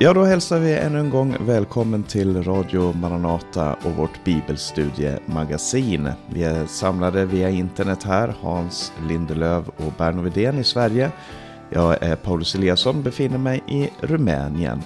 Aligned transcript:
Ja, 0.00 0.12
då 0.12 0.24
hälsar 0.24 0.58
vi 0.58 0.74
ännu 0.74 0.98
en 0.98 1.10
gång 1.10 1.36
välkommen 1.40 2.02
till 2.02 2.42
Radio 2.42 2.92
Maranata 2.96 3.74
och 3.74 3.90
vårt 3.96 4.24
bibelstudiemagasin. 4.24 6.10
Vi 6.30 6.44
är 6.44 6.66
samlade 6.66 7.24
via 7.24 7.50
internet 7.50 8.02
här, 8.02 8.34
Hans 8.40 8.92
Lindelöv 9.08 9.68
och 9.68 9.92
Berno 9.98 10.22
Widén 10.22 10.58
i 10.58 10.64
Sverige. 10.64 11.10
Jag 11.70 12.02
är 12.02 12.16
Paulus 12.16 12.54
Eliasson, 12.54 13.02
befinner 13.02 13.38
mig 13.38 13.62
i 13.68 13.90
Rumänien. 14.00 14.82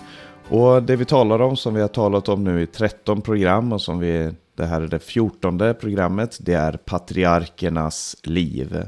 Och 0.48 0.82
det 0.82 0.96
vi 0.96 1.04
talar 1.04 1.42
om, 1.42 1.56
som 1.56 1.74
vi 1.74 1.80
har 1.80 1.88
talat 1.88 2.29
om 2.29 2.44
nu 2.44 2.62
i 2.62 2.66
13 2.66 3.22
program 3.22 3.72
och 3.72 3.82
som 3.82 3.98
vi, 3.98 4.32
det 4.56 4.66
här 4.66 4.80
är 4.80 4.88
det 4.88 4.98
14 4.98 5.58
programmet, 5.80 6.38
det 6.40 6.54
är 6.54 6.72
patriarkernas 6.72 8.16
liv. 8.23 8.84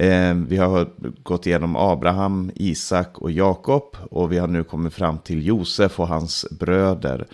Eh, 0.00 0.34
vi 0.34 0.56
har 0.56 0.88
gått 1.22 1.46
igenom 1.46 1.76
Abraham, 1.76 2.50
Isak 2.54 3.18
och 3.18 3.30
Jakob 3.30 3.96
och 4.10 4.32
vi 4.32 4.38
har 4.38 4.48
nu 4.48 4.64
kommit 4.64 4.94
fram 4.94 5.18
till 5.18 5.46
Josef 5.46 6.00
och 6.00 6.08
hans 6.08 6.46
bröder. 6.50 7.26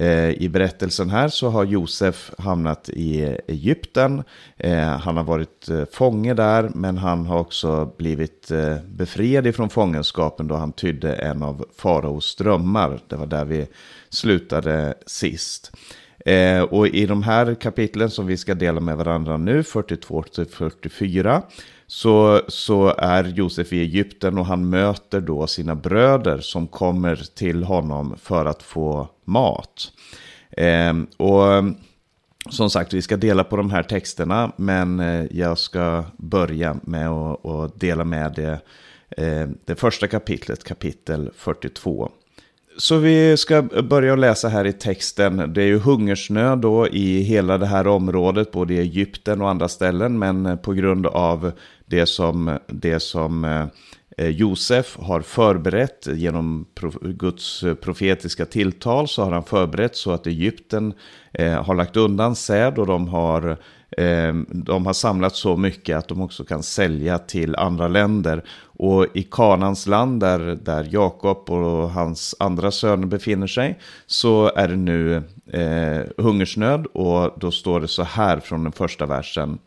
Ehm, 0.00 0.30
I 0.30 0.48
berättelsen 0.48 1.10
här 1.10 1.28
så 1.28 1.48
har 1.48 1.64
Josef 1.64 2.30
hamnat 2.38 2.88
i 2.88 3.36
Egypten. 3.48 4.22
Ehm, 4.56 4.88
han 4.88 5.16
har 5.16 5.24
varit 5.24 5.68
eh, 5.68 5.84
fånge 5.92 6.34
där 6.34 6.70
men 6.74 6.98
han 6.98 7.26
har 7.26 7.38
också 7.38 7.92
blivit 7.98 8.50
eh, 8.50 8.76
befriad 8.86 9.46
ifrån 9.46 9.70
fångenskapen 9.70 10.48
då 10.48 10.54
han 10.54 10.72
tydde 10.72 11.14
en 11.14 11.42
av 11.42 11.64
faraos 11.76 12.36
drömmar. 12.36 13.00
Det 13.08 13.16
var 13.16 13.26
där 13.26 13.44
vi 13.44 13.66
slutade 14.10 14.94
sist. 15.06 15.72
Ehm, 16.24 16.64
och 16.64 16.86
i 16.88 17.06
de 17.06 17.22
här 17.22 17.54
kapitlen 17.54 18.10
som 18.10 18.26
vi 18.26 18.36
ska 18.36 18.54
dela 18.54 18.80
med 18.80 18.96
varandra 18.96 19.36
nu, 19.36 19.62
42 19.62 20.24
44, 20.50 21.42
så, 21.86 22.42
så 22.48 22.94
är 22.98 23.24
Josef 23.24 23.72
i 23.72 23.80
Egypten 23.80 24.38
och 24.38 24.46
han 24.46 24.70
möter 24.70 25.20
då 25.20 25.46
sina 25.46 25.74
bröder 25.74 26.38
som 26.38 26.66
kommer 26.66 27.16
till 27.34 27.64
honom 27.64 28.16
för 28.22 28.46
att 28.46 28.62
få 28.62 29.08
mat. 29.24 29.92
Eh, 30.50 30.94
och 31.16 31.64
som 32.50 32.70
sagt, 32.70 32.94
vi 32.94 33.02
ska 33.02 33.16
dela 33.16 33.44
på 33.44 33.56
de 33.56 33.70
här 33.70 33.82
texterna, 33.82 34.52
men 34.56 35.00
eh, 35.00 35.26
jag 35.30 35.58
ska 35.58 36.04
börja 36.16 36.76
med 36.82 37.08
att, 37.08 37.46
att 37.46 37.80
dela 37.80 38.04
med 38.04 38.32
det, 38.36 38.60
eh, 39.22 39.48
det 39.64 39.74
första 39.74 40.06
kapitlet, 40.06 40.64
kapitel 40.64 41.30
42. 41.36 42.10
Så 42.76 42.96
vi 42.96 43.36
ska 43.36 43.62
börja 43.62 44.16
läsa 44.16 44.48
här 44.48 44.64
i 44.64 44.72
texten. 44.72 45.52
Det 45.54 45.62
är 45.62 45.66
ju 45.66 45.78
hungersnöd 45.78 46.58
då 46.58 46.88
i 46.88 47.22
hela 47.22 47.58
det 47.58 47.66
här 47.66 47.86
området, 47.86 48.50
både 48.52 48.74
i 48.74 48.78
Egypten 48.78 49.40
och 49.40 49.50
andra 49.50 49.68
ställen. 49.68 50.18
Men 50.18 50.46
eh, 50.46 50.56
på 50.56 50.72
grund 50.72 51.06
av 51.06 51.52
det 51.86 52.06
som, 52.06 52.58
det 52.66 53.00
som 53.00 53.44
eh, 54.18 54.28
Josef 54.28 54.96
har 55.00 55.20
förberett 55.20 56.06
genom 56.06 56.66
Guds 57.00 57.62
eh, 57.62 57.74
profetiska 57.74 58.46
tilltal 58.46 59.08
så 59.08 59.24
har 59.24 59.32
han 59.32 59.44
förberett 59.44 59.96
så 59.96 60.12
att 60.12 60.26
Egypten 60.26 60.94
eh, 61.32 61.62
har 61.62 61.74
lagt 61.74 61.96
undan 61.96 62.36
säd 62.36 62.78
och 62.78 62.86
de 62.86 63.08
har, 63.08 63.56
de 64.48 64.86
har 64.86 64.92
samlat 64.92 65.36
så 65.36 65.56
mycket 65.56 65.96
att 65.98 66.08
de 66.08 66.20
också 66.20 66.44
kan 66.44 66.62
sälja 66.62 67.18
till 67.18 67.56
andra 67.56 67.88
länder. 67.88 68.44
Och 68.76 69.06
i 69.14 69.22
Kanans 69.22 69.86
land 69.86 70.20
där, 70.20 70.38
där 70.38 70.88
Jakob 70.90 71.50
och 71.50 71.90
hans 71.90 72.34
andra 72.38 72.70
söner 72.70 73.06
befinner 73.06 73.46
sig 73.46 73.78
så 74.06 74.52
är 74.56 74.68
det 74.68 74.76
nu 74.76 75.16
eh, 75.52 76.24
hungersnöd 76.24 76.86
och 76.86 77.38
då 77.40 77.50
står 77.50 77.80
det 77.80 77.88
så 77.88 78.02
här 78.02 78.40
från 78.40 78.62
den 78.62 78.72
första 78.72 79.06
versen. 79.06 79.58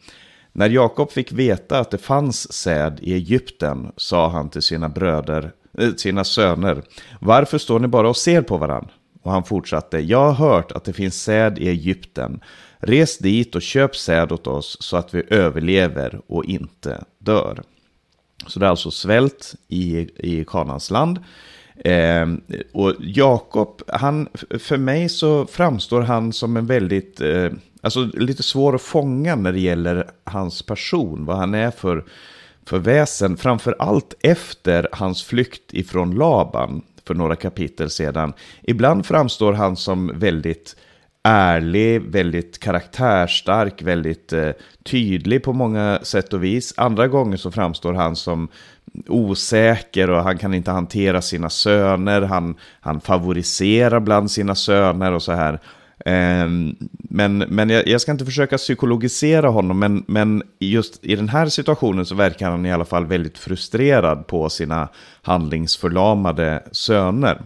När 0.58 0.69
Jakob 0.69 1.11
fick 1.11 1.31
veta 1.31 1.80
att 1.80 1.91
det 1.91 1.97
fanns 1.97 2.53
säd 2.53 3.00
i 3.02 3.13
Egypten 3.13 3.91
sa 3.97 4.30
han 4.30 4.50
till 4.50 4.61
sina 4.61 4.89
bröder, 4.89 5.52
äh, 5.77 5.94
sina 5.94 6.23
söner, 6.23 6.84
varför 7.19 7.57
står 7.57 7.79
ni 7.79 7.88
bara 7.88 8.09
och 8.09 8.18
ser 8.18 8.41
på 8.41 8.57
varandra? 8.57 8.90
Och 9.22 9.31
han 9.31 9.44
fortsatte, 9.44 10.00
jag 10.00 10.31
har 10.31 10.50
hört 10.50 10.72
att 10.72 10.84
det 10.84 10.94
finns 10.94 11.23
säd 11.23 11.59
i 11.59 11.69
Egypten. 11.69 12.40
Res 12.78 13.17
dit 13.17 13.56
och 13.56 13.62
köp 13.62 13.96
säd 13.96 14.31
åt 14.31 14.47
oss 14.47 14.78
så 14.79 14.97
att 14.97 15.13
vi 15.13 15.23
överlever 15.29 16.22
och 16.28 16.46
inte 16.46 17.03
dör. 17.19 17.63
Så 18.47 18.59
det 18.59 18.66
är 18.66 18.69
alltså 18.69 18.91
svält 18.91 19.56
i, 19.67 19.97
i 20.29 20.46
Kanans 20.47 20.91
land. 20.91 21.19
Eh, 21.75 22.28
och 22.73 22.94
Jakob, 23.00 23.81
han, 23.88 24.29
för 24.59 24.78
mig 24.78 25.09
så 25.09 25.46
framstår 25.46 26.01
han 26.01 26.34
som 26.34 26.57
en 26.57 26.66
väldigt 26.66 27.22
eh, 27.22 27.50
alltså, 27.82 28.10
lite 28.14 28.44
svår 28.44 28.76
att 28.76 28.82
fånga 28.82 29.36
när 29.36 29.52
det 29.52 29.60
gäller 29.60 30.10
hans 30.24 30.62
person, 30.62 31.26
vad 31.26 31.38
han 31.38 31.54
är 31.54 31.72
för, 31.72 32.06
för 32.66 32.80
väsen. 32.80 33.38
Framför 33.38 33.76
allt 33.80 34.14
efter 34.22 34.88
hans 34.92 35.24
flykt 35.24 35.74
ifrån 35.74 36.16
Laban 36.16 36.82
för 37.08 37.14
några 37.14 37.36
kapitel 37.36 37.90
sedan. 37.90 38.34
Ibland 38.64 39.06
framstår 39.06 39.54
han 39.54 39.76
som 39.76 40.12
väldigt 40.20 40.76
ärlig, 41.24 42.02
väldigt 42.02 42.60
karaktärstark, 42.60 43.82
väldigt 43.82 44.34
eh, 44.34 44.52
tydlig 44.84 45.44
på 45.44 45.54
många 45.54 46.00
sätt 46.04 46.34
och 46.34 46.44
vis. 46.44 46.74
Andra 46.78 47.08
gånger 47.08 47.38
så 47.38 47.52
framstår 47.52 47.94
han 47.94 48.16
som 48.16 48.48
osäker 49.08 50.09
och 50.09 50.24
han 50.24 50.38
kan 50.38 50.54
inte 50.54 50.72
hantera 50.72 51.22
sina 51.22 51.50
söner. 51.50 52.22
Han, 52.22 52.56
han 52.80 53.02
favoriserar 53.02 54.00
bland 54.00 54.32
sina 54.32 54.56
söner 54.56 55.12
och 55.12 55.24
så 55.24 55.32
här. 55.32 55.59
Eh, 56.06 56.48
men, 57.09 57.38
men 57.38 57.69
jag, 57.69 57.88
jag, 57.88 58.01
ska 58.01 58.12
inte 58.12 58.25
försöka 58.25 58.57
psykologisera 58.57 59.50
honom, 59.50 59.79
men, 59.79 60.03
men 60.07 60.44
just 60.59 61.06
i 61.06 61.16
den 61.16 61.29
här 61.29 61.45
situationen 61.45 62.06
så 62.06 62.16
verkar 62.16 62.50
han 62.51 62.66
i 62.66 62.72
alla 62.72 62.85
fall 62.85 63.06
väldigt 63.06 63.38
frustrerad 63.38 64.28
på 64.28 64.50
sina 64.50 64.90
handlingsförlamade 65.22 66.63
söner. 66.72 67.41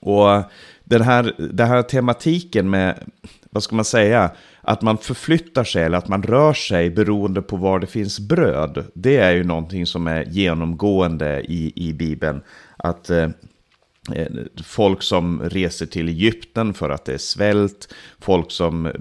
Och 0.00 0.42
den 0.84 1.02
här, 1.02 1.34
den 1.38 1.68
här 1.68 1.82
tematiken 1.82 2.70
med, 2.70 3.04
vad 3.50 3.62
ska 3.62 3.76
man 3.76 3.84
säga, 3.84 4.30
att 4.60 4.82
man 4.82 4.98
förflyttar 4.98 5.64
sig 5.64 5.82
eller 5.82 5.98
att 5.98 6.08
man 6.08 6.22
rör 6.22 6.52
sig 6.52 6.90
beroende 6.90 7.42
på 7.42 7.56
var 7.56 7.78
det 7.78 7.86
finns 7.86 8.20
bröd. 8.20 8.84
Det 8.94 9.16
är 9.16 9.32
ju 9.32 9.44
någonting 9.44 9.86
som 9.86 10.06
är 10.06 10.24
genomgående 10.24 11.40
i, 11.40 11.72
i 11.88 11.92
Bibeln. 11.92 12.42
Att 12.76 13.10
eh, 13.10 13.28
Eh, 14.12 14.26
folk 14.64 15.02
som 15.02 15.42
reser 15.42 15.86
till 15.86 16.08
Egypten 16.08 16.74
för 16.74 16.90
att 16.90 17.04
det 17.04 17.14
är 17.14 17.18
svält, 17.18 17.94
folk 18.20 18.50
som 18.50 18.92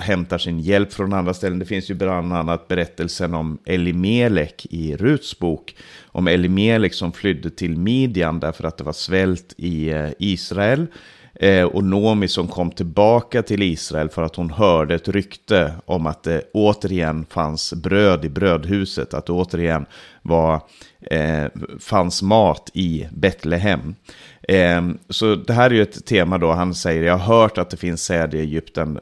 hämtar 0.00 0.38
sin 0.38 0.60
hjälp 0.60 0.92
från 0.92 1.12
andra 1.12 1.34
ställen. 1.34 1.58
Det 1.58 1.64
finns 1.64 1.90
ju 1.90 1.94
bland 1.94 2.32
annat 2.32 2.68
berättelsen 2.68 3.34
om 3.34 3.58
Elimelek 3.64 4.66
i 4.70 4.96
Ruts 4.96 5.38
bok, 5.38 5.76
om 6.06 6.28
Elimelek 6.28 6.94
som 6.94 7.12
flydde 7.12 7.50
till 7.50 7.76
Midjan 7.76 8.40
därför 8.40 8.64
att 8.64 8.76
det 8.76 8.84
var 8.84 8.92
svält 8.92 9.54
i 9.56 9.88
eh, 9.88 10.10
Israel. 10.18 10.86
Eh, 11.40 11.64
och 11.64 11.84
Nomi 11.84 12.28
som 12.28 12.48
kom 12.48 12.70
tillbaka 12.70 13.42
till 13.42 13.62
Israel 13.62 14.08
för 14.08 14.22
att 14.22 14.36
hon 14.36 14.50
hörde 14.50 14.94
ett 14.94 15.08
rykte 15.08 15.72
om 15.84 16.06
att 16.06 16.22
det 16.22 16.42
återigen 16.52 17.26
fanns 17.30 17.74
bröd 17.74 18.24
i 18.24 18.28
brödhuset, 18.28 19.14
att 19.14 19.26
det 19.26 19.32
återigen 19.32 19.86
var, 20.22 20.60
eh, 21.00 21.44
fanns 21.80 22.22
mat 22.22 22.70
i 22.74 23.08
Betlehem. 23.12 23.94
Ehm, 24.48 24.98
så 25.08 25.34
det 25.34 25.52
här 25.52 25.70
är 25.70 25.74
ju 25.74 25.82
ett 25.82 26.06
tema 26.06 26.38
då, 26.38 26.52
han 26.52 26.74
säger 26.74 27.02
jag 27.02 27.16
har 27.16 27.40
hört 27.40 27.58
att 27.58 27.70
det 27.70 27.76
finns 27.76 28.04
säd 28.04 28.34
i 28.34 28.38
Egypten, 28.38 28.98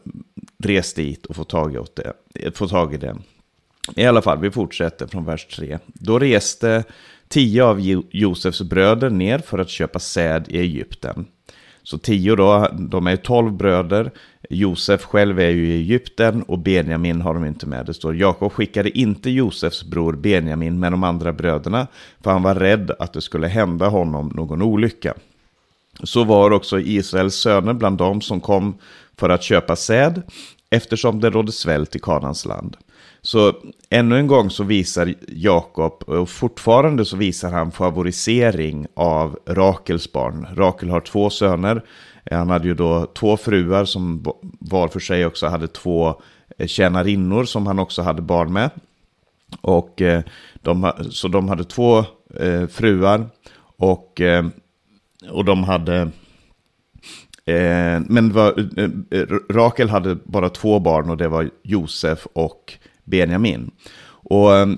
res 0.65 0.95
dit 0.95 1.27
och 1.27 1.37
få 1.37 1.45
tag, 1.45 1.75
i 1.75 1.79
det, 1.95 2.57
få 2.57 2.69
tag 2.69 2.95
i 2.95 2.97
det. 2.97 3.17
I 3.97 4.05
alla 4.05 4.23
fall, 4.23 4.39
vi 4.39 4.51
fortsätter 4.51 5.07
från 5.07 5.25
vers 5.25 5.47
3. 5.47 5.79
Då 5.87 6.19
reste 6.19 6.85
tio 7.29 7.65
av 7.65 7.81
Josefs 8.11 8.63
bröder 8.63 9.11
ner 9.11 9.39
för 9.39 9.59
att 9.59 9.69
köpa 9.69 9.99
säd 9.99 10.47
i 10.49 10.59
Egypten. 10.59 11.27
Så 11.83 11.99
tio 11.99 12.37
då, 12.37 12.69
de 12.73 13.07
är 13.07 13.17
tolv 13.17 13.53
bröder. 13.53 14.11
Josef 14.51 15.05
själv 15.05 15.41
är 15.41 15.51
ju 15.51 15.67
i 15.67 15.75
Egypten 15.75 16.43
och 16.43 16.59
Benjamin 16.59 17.21
har 17.21 17.35
de 17.35 17.45
inte 17.45 17.67
med. 17.67 17.87
Det 17.87 17.95
står 17.95 18.17
Jakob 18.17 18.53
skickade 18.53 18.99
inte 18.99 19.31
Josefs 19.31 19.85
bror 19.85 20.13
Benjamin 20.13 20.81
med 20.81 20.93
de 20.93 21.05
andra 21.05 21.33
bröderna 21.33 21.87
för 22.21 22.31
han 22.31 22.43
var 22.43 22.55
rädd 22.55 22.91
att 22.99 23.13
det 23.13 23.21
skulle 23.21 23.47
hända 23.47 23.89
honom 23.89 24.33
någon 24.35 24.63
olycka. 24.63 25.15
Så 26.03 26.25
var 26.25 26.51
också 26.51 26.81
Israels 26.81 27.35
söner 27.35 27.73
bland 27.73 27.99
dem 27.99 28.21
som 28.21 28.41
kom 28.41 28.79
för 29.17 29.29
att 29.29 29.43
köpa 29.43 29.77
säd 29.77 30.23
eftersom 30.71 31.21
det 31.21 31.31
rådde 31.31 31.53
svält 31.53 31.97
i 31.97 31.99
Kanans 31.99 32.45
land. 32.45 32.77
Så 33.23 33.53
ännu 33.91 34.19
en 34.19 34.27
gång 34.27 34.51
så 34.51 34.65
visar 34.65 35.15
Jakob, 35.29 36.03
och 36.07 36.29
fortfarande 36.29 37.05
så 37.05 37.17
visar 37.17 37.51
han 37.51 37.73
favorisering 37.73 38.87
av 38.95 39.39
Rakels 39.47 40.13
barn. 40.13 40.47
Rakel 40.57 40.91
har 40.91 41.01
två 41.01 41.31
söner. 41.31 41.85
Han 42.31 42.51
hade 42.51 42.69
ju 42.69 42.75
då 42.75 43.07
två 43.07 43.37
fruar 43.37 43.85
som 43.85 44.25
var 44.59 44.89
för 44.89 45.01
sig 45.01 45.27
också 45.27 45.47
hade 45.47 45.69
två 45.69 46.21
eh, 46.59 46.67
tjänarinnor 46.67 47.45
som 47.45 47.67
han 47.67 47.79
också 47.79 48.03
hade 48.03 48.23
barn 48.23 48.53
med. 48.53 48.71
Och 49.61 50.03
eh, 50.03 50.23
de, 50.55 50.93
så 51.11 51.29
de 51.29 51.49
hade 51.49 51.65
två 51.65 51.99
eh, 52.37 52.67
fruar 52.67 53.27
och, 53.77 54.21
och 55.31 55.45
de 55.45 55.65
hade 55.65 56.01
eh, 57.45 58.01
men 58.09 58.33
var, 58.33 58.59
eh, 58.79 59.21
eh, 59.21 59.27
Rakel 59.51 59.89
hade 59.89 60.17
bara 60.25 60.49
två 60.49 60.79
barn 60.79 61.11
och 61.11 61.17
det 61.17 61.29
var 61.29 61.51
Josef 61.63 62.27
och 62.33 62.73
Benjamin. 63.05 63.71
Och, 64.07 64.57
eh, 64.57 64.69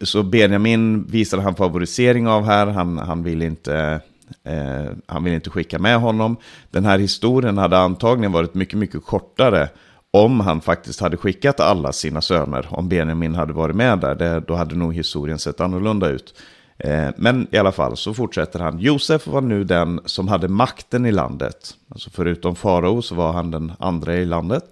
så 0.00 0.22
Benjamin 0.22 1.04
visade 1.04 1.42
han 1.42 1.54
favorisering 1.54 2.28
av 2.28 2.44
här, 2.44 2.66
han, 2.66 2.98
han 2.98 3.22
vill 3.22 3.42
inte 3.42 4.00
Eh, 4.44 4.92
han 5.06 5.24
vill 5.24 5.32
inte 5.32 5.50
skicka 5.50 5.78
med 5.78 6.00
honom. 6.00 6.36
Den 6.70 6.84
här 6.84 6.98
historien 6.98 7.58
hade 7.58 7.78
antagligen 7.78 8.32
varit 8.32 8.54
mycket, 8.54 8.78
mycket 8.78 9.04
kortare 9.04 9.68
om 10.10 10.40
han 10.40 10.60
faktiskt 10.60 11.00
hade 11.00 11.16
skickat 11.16 11.60
alla 11.60 11.92
sina 11.92 12.20
söner, 12.20 12.66
om 12.70 12.88
Benjamin 12.88 13.34
hade 13.34 13.52
varit 13.52 13.76
med 13.76 13.98
där, 13.98 14.14
det, 14.14 14.40
då 14.40 14.54
hade 14.54 14.74
nog 14.74 14.94
historien 14.94 15.38
sett 15.38 15.60
annorlunda 15.60 16.08
ut. 16.08 16.34
Eh, 16.78 17.08
men 17.16 17.46
i 17.50 17.58
alla 17.58 17.72
fall 17.72 17.96
så 17.96 18.14
fortsätter 18.14 18.60
han. 18.60 18.78
Josef 18.78 19.26
var 19.26 19.40
nu 19.40 19.64
den 19.64 20.00
som 20.04 20.28
hade 20.28 20.48
makten 20.48 21.06
i 21.06 21.12
landet. 21.12 21.74
Alltså 21.88 22.10
förutom 22.10 22.56
farao 22.56 23.02
så 23.02 23.14
var 23.14 23.32
han 23.32 23.50
den 23.50 23.72
andra 23.78 24.16
i 24.16 24.24
landet. 24.24 24.64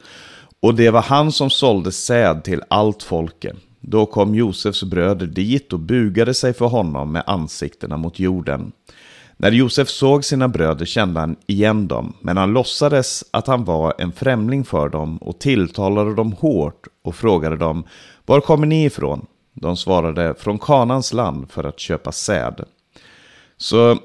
Och 0.62 0.74
det 0.74 0.90
var 0.90 1.02
han 1.02 1.32
som 1.32 1.50
sålde 1.50 1.92
säd 1.92 2.44
till 2.44 2.62
allt 2.68 3.02
folket. 3.02 3.56
Då 3.80 4.06
kom 4.06 4.34
Josefs 4.34 4.82
bröder 4.82 5.26
dit 5.26 5.72
och 5.72 5.80
bugade 5.80 6.34
sig 6.34 6.52
för 6.52 6.66
honom 6.66 7.12
med 7.12 7.22
ansiktena 7.26 7.96
mot 7.96 8.18
jorden. 8.18 8.72
När 9.36 9.52
Josef 9.52 9.88
såg 9.88 10.24
sina 10.24 10.48
bröder 10.48 10.84
kände 10.84 11.20
han 11.20 11.36
igen 11.46 11.88
dem, 11.88 12.12
men 12.20 12.36
han 12.36 12.52
låtsades 12.52 13.24
att 13.30 13.46
han 13.46 13.64
var 13.64 13.94
en 13.98 14.12
främling 14.12 14.64
för 14.64 14.88
dem 14.88 15.16
och 15.16 15.38
tilltalade 15.38 16.14
dem 16.14 16.32
hårt 16.32 16.86
och 17.04 17.14
frågade 17.14 17.56
dem 17.56 17.84
Var 18.26 18.40
kommer 18.40 18.66
ni 18.66 18.84
ifrån? 18.84 19.26
De 19.60 19.76
svarade 19.76 20.34
från 20.38 20.58
Kanans 20.58 21.12
land 21.12 21.50
för 21.50 21.64
att 21.64 21.80
köpa 21.80 22.12
säd. 22.12 22.64
Så 23.56 23.98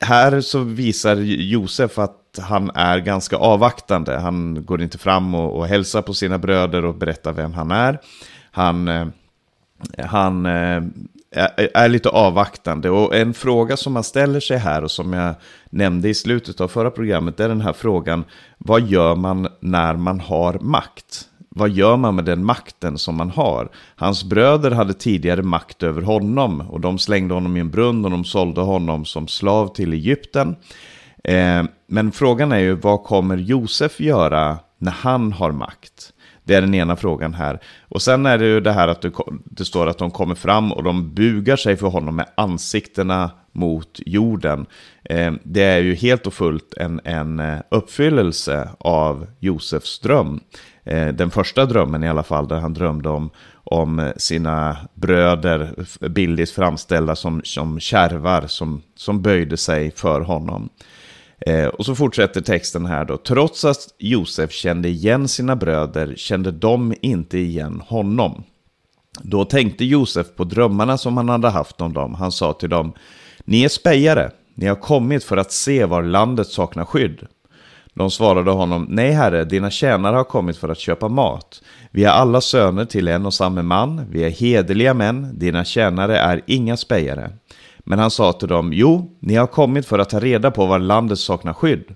här 0.00 0.40
så 0.40 0.58
visar 0.58 1.16
Josef 1.16 1.98
att 1.98 2.38
han 2.42 2.70
är 2.74 2.98
ganska 2.98 3.36
avvaktande. 3.36 4.18
Han 4.18 4.64
går 4.64 4.82
inte 4.82 4.98
fram 4.98 5.34
och, 5.34 5.58
och 5.58 5.66
hälsar 5.66 6.02
på 6.02 6.14
sina 6.14 6.38
bröder 6.38 6.84
och 6.84 6.94
berättar 6.94 7.32
vem 7.32 7.52
han 7.52 7.70
är. 7.70 7.98
Han, 8.50 8.88
eh, 8.88 9.06
han 9.98 10.46
eh, 10.46 10.82
är 11.74 11.88
lite 11.88 12.08
avvaktande. 12.08 12.90
Och 12.90 13.16
en 13.16 13.34
fråga 13.34 13.76
som 13.76 13.92
man 13.92 14.04
ställer 14.04 14.40
sig 14.40 14.56
här 14.56 14.84
och 14.84 14.90
som 14.90 15.12
jag 15.12 15.34
nämnde 15.70 16.08
i 16.08 16.14
slutet 16.14 16.60
av 16.60 16.68
förra 16.68 16.90
programmet 16.90 17.40
är 17.40 17.48
den 17.48 17.60
här 17.60 17.72
frågan. 17.72 18.24
Vad 18.58 18.82
gör 18.82 19.14
man 19.14 19.48
när 19.60 19.94
man 19.94 20.20
har 20.20 20.58
makt? 20.60 21.28
Vad 21.56 21.70
gör 21.70 21.96
man 21.96 22.14
med 22.14 22.24
den 22.24 22.44
makten 22.44 22.98
som 22.98 23.16
man 23.16 23.30
har? 23.30 23.68
Hans 23.96 24.24
bröder 24.24 24.70
hade 24.70 24.94
tidigare 24.94 25.42
makt 25.42 25.82
över 25.82 26.02
honom 26.02 26.60
och 26.60 26.80
de 26.80 26.98
slängde 26.98 27.34
honom 27.34 27.56
i 27.56 27.60
en 27.60 27.70
brunn 27.70 28.04
och 28.04 28.10
de 28.10 28.24
sålde 28.24 28.60
honom 28.60 29.04
som 29.04 29.28
slav 29.28 29.74
till 29.74 29.92
Egypten. 29.92 30.56
Eh, 31.24 31.62
men 31.86 32.12
frågan 32.12 32.52
är 32.52 32.58
ju 32.58 32.74
vad 32.74 33.04
kommer 33.04 33.36
Josef 33.36 34.00
göra 34.00 34.58
när 34.78 34.92
han 34.92 35.32
har 35.32 35.52
makt? 35.52 36.12
Det 36.44 36.54
är 36.54 36.60
den 36.60 36.74
ena 36.74 36.96
frågan 36.96 37.34
här. 37.34 37.60
Och 37.88 38.02
sen 38.02 38.26
är 38.26 38.38
det 38.38 38.46
ju 38.46 38.60
det 38.60 38.72
här 38.72 38.88
att 38.88 39.04
det, 39.44 39.64
står 39.64 39.86
att 39.86 39.98
de 39.98 40.10
kommer 40.10 40.34
fram 40.34 40.72
och 40.72 40.82
de 40.82 41.14
bugar 41.14 41.56
sig 41.56 41.76
för 41.76 41.86
honom 41.86 42.16
med 42.16 42.26
ansiktena 42.34 43.30
mot 43.52 44.00
jorden. 44.06 44.66
Eh, 45.04 45.32
det 45.42 45.62
är 45.62 45.80
ju 45.80 45.94
helt 45.94 46.26
och 46.26 46.34
fullt 46.34 46.74
en, 46.76 47.00
en 47.04 47.40
eh, 47.40 47.58
uppfyllelse 47.70 48.68
av 48.78 49.26
Josefs 49.40 50.00
dröm. 50.00 50.40
Eh, 50.84 51.08
den 51.08 51.30
första 51.30 51.66
drömmen 51.66 52.04
i 52.04 52.08
alla 52.08 52.22
fall, 52.22 52.48
där 52.48 52.56
han 52.60 52.74
drömde 52.74 53.08
om, 53.08 53.30
om 53.64 54.12
sina 54.16 54.76
bröder, 54.94 55.74
billigt 56.08 56.50
framställda 56.50 57.16
som, 57.16 57.40
som 57.44 57.80
kärvar, 57.80 58.46
som, 58.46 58.82
som 58.96 59.22
böjde 59.22 59.56
sig 59.56 59.90
för 59.90 60.20
honom. 60.20 60.68
Eh, 61.46 61.66
och 61.66 61.86
så 61.86 61.94
fortsätter 61.94 62.40
texten 62.40 62.86
här 62.86 63.04
då. 63.04 63.16
Trots 63.16 63.64
att 63.64 63.94
Josef 63.98 64.52
kände 64.52 64.88
igen 64.88 65.28
sina 65.28 65.56
bröder 65.56 66.14
kände 66.16 66.50
de 66.50 66.94
inte 67.00 67.38
igen 67.38 67.82
honom. 67.86 68.44
Då 69.22 69.44
tänkte 69.44 69.84
Josef 69.84 70.26
på 70.36 70.44
drömmarna 70.44 70.98
som 70.98 71.16
han 71.16 71.28
hade 71.28 71.48
haft 71.48 71.80
om 71.80 71.92
dem. 71.92 72.14
Han 72.14 72.32
sa 72.32 72.52
till 72.52 72.70
dem, 72.70 72.92
ni 73.44 73.64
är 73.64 73.68
spejare, 73.68 74.30
ni 74.54 74.66
har 74.66 74.76
kommit 74.76 75.24
för 75.24 75.36
att 75.36 75.52
se 75.52 75.84
var 75.84 76.02
landet 76.02 76.46
saknar 76.46 76.84
skydd. 76.84 77.26
De 77.94 78.10
svarade 78.10 78.50
honom, 78.50 78.86
nej 78.88 79.12
herre, 79.12 79.44
dina 79.44 79.70
tjänare 79.70 80.16
har 80.16 80.24
kommit 80.24 80.56
för 80.56 80.68
att 80.68 80.78
köpa 80.78 81.08
mat. 81.08 81.62
Vi 81.90 82.04
är 82.04 82.10
alla 82.10 82.40
söner 82.40 82.84
till 82.84 83.08
en 83.08 83.26
och 83.26 83.34
samma 83.34 83.62
man, 83.62 84.06
vi 84.10 84.24
är 84.24 84.30
hederliga 84.30 84.94
män, 84.94 85.38
dina 85.38 85.64
tjänare 85.64 86.18
är 86.18 86.40
inga 86.46 86.76
spejare. 86.76 87.30
Men 87.78 87.98
han 87.98 88.10
sa 88.10 88.32
till 88.32 88.48
dem, 88.48 88.70
jo, 88.72 89.16
ni 89.20 89.34
har 89.34 89.46
kommit 89.46 89.86
för 89.86 89.98
att 89.98 90.10
ta 90.10 90.20
reda 90.20 90.50
på 90.50 90.66
var 90.66 90.78
landet 90.78 91.18
saknar 91.18 91.52
skydd. 91.52 91.94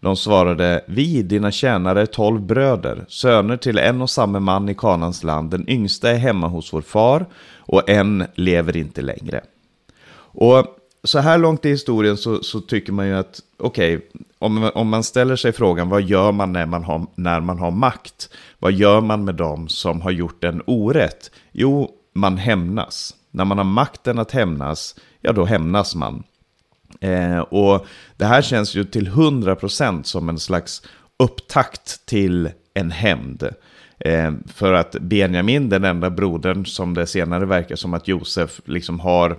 De 0.00 0.16
svarade, 0.16 0.84
vi, 0.88 1.22
dina 1.22 1.50
tjänare, 1.50 2.02
är 2.02 2.06
tolv 2.06 2.40
bröder, 2.40 3.04
söner 3.08 3.56
till 3.56 3.78
en 3.78 4.02
och 4.02 4.10
samma 4.10 4.40
man 4.40 4.68
i 4.68 4.74
Kanans 4.74 5.24
land. 5.24 5.50
Den 5.50 5.70
yngsta 5.70 6.10
är 6.10 6.16
hemma 6.16 6.48
hos 6.48 6.72
vår 6.72 6.80
far 6.80 7.26
och 7.58 7.90
en 7.90 8.24
lever 8.34 8.76
inte 8.76 9.02
längre. 9.02 9.40
Och 10.16 10.66
så 11.04 11.18
här 11.18 11.38
långt 11.38 11.64
i 11.64 11.68
historien 11.68 12.16
så, 12.16 12.42
så 12.42 12.60
tycker 12.60 12.92
man 12.92 13.06
ju 13.06 13.14
att, 13.14 13.40
okej, 13.56 13.96
okay, 13.96 14.08
om, 14.38 14.70
om 14.74 14.88
man 14.88 15.02
ställer 15.02 15.36
sig 15.36 15.52
frågan, 15.52 15.88
vad 15.88 16.02
gör 16.02 16.32
man 16.32 16.52
när 16.52 16.66
man, 16.66 16.84
har, 16.84 17.06
när 17.14 17.40
man 17.40 17.58
har 17.58 17.70
makt? 17.70 18.28
Vad 18.58 18.72
gör 18.72 19.00
man 19.00 19.24
med 19.24 19.34
dem 19.34 19.68
som 19.68 20.00
har 20.00 20.10
gjort 20.10 20.44
en 20.44 20.62
orätt? 20.66 21.30
Jo, 21.52 21.90
man 22.14 22.36
hämnas. 22.36 23.14
När 23.30 23.44
man 23.44 23.58
har 23.58 23.64
makten 23.64 24.18
att 24.18 24.30
hämnas, 24.30 24.96
ja 25.20 25.32
då 25.32 25.44
hämnas 25.44 25.94
man. 25.94 26.22
Eh, 27.00 27.38
och 27.38 27.86
det 28.16 28.24
här 28.24 28.42
känns 28.42 28.74
ju 28.74 28.84
till 28.84 29.08
100% 29.08 30.02
som 30.02 30.28
en 30.28 30.38
slags 30.38 30.82
upptakt 31.18 32.06
till 32.06 32.50
en 32.74 32.90
hämnd. 32.90 33.48
Eh, 33.98 34.32
för 34.54 34.72
att 34.72 34.96
Benjamin, 35.00 35.68
den 35.68 35.84
enda 35.84 36.10
brodern 36.10 36.66
som 36.66 36.94
det 36.94 37.06
senare 37.06 37.44
verkar 37.44 37.76
som 37.76 37.94
att 37.94 38.08
Josef 38.08 38.60
liksom 38.64 39.00
har, 39.00 39.38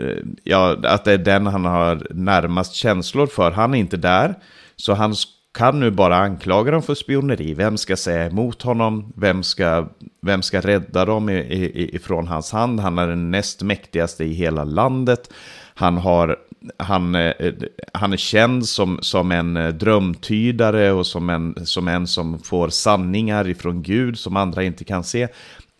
Eh, 0.00 0.24
ja, 0.44 0.76
att 0.82 1.04
det 1.04 1.12
är 1.12 1.18
den 1.18 1.46
han 1.46 1.64
har 1.64 2.06
närmast 2.10 2.74
känslor 2.74 3.26
för, 3.26 3.50
han 3.50 3.74
är 3.74 3.78
inte 3.78 3.96
där. 3.96 4.34
Så 4.76 4.94
han 4.94 5.14
kan 5.58 5.80
nu 5.80 5.90
bara 5.90 6.16
anklaga 6.16 6.70
dem 6.70 6.82
för 6.82 6.94
spioneri. 6.94 7.54
Vem 7.54 7.76
ska 7.76 7.96
säga 7.96 8.26
emot 8.26 8.62
honom? 8.62 9.12
Vem 9.16 9.42
ska, 9.42 9.88
vem 10.22 10.42
ska 10.42 10.60
rädda 10.60 11.04
dem 11.04 11.28
ifrån 11.30 12.26
hans 12.26 12.52
hand? 12.52 12.80
Han 12.80 12.98
är 12.98 13.08
den 13.08 13.30
näst 13.30 13.62
mäktigaste 13.62 14.24
i 14.24 14.32
hela 14.32 14.64
landet. 14.64 15.32
Han, 15.74 15.96
har, 15.96 16.36
han, 16.76 17.14
eh, 17.14 17.52
han 17.94 18.12
är 18.12 18.16
känd 18.16 18.66
som, 18.66 18.98
som 19.02 19.32
en 19.32 19.56
eh, 19.56 19.68
drömtydare 19.68 20.92
och 20.92 21.06
som 21.06 21.30
en, 21.30 21.66
som 21.66 21.88
en 21.88 22.06
som 22.06 22.38
får 22.38 22.68
sanningar 22.68 23.48
ifrån 23.48 23.82
Gud 23.82 24.18
som 24.18 24.36
andra 24.36 24.62
inte 24.62 24.84
kan 24.84 25.04
se. 25.04 25.28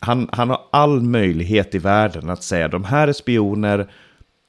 Han, 0.00 0.28
han 0.32 0.50
har 0.50 0.61
all 0.70 1.00
möjlighet 1.00 1.75
i 1.75 1.78
världen 1.78 2.30
att 2.30 2.42
säga 2.42 2.68
de 2.68 2.84
här 2.84 3.08
är 3.08 3.12
spioner, 3.12 3.90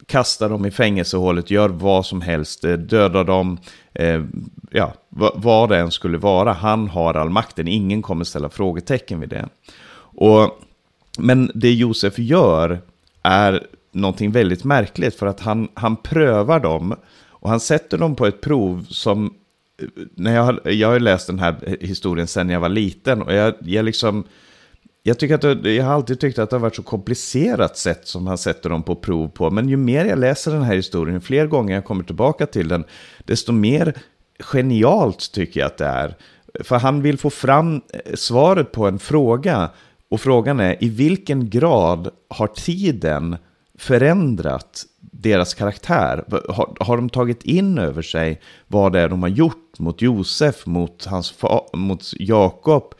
kasta 0.05 0.47
dem 0.47 0.65
i 0.65 0.71
fängelsehålet, 0.71 1.51
gör 1.51 1.69
vad 1.69 2.05
som 2.05 2.21
helst, 2.21 2.63
eh, 2.63 2.73
döda 2.73 3.23
dem, 3.23 3.57
eh, 3.93 4.23
ja, 4.71 4.93
vad 5.35 5.69
det 5.69 5.77
än 5.77 5.91
skulle 5.91 6.17
vara. 6.17 6.53
Han 6.53 6.87
har 6.87 7.13
all 7.13 7.29
makten, 7.29 7.67
ingen 7.67 8.01
kommer 8.01 8.23
ställa 8.23 8.49
frågetecken 8.49 9.19
vid 9.19 9.29
det. 9.29 9.49
Och, 9.99 10.59
men 11.17 11.51
det 11.55 11.73
Josef 11.73 12.19
gör 12.19 12.81
är 13.23 13.67
någonting 13.91 14.31
väldigt 14.31 14.63
märkligt 14.63 15.15
för 15.15 15.27
att 15.27 15.39
han, 15.39 15.67
han 15.73 15.95
prövar 15.95 16.59
dem 16.59 16.95
och 17.29 17.49
han 17.49 17.59
sätter 17.59 17.97
dem 17.97 18.15
på 18.15 18.25
ett 18.25 18.41
prov 18.41 18.85
som, 18.89 19.33
eh, 19.81 19.87
när 20.15 20.35
jag, 20.35 20.43
har, 20.43 20.61
jag 20.69 20.87
har 20.87 20.99
läst 20.99 21.27
den 21.27 21.39
här 21.39 21.77
historien 21.81 22.27
sedan 22.27 22.49
jag 22.49 22.59
var 22.59 22.69
liten 22.69 23.21
och 23.21 23.33
jag, 23.33 23.53
jag 23.59 23.85
liksom, 23.85 24.23
jag, 25.03 25.19
tycker 25.19 25.35
att 25.35 25.63
det, 25.63 25.73
jag 25.73 25.85
har 25.85 25.93
alltid 25.93 26.19
tyckt 26.19 26.39
att 26.39 26.49
det 26.49 26.55
har 26.55 26.61
varit 26.61 26.75
så 26.75 26.83
komplicerat 26.83 27.77
sätt 27.77 28.07
som 28.07 28.27
han 28.27 28.37
sätter 28.37 28.69
dem 28.69 28.83
på 28.83 28.95
prov 28.95 29.27
på. 29.27 29.49
Men 29.49 29.69
ju 29.69 29.77
mer 29.77 30.05
jag 30.05 30.19
läser 30.19 30.51
den 30.51 30.63
här 30.63 30.75
historien, 30.75 31.15
ju 31.15 31.21
fler 31.21 31.47
gånger 31.47 31.75
jag 31.75 31.85
kommer 31.85 32.03
tillbaka 32.03 32.45
till 32.45 32.67
den, 32.67 32.83
desto 33.25 33.51
mer 33.51 33.93
genialt 34.39 35.31
tycker 35.31 35.59
jag 35.59 35.67
att 35.67 35.77
det 35.77 35.85
är. 35.85 36.15
För 36.63 36.77
han 36.77 37.01
vill 37.01 37.17
få 37.17 37.29
fram 37.29 37.75
eh, 37.75 38.15
svaret 38.15 38.71
på 38.71 38.87
en 38.87 38.99
fråga. 38.99 39.69
Och 40.09 40.21
frågan 40.21 40.59
är, 40.59 40.83
i 40.83 40.89
vilken 40.89 41.49
grad 41.49 42.09
har 42.29 42.47
tiden 42.47 43.37
förändrat 43.77 44.85
deras 44.99 45.53
karaktär? 45.53 46.23
Har, 46.49 46.75
har 46.79 46.95
de 46.95 47.09
tagit 47.09 47.43
in 47.43 47.77
över 47.77 48.01
sig 48.01 48.41
vad 48.67 48.93
det 48.93 48.99
är 48.99 49.09
de 49.09 49.21
har 49.21 49.29
gjort 49.29 49.79
mot 49.79 50.01
Josef, 50.01 50.65
mot, 50.65 51.05
hans, 51.05 51.33
mot 51.73 52.11
Jakob? 52.19 52.93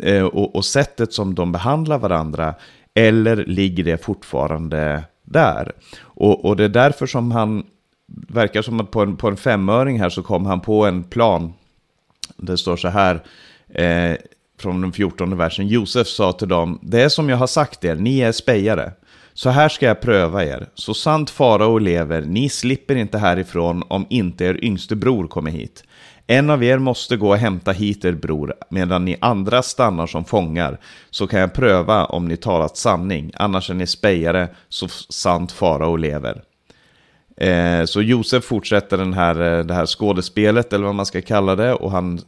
Eh, 0.00 0.22
och, 0.22 0.56
och 0.56 0.64
sättet 0.64 1.12
som 1.12 1.34
de 1.34 1.52
behandlar 1.52 1.98
varandra, 1.98 2.54
eller 2.94 3.36
ligger 3.36 3.84
det 3.84 4.04
fortfarande 4.04 5.04
där? 5.22 5.72
Och, 6.00 6.44
och 6.44 6.56
det 6.56 6.64
är 6.64 6.68
därför 6.68 7.06
som 7.06 7.32
han 7.32 7.66
verkar 8.28 8.62
som 8.62 8.80
att 8.80 8.90
på 8.90 9.02
en, 9.02 9.16
på 9.16 9.28
en 9.28 9.36
femöring 9.36 10.00
här 10.00 10.10
så 10.10 10.22
kom 10.22 10.46
han 10.46 10.60
på 10.60 10.86
en 10.86 11.04
plan. 11.04 11.52
Det 12.36 12.56
står 12.56 12.76
så 12.76 12.88
här 12.88 13.22
eh, 13.68 14.16
från 14.58 14.80
den 14.80 14.92
fjortonde 14.92 15.36
versen. 15.36 15.68
Josef 15.68 16.06
sa 16.06 16.32
till 16.32 16.48
dem, 16.48 16.78
det 16.82 17.02
är 17.02 17.08
som 17.08 17.28
jag 17.28 17.36
har 17.36 17.46
sagt 17.46 17.84
er, 17.84 17.94
ni 17.94 18.20
är 18.20 18.32
spejare. 18.32 18.92
Så 19.34 19.50
här 19.50 19.68
ska 19.68 19.86
jag 19.86 20.00
pröva 20.00 20.44
er. 20.44 20.68
Så 20.74 20.94
sant 20.94 21.30
farao 21.30 21.78
lever, 21.78 22.20
ni 22.20 22.48
slipper 22.48 22.96
inte 22.96 23.18
härifrån 23.18 23.82
om 23.88 24.06
inte 24.10 24.44
er 24.44 24.64
yngste 24.64 24.96
bror 24.96 25.28
kommer 25.28 25.50
hit. 25.50 25.84
En 26.26 26.50
av 26.50 26.64
er 26.64 26.78
måste 26.78 27.16
gå 27.16 27.28
och 27.28 27.36
hämta 27.36 27.72
hit 27.72 28.04
er 28.04 28.12
bror, 28.12 28.54
medan 28.70 29.04
ni 29.04 29.16
andra 29.20 29.62
stannar 29.62 30.06
som 30.06 30.24
fångar, 30.24 30.80
så 31.10 31.26
kan 31.26 31.40
jag 31.40 31.54
pröva 31.54 32.04
om 32.04 32.28
ni 32.28 32.36
talat 32.36 32.76
sanning, 32.76 33.32
annars 33.34 33.70
är 33.70 33.74
ni 33.74 33.86
spejare, 33.86 34.48
så 34.68 34.88
sant 35.08 35.52
farao 35.52 35.96
lever. 35.96 36.42
Eh, 37.36 37.84
så 37.84 38.02
Josef 38.02 38.44
fortsätter 38.44 38.98
den 38.98 39.12
här, 39.12 39.40
eh, 39.40 39.64
det 39.64 39.74
här 39.74 39.86
skådespelet, 39.86 40.72
eller 40.72 40.84
vad 40.84 40.94
man 40.94 41.06
ska 41.06 41.22
kalla 41.22 41.56
det, 41.56 41.74
och 41.74 41.90
han 41.90 42.20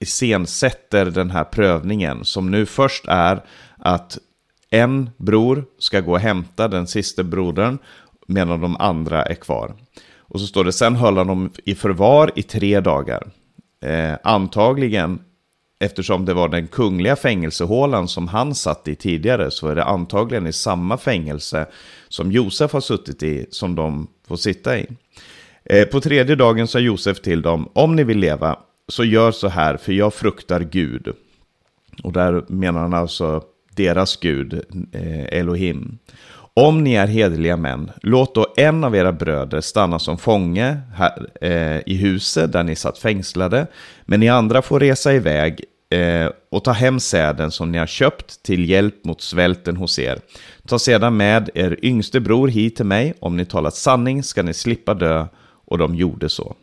iscensätter 0.00 1.04
den 1.04 1.30
här 1.30 1.44
prövningen, 1.44 2.24
som 2.24 2.50
nu 2.50 2.66
först 2.66 3.04
är 3.08 3.44
att 3.78 4.18
en 4.70 5.10
bror 5.16 5.64
ska 5.78 6.00
gå 6.00 6.12
och 6.12 6.20
hämta 6.20 6.68
den 6.68 6.86
sista 6.86 7.22
brodern, 7.22 7.78
medan 8.26 8.60
de 8.60 8.76
andra 8.76 9.22
är 9.22 9.34
kvar. 9.34 9.74
Och 10.28 10.40
så 10.40 10.46
står 10.46 10.64
det, 10.64 10.72
sen 10.72 10.96
höll 10.96 11.16
han 11.16 11.26
dem 11.26 11.50
i 11.64 11.74
förvar 11.74 12.30
i 12.34 12.42
tre 12.42 12.80
dagar. 12.80 13.30
Eh, 13.84 14.14
antagligen, 14.24 15.18
eftersom 15.80 16.24
det 16.24 16.34
var 16.34 16.48
den 16.48 16.66
kungliga 16.66 17.16
fängelsehålan 17.16 18.08
som 18.08 18.28
han 18.28 18.54
satt 18.54 18.88
i 18.88 18.94
tidigare, 18.94 19.50
så 19.50 19.68
är 19.68 19.74
det 19.74 19.84
antagligen 19.84 20.46
i 20.46 20.52
samma 20.52 20.98
fängelse 20.98 21.66
som 22.08 22.32
Josef 22.32 22.72
har 22.72 22.80
suttit 22.80 23.22
i, 23.22 23.46
som 23.50 23.74
de 23.74 24.06
får 24.28 24.36
sitta 24.36 24.78
i. 24.78 24.86
Eh, 25.64 25.84
på 25.84 26.00
tredje 26.00 26.36
dagen 26.36 26.68
sa 26.68 26.78
Josef 26.78 27.20
till 27.20 27.42
dem, 27.42 27.68
om 27.72 27.96
ni 27.96 28.04
vill 28.04 28.18
leva, 28.18 28.58
så 28.88 29.04
gör 29.04 29.30
så 29.30 29.48
här, 29.48 29.76
för 29.76 29.92
jag 29.92 30.14
fruktar 30.14 30.60
Gud. 30.60 31.12
Och 32.02 32.12
där 32.12 32.44
menar 32.48 32.80
han 32.80 32.94
alltså 32.94 33.42
deras 33.76 34.16
Gud, 34.16 34.54
eh, 34.92 35.38
Elohim. 35.38 35.98
Om 36.60 36.84
ni 36.84 36.94
är 36.94 37.06
hederliga 37.06 37.56
män, 37.56 37.90
låt 38.02 38.34
då 38.34 38.46
en 38.56 38.84
av 38.84 38.96
era 38.96 39.12
bröder 39.12 39.60
stanna 39.60 39.98
som 39.98 40.18
fånge 40.18 40.76
här, 40.94 41.26
eh, 41.40 41.80
i 41.86 41.96
huset 41.96 42.52
där 42.52 42.62
ni 42.62 42.76
satt 42.76 42.98
fängslade, 42.98 43.66
men 44.04 44.20
ni 44.20 44.28
andra 44.28 44.62
får 44.62 44.80
resa 44.80 45.14
iväg 45.14 45.64
eh, 45.90 46.30
och 46.50 46.64
ta 46.64 46.72
hem 46.72 47.00
säden 47.00 47.50
som 47.50 47.72
ni 47.72 47.78
har 47.78 47.86
köpt 47.86 48.42
till 48.42 48.70
hjälp 48.70 49.04
mot 49.04 49.20
svälten 49.20 49.76
hos 49.76 49.98
er. 49.98 50.18
Ta 50.66 50.78
sedan 50.78 51.16
med 51.16 51.50
er 51.54 51.78
yngste 51.82 52.20
bror 52.20 52.48
hit 52.48 52.76
till 52.76 52.86
mig, 52.86 53.14
om 53.20 53.36
ni 53.36 53.44
talat 53.44 53.74
sanning 53.74 54.22
ska 54.22 54.42
ni 54.42 54.54
slippa 54.54 54.94
dö, 54.94 55.26
och 55.66 55.78
de 55.78 55.94
gjorde 55.94 56.28
så. 56.28 56.54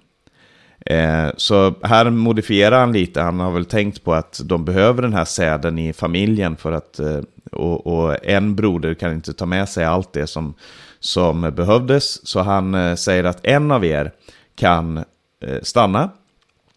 Eh, 0.86 1.30
så 1.38 1.74
här 1.82 2.10
modifierar 2.10 2.80
han 2.80 2.92
lite, 2.92 3.22
han 3.22 3.40
har 3.40 3.52
väl 3.52 3.66
tänkt 3.66 4.04
på 4.04 4.14
att 4.14 4.42
de 4.44 4.66
behöver 4.66 5.02
den 5.02 5.14
här 5.14 5.26
säden 5.26 5.80
i 5.80 5.94
familjen 5.94 6.56
för 6.56 6.72
att, 6.72 7.00
eh, 7.00 7.20
och, 7.52 7.88
och, 7.88 8.26
en 8.26 8.56
broder 8.56 8.94
kan 8.94 9.14
inte 9.14 9.34
ta 9.34 9.46
med 9.46 9.70
sig 9.70 9.86
allt 9.86 10.14
det 10.14 10.28
som, 10.28 10.54
som 11.00 11.42
behövdes. 11.42 12.28
Så 12.28 12.40
han 12.40 12.76
eh, 12.76 12.96
säger 12.96 13.24
att 13.24 13.46
en 13.46 13.72
av 13.72 13.86
er 13.86 14.12
kan 14.56 14.98
eh, 15.42 15.62
stanna, 15.62 16.10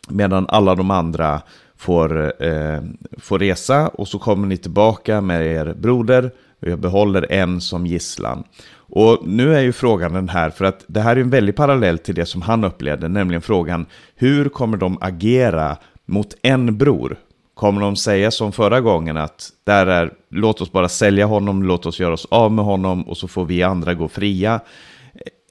medan 0.09 0.47
alla 0.49 0.75
de 0.75 0.91
andra 0.91 1.43
får, 1.77 2.43
eh, 2.45 2.81
får 3.19 3.39
resa 3.39 3.89
och 3.89 4.09
så 4.09 4.19
kommer 4.19 4.47
ni 4.47 4.57
tillbaka 4.57 5.21
med 5.21 5.47
er 5.47 5.75
broder 5.75 6.31
och 6.61 6.69
jag 6.69 6.79
behåller 6.79 7.33
en 7.33 7.61
som 7.61 7.87
gisslan. 7.87 8.45
Och 8.89 9.19
nu 9.27 9.55
är 9.57 9.61
ju 9.61 9.73
frågan 9.73 10.13
den 10.13 10.29
här, 10.29 10.51
för 10.51 10.65
att 10.65 10.85
det 10.87 11.01
här 11.01 11.17
är 11.17 11.21
en 11.21 11.31
väldig 11.31 11.57
parallell 11.57 11.99
till 11.99 12.15
det 12.15 12.27
som 12.27 12.43
han 12.43 12.65
upplevde, 12.65 13.09
nämligen 13.09 13.43
frågan 13.43 13.87
hur 14.15 14.49
kommer 14.49 14.77
de 14.77 14.99
agera 15.01 15.77
mot 16.07 16.35
en 16.43 16.79
bror? 16.79 17.17
Kommer 17.55 17.81
de 17.81 17.97
säga 17.97 18.31
som 18.31 18.53
förra 18.53 18.81
gången 18.81 19.17
att 19.17 19.51
där 19.65 19.87
är, 19.87 20.13
låt 20.31 20.61
oss 20.61 20.73
bara 20.73 20.89
sälja 20.89 21.27
honom, 21.27 21.63
låt 21.63 21.87
oss 21.87 22.01
göra 22.01 22.15
oss 22.15 22.27
av 22.31 22.53
med 22.53 22.65
honom 22.65 23.03
och 23.03 23.17
så 23.17 23.29
får 23.29 23.45
vi 23.45 23.63
andra 23.63 23.95
gå 23.95 24.09
fria? 24.09 24.61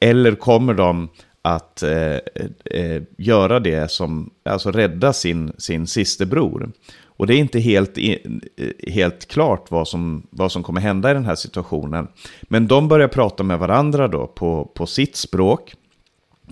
Eller 0.02 0.36
kommer 0.36 0.74
de 0.74 1.10
att 1.42 1.84
eh, 1.84 2.20
eh, 2.66 3.02
göra 3.18 3.60
det 3.60 3.92
som, 3.92 4.30
alltså 4.46 4.72
rädda 4.72 5.14
sin, 5.14 5.54
sin 5.58 5.88
systerbror? 5.88 6.72
Och 7.18 7.28
det 7.28 7.36
är 7.36 7.38
inte 7.38 7.60
helt, 7.60 7.98
helt 8.88 9.28
klart 9.28 9.72
vad 9.72 9.88
som, 9.88 10.28
vad 10.30 10.52
som 10.52 10.64
kommer 10.64 10.82
hända 10.82 11.12
i 11.12 11.14
den 11.14 11.26
här 11.26 11.36
situationen. 11.36 12.08
Men 12.42 12.68
de 12.68 12.88
börjar 12.88 13.08
prata 13.08 13.44
med 13.44 13.60
varandra 13.60 14.08
då 14.08 14.28
på, 14.28 14.72
på 14.74 14.86
sitt 14.86 15.16
språk. 15.16 15.76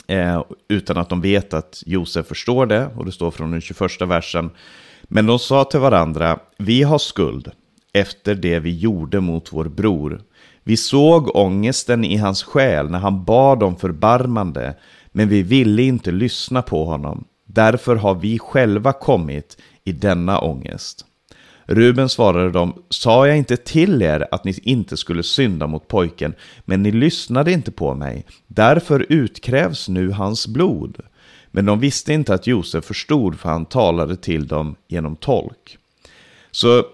Eh, 0.08 0.44
utan 0.68 0.98
att 0.98 1.10
de 1.10 1.22
vet 1.22 1.54
att 1.54 1.84
Josef 1.86 2.28
förstår 2.28 2.66
det. 2.66 2.90
Och 2.98 3.06
det 3.06 3.12
står 3.12 3.32
från 3.32 3.52
den 3.52 3.62
21 3.62 4.02
versen. 4.02 4.50
Men 5.04 5.26
de 5.26 5.40
sa 5.40 5.64
till 5.64 5.80
varandra, 5.80 6.40
vi 6.58 6.84
har 6.84 6.98
skuld 6.98 7.52
efter 7.94 8.36
det 8.36 8.60
vi 8.60 8.78
gjorde 8.78 9.20
mot 9.20 9.54
vår 9.54 9.66
bror. 9.66 10.22
Vi 10.64 10.78
såg 10.78 11.36
ångesten 11.36 12.04
i 12.04 12.18
hans 12.18 12.44
själ 12.44 12.90
när 12.90 13.00
han 13.00 13.26
bad 13.26 13.64
om 13.64 13.76
förbarmande, 13.76 14.76
men 15.12 15.30
vi 15.30 15.42
ville 15.42 15.84
inte 15.84 16.12
lyssna 16.12 16.62
på 16.62 16.86
honom. 16.86 17.26
Därför 17.46 17.96
har 17.96 18.16
vi 18.16 18.40
själva 18.40 18.94
kommit 18.94 19.58
i 19.86 19.92
denna 19.92 20.40
ångest. 20.40 21.06
Ruben 21.66 22.10
svarade 22.10 22.52
dem, 22.52 22.84
sa 22.90 23.28
jag 23.28 23.38
inte 23.38 23.58
till 23.58 24.02
er 24.02 24.28
att 24.32 24.44
ni 24.44 24.60
inte 24.64 24.98
skulle 24.98 25.24
synda 25.24 25.68
mot 25.68 25.88
pojken, 25.88 26.36
men 26.66 26.84
ni 26.84 26.92
lyssnade 26.92 27.52
inte 27.52 27.72
på 27.72 27.94
mig. 27.94 28.26
Därför 28.48 29.06
utkrävs 29.10 29.90
nu 29.90 30.12
hans 30.12 30.48
blod. 30.48 30.98
Men 31.52 31.66
de 31.66 31.80
visste 31.80 32.14
inte 32.14 32.34
att 32.34 32.48
Josef 32.48 32.86
förstod, 32.86 33.40
för 33.40 33.50
han 33.50 33.66
talade 33.66 34.16
till 34.16 34.48
dem 34.48 34.76
genom 34.88 35.16
tolk. 35.16 35.78
Så 36.52 36.86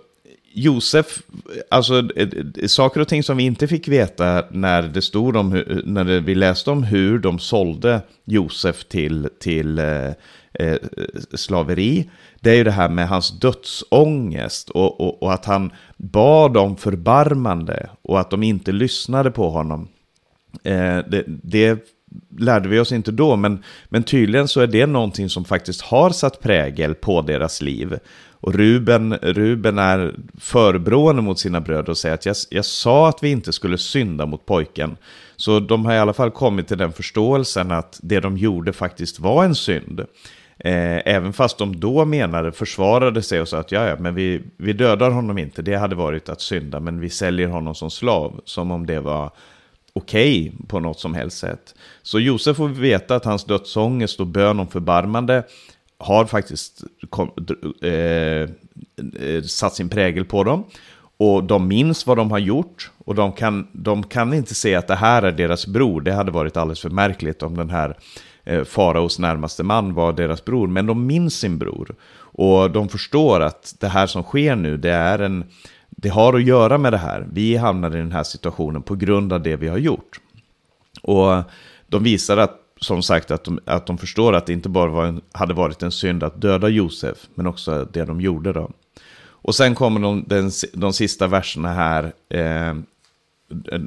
Josef, 0.54 1.22
alltså 1.70 1.94
eh, 2.16 2.30
eh, 2.58 2.68
saker 2.68 3.00
och 3.00 3.08
ting 3.08 3.24
som 3.24 3.38
vi 3.38 3.44
inte 3.44 3.68
fick 3.68 3.88
veta 3.88 4.46
när 4.52 4.82
det 4.82 5.02
stod 5.02 5.36
om, 5.36 5.64
när 5.86 6.20
vi 6.20 6.36
läste 6.36 6.72
om 6.72 6.84
hur 6.84 7.20
de 7.20 7.40
sålde 7.40 8.02
Josef 8.26 8.84
till, 8.84 9.30
till 9.40 9.80
eh, 9.80 10.08
eh, 10.54 10.78
slaveri, 11.34 12.10
det 12.40 12.52
är 12.52 12.56
ju 12.56 12.64
det 12.64 12.72
här 12.72 12.90
med 12.90 13.08
hans 13.08 13.40
dödsångest 13.40 14.70
och, 14.70 15.02
och, 15.02 15.24
och, 15.24 15.34
att 15.34 15.46
han 15.46 15.72
bad 15.98 16.58
om 16.58 16.78
förbarmande 16.78 17.90
och 18.02 18.20
att 18.20 18.30
de 18.30 18.44
inte 18.44 18.72
lyssnade 18.72 19.32
på 19.32 19.50
honom. 19.50 19.88
Eh, 20.64 20.98
det, 20.98 21.24
det 21.28 21.86
lärde 22.38 22.70
vi 22.70 22.80
oss 22.80 22.92
inte 22.92 23.12
då, 23.12 23.36
men, 23.36 23.64
men 23.90 24.04
tydligen 24.04 24.48
så 24.48 24.62
är 24.62 24.68
det 24.68 24.86
någonting 24.86 25.30
som 25.30 25.46
faktiskt 25.46 25.82
har 25.82 26.10
satt 26.10 26.40
prägel 26.40 26.96
på 26.96 27.22
deras 27.22 27.62
liv. 27.62 28.00
Och 28.42 28.56
Ruben, 28.56 29.14
Ruben 29.14 29.78
är 29.78 30.16
förebrående 30.40 31.22
mot 31.22 31.40
sina 31.40 31.62
bröder 31.62 31.90
och 31.90 31.98
säger 31.98 32.16
att 32.16 32.26
jag, 32.26 32.36
jag 32.50 32.66
sa 32.66 33.10
att 33.10 33.24
vi 33.24 33.32
inte 33.32 33.54
skulle 33.54 33.78
synda 33.78 34.26
mot 34.26 34.46
pojken. 34.46 34.98
Så 35.36 35.60
de 35.60 35.86
har 35.86 35.94
i 35.94 36.00
alla 36.00 36.14
fall 36.14 36.32
kommit 36.32 36.68
till 36.68 36.78
den 36.78 36.94
förståelsen 36.94 37.72
att 37.72 38.00
det 38.04 38.20
de 38.20 38.38
gjorde 38.38 38.74
faktiskt 38.74 39.20
var 39.20 39.46
en 39.46 39.56
synd. 39.56 40.00
Eh, 40.58 41.02
även 41.06 41.34
fast 41.34 41.58
de 41.58 41.80
då 41.80 42.06
menade, 42.06 42.52
försvarade 42.52 43.22
sig 43.22 43.42
och 43.42 43.48
sa 43.48 43.58
att 43.58 43.72
ja, 43.72 43.88
ja, 43.88 43.96
men 44.00 44.16
vi, 44.16 44.42
vi 44.58 44.74
dödar 44.74 45.12
honom 45.12 45.38
inte, 45.38 45.62
det 45.62 45.76
hade 45.76 45.96
varit 45.96 46.30
att 46.30 46.42
synda, 46.42 46.80
men 46.80 47.00
vi 47.00 47.10
säljer 47.10 47.48
honom 47.48 47.76
som 47.76 47.92
slav, 47.92 48.42
som 48.46 48.72
om 48.72 48.86
det 48.86 49.00
var 49.00 49.32
okej 49.94 50.52
okay 50.54 50.68
på 50.68 50.80
något 50.80 51.00
som 51.00 51.14
helst 51.14 51.38
sätt. 51.38 51.76
Så 52.02 52.20
Josef 52.20 52.58
får 52.58 52.68
veta 52.68 53.16
att 53.16 53.26
hans 53.26 53.46
dödsångest 53.46 54.20
och 54.20 54.28
bön 54.28 54.60
om 54.60 54.68
förbarmande 54.68 55.44
har 56.00 56.26
faktiskt 56.26 56.84
kom, 57.10 57.32
eh, 57.82 57.92
eh, 57.92 59.44
satt 59.44 59.76
sin 59.76 59.90
prägel 59.90 60.26
på 60.26 60.44
dem. 60.44 60.64
Och 61.18 61.44
de 61.44 61.68
minns 61.68 62.08
vad 62.08 62.18
de 62.18 62.32
har 62.32 62.40
gjort 62.40 62.92
och 63.06 63.16
de 63.16 63.32
kan, 63.32 63.68
de 63.72 64.04
kan 64.04 64.34
inte 64.34 64.56
se 64.56 64.76
att 64.76 64.88
det 64.88 64.96
här 64.96 65.22
är 65.22 65.32
deras 65.32 65.68
bror. 65.68 66.02
Det 66.02 66.14
hade 66.14 66.32
varit 66.32 66.58
alldeles 66.58 66.82
för 66.82 66.90
märkligt 66.90 67.44
om 67.44 67.58
den 67.58 67.70
här 67.70 67.98
eh, 68.44 68.64
faraos 68.64 69.20
närmaste 69.20 69.64
man 69.64 69.94
var 69.94 70.14
deras 70.14 70.46
bror. 70.46 70.68
Men 70.68 70.86
de 70.86 71.06
minns 71.06 71.40
sin 71.40 71.58
bror. 71.58 71.96
Och 72.20 72.72
de 72.72 72.90
förstår 72.90 73.40
att 73.40 73.76
det 73.80 73.88
här 73.88 74.08
som 74.08 74.24
sker 74.24 74.56
nu, 74.56 74.78
det, 74.78 74.92
är 74.92 75.20
en, 75.20 75.46
det 75.90 76.10
har 76.10 76.34
att 76.34 76.44
göra 76.44 76.78
med 76.78 76.94
det 76.94 76.98
här. 76.98 77.28
Vi 77.32 77.56
hamnade 77.56 77.98
i 77.98 78.02
den 78.02 78.12
här 78.12 78.24
situationen 78.24 78.82
på 78.82 78.96
grund 78.96 79.34
av 79.34 79.44
det 79.44 79.56
vi 79.56 79.68
har 79.68 79.78
gjort. 79.78 80.20
Och 81.02 81.44
de 81.88 82.04
visar 82.04 82.38
att 82.38 82.69
som 82.82 83.04
sagt 83.04 83.32
att 83.32 83.44
de, 83.44 83.60
att 83.66 83.88
de 83.88 83.98
förstår 83.98 84.34
att 84.34 84.46
det 84.46 84.54
inte 84.54 84.70
bara 84.70 84.90
var 84.90 85.06
en, 85.06 85.22
hade 85.32 85.54
varit 85.54 85.84
en 85.84 85.92
synd 85.92 86.24
att 86.24 86.42
döda 86.42 86.70
Josef, 86.70 87.18
men 87.36 87.48
också 87.48 87.88
det 87.94 88.06
de 88.06 88.22
gjorde 88.22 88.54
då. 88.54 88.72
Och 89.42 89.56
sen 89.56 89.76
kommer 89.76 90.00
de, 90.00 90.24
den, 90.28 90.52
de 90.74 90.94
sista 90.94 91.28
verserna 91.28 91.74
här. 91.74 92.14
Eh, 92.30 92.76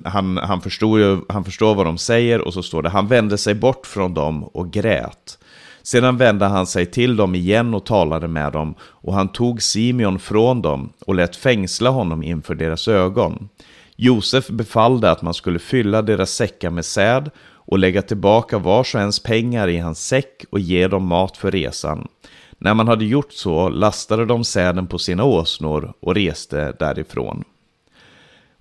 han, 0.05 0.37
han, 0.37 0.61
förstår 0.61 1.01
ju, 1.01 1.21
han 1.29 1.45
förstår 1.45 1.75
vad 1.75 1.87
de 1.87 1.99
säger 1.99 2.41
och 2.41 2.55
så 2.55 2.63
står 2.63 2.83
det, 2.83 2.89
han 2.89 3.09
vände 3.09 3.39
sig 3.39 3.55
bort 3.55 3.87
från 3.87 4.15
dem 4.15 4.45
och 4.45 4.73
grät. 4.73 5.39
Sedan 5.83 6.17
vände 6.17 6.47
han 6.47 6.67
sig 6.67 6.87
till 6.87 7.17
dem 7.17 7.35
igen 7.35 7.75
och 7.75 7.87
talade 7.87 8.29
med 8.29 8.53
dem, 8.53 8.75
och 8.83 9.15
han 9.15 9.29
tog 9.29 9.63
Simeon 9.63 10.19
från 10.19 10.63
dem 10.63 10.93
och 11.07 11.15
lät 11.15 11.37
fängsla 11.37 11.91
honom 11.91 12.23
inför 12.23 12.55
deras 12.55 12.89
ögon. 12.89 13.49
Josef 13.97 14.49
befallde 14.49 15.11
att 15.11 15.23
man 15.23 15.35
skulle 15.35 15.59
fylla 15.59 16.03
deras 16.03 16.31
säckar 16.31 16.71
med 16.71 16.85
säd 16.85 17.31
och 17.73 17.79
lägga 17.79 18.03
tillbaka 18.03 18.59
vars 18.59 18.95
och 18.95 19.01
ens 19.01 19.21
pengar 19.21 19.69
i 19.69 19.79
hans 19.79 20.07
säck 20.07 20.45
och 20.51 20.61
ge 20.61 20.89
dem 20.89 21.07
mat 21.07 21.37
för 21.37 21.51
resan. 21.51 22.09
När 22.59 22.75
man 22.75 22.89
hade 22.89 23.05
gjort 23.05 23.33
så 23.33 23.69
lastade 23.69 24.27
de 24.27 24.45
säden 24.45 24.87
på 24.87 24.99
sina 24.99 25.25
åsnor 25.25 25.93
och 26.01 26.15
reste 26.15 26.73
därifrån. 26.79 27.45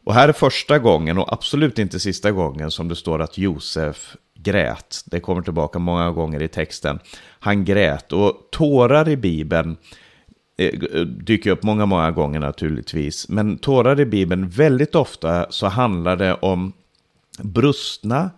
Och 0.04 0.14
här 0.14 0.30
är 0.30 0.34
första 0.34 0.80
gången 0.80 1.18
och 1.18 1.34
absolut 1.34 1.80
inte 1.80 2.00
sista 2.00 2.32
gången 2.32 2.72
som 2.72 2.88
det 2.88 2.96
står 2.96 3.22
att 3.22 3.38
Josef 3.38 4.16
grät. 4.40 5.04
Det 5.06 5.20
kommer 5.20 5.42
tillbaka 5.42 5.80
många 5.80 6.12
gånger 6.12 6.42
i 6.42 6.48
texten. 6.48 7.00
Han 7.40 7.66
grät 7.66 8.14
och 8.14 8.48
tårar 8.52 9.10
i 9.10 9.18
Bibeln 9.18 9.78
eh, 10.58 10.68
eh, 10.68 11.02
dyker 11.02 11.52
upp 11.52 11.64
många, 11.64 11.86
många 11.86 12.12
gånger 12.12 12.40
naturligtvis. 12.40 13.30
Men 13.30 13.58
tårar 13.58 14.00
i 14.00 14.06
Bibeln, 14.06 14.50
väldigt 14.50 14.96
ofta 14.96 15.46
så 15.50 15.68
handlar 15.68 16.16
det 16.16 16.34
om 16.34 16.74
brustna 17.40 18.30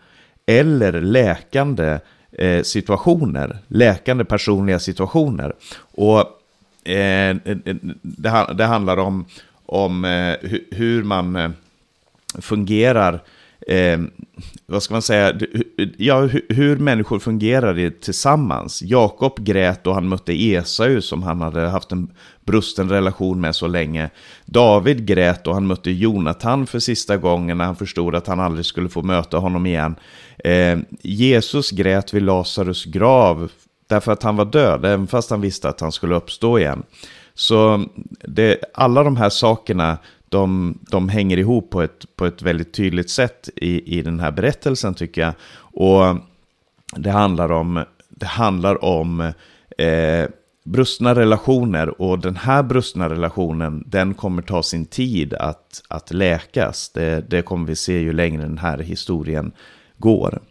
eller 0.46 1.02
läkande 1.02 2.00
eh, 2.32 2.64
situationer, 2.64 3.58
läkande 3.68 4.26
personliga 4.26 4.80
situationer. 4.80 5.54
Och 5.80 6.20
eh, 6.90 7.36
det, 8.02 8.48
det, 8.54 8.66
handlar 8.66 8.98
om, 8.98 9.26
om 9.66 10.06
eh, 10.06 10.50
hur 10.72 11.04
man 11.04 11.36
eh, 11.36 11.52
fungerar 12.40 13.20
eh, 13.68 14.00
vad 14.66 14.84
ska 14.84 14.94
man 14.94 15.02
säga, 15.02 15.40
ja, 15.98 16.22
hur, 16.22 16.46
hur 16.50 16.78
människor 16.78 17.20
fungerar 17.20 17.90
tillsammans. 17.90 18.82
Jakob 18.82 19.40
grät 19.40 19.88
och 19.88 19.94
han 19.94 20.08
mötte 20.08 20.44
Esau 20.44 21.02
som 21.02 21.24
han 21.24 21.42
hade 21.42 21.68
haft 21.68 21.92
en 21.92 22.12
brusten 22.46 22.90
relation 22.90 23.42
med 23.42 23.56
så 23.56 23.68
länge. 23.68 24.10
David 24.46 25.06
grät 25.06 25.48
och 25.48 25.54
han 25.54 25.68
mötte 25.68 25.92
Jonathan 25.92 26.68
för 26.68 26.80
sista 26.80 27.18
gången 27.18 27.58
när 27.58 27.66
han 27.66 27.76
förstod 27.76 28.16
att 28.16 28.28
han 28.28 28.40
aldrig 28.40 28.66
skulle 28.66 28.90
få 28.90 29.02
möta 29.02 29.38
honom 29.38 29.66
igen. 29.66 29.96
Eh, 30.44 30.80
Jesus 31.02 31.72
grät 31.72 32.14
vid 32.14 32.24
Lazarus 32.24 32.86
grav 32.86 33.52
därför 33.88 34.12
att 34.12 34.24
han 34.24 34.36
var 34.36 34.46
död, 34.46 34.86
även 34.86 35.08
fast 35.08 35.30
han 35.30 35.42
visste 35.42 35.70
att 35.70 35.82
han 35.82 35.92
skulle 35.92 36.16
uppstå 36.16 36.60
igen. 36.60 36.84
Så 37.34 37.86
det, 38.22 38.58
alla 38.74 39.04
de 39.04 39.18
här 39.18 39.30
sakerna 39.30 39.98
de, 40.30 40.78
de 40.82 41.10
hänger 41.10 41.38
ihop 41.38 41.70
på 41.70 41.82
ett, 41.82 42.16
på 42.16 42.26
ett 42.26 42.42
väldigt 42.42 42.74
tydligt 42.74 43.10
sätt 43.10 43.50
i, 43.56 43.98
i 44.00 44.02
den 44.02 44.20
här 44.20 44.32
berättelsen 44.32 44.94
tycker 44.94 45.22
jag. 45.22 45.34
Och 45.56 46.18
det 46.96 47.12
handlar 47.12 47.52
om, 47.52 47.84
det 48.10 48.26
handlar 48.26 48.84
om 48.84 49.20
eh, 49.78 50.26
brustna 50.64 51.16
relationer 51.16 52.02
och 52.02 52.20
den 52.20 52.36
här 52.36 52.64
brustna 52.64 53.10
relationen 53.10 53.84
den 53.88 54.14
kommer 54.14 54.42
ta 54.42 54.64
sin 54.64 54.86
tid 54.86 55.34
att, 55.34 55.82
att 55.88 56.14
läkas. 56.14 56.90
Det, 56.90 57.30
det 57.30 57.42
kommer 57.42 57.68
vi 57.68 57.76
se 57.76 58.00
ju 58.00 58.14
längre 58.14 58.42
den 58.42 58.58
här 58.58 58.78
historien 58.78 59.52
går. 59.98 60.42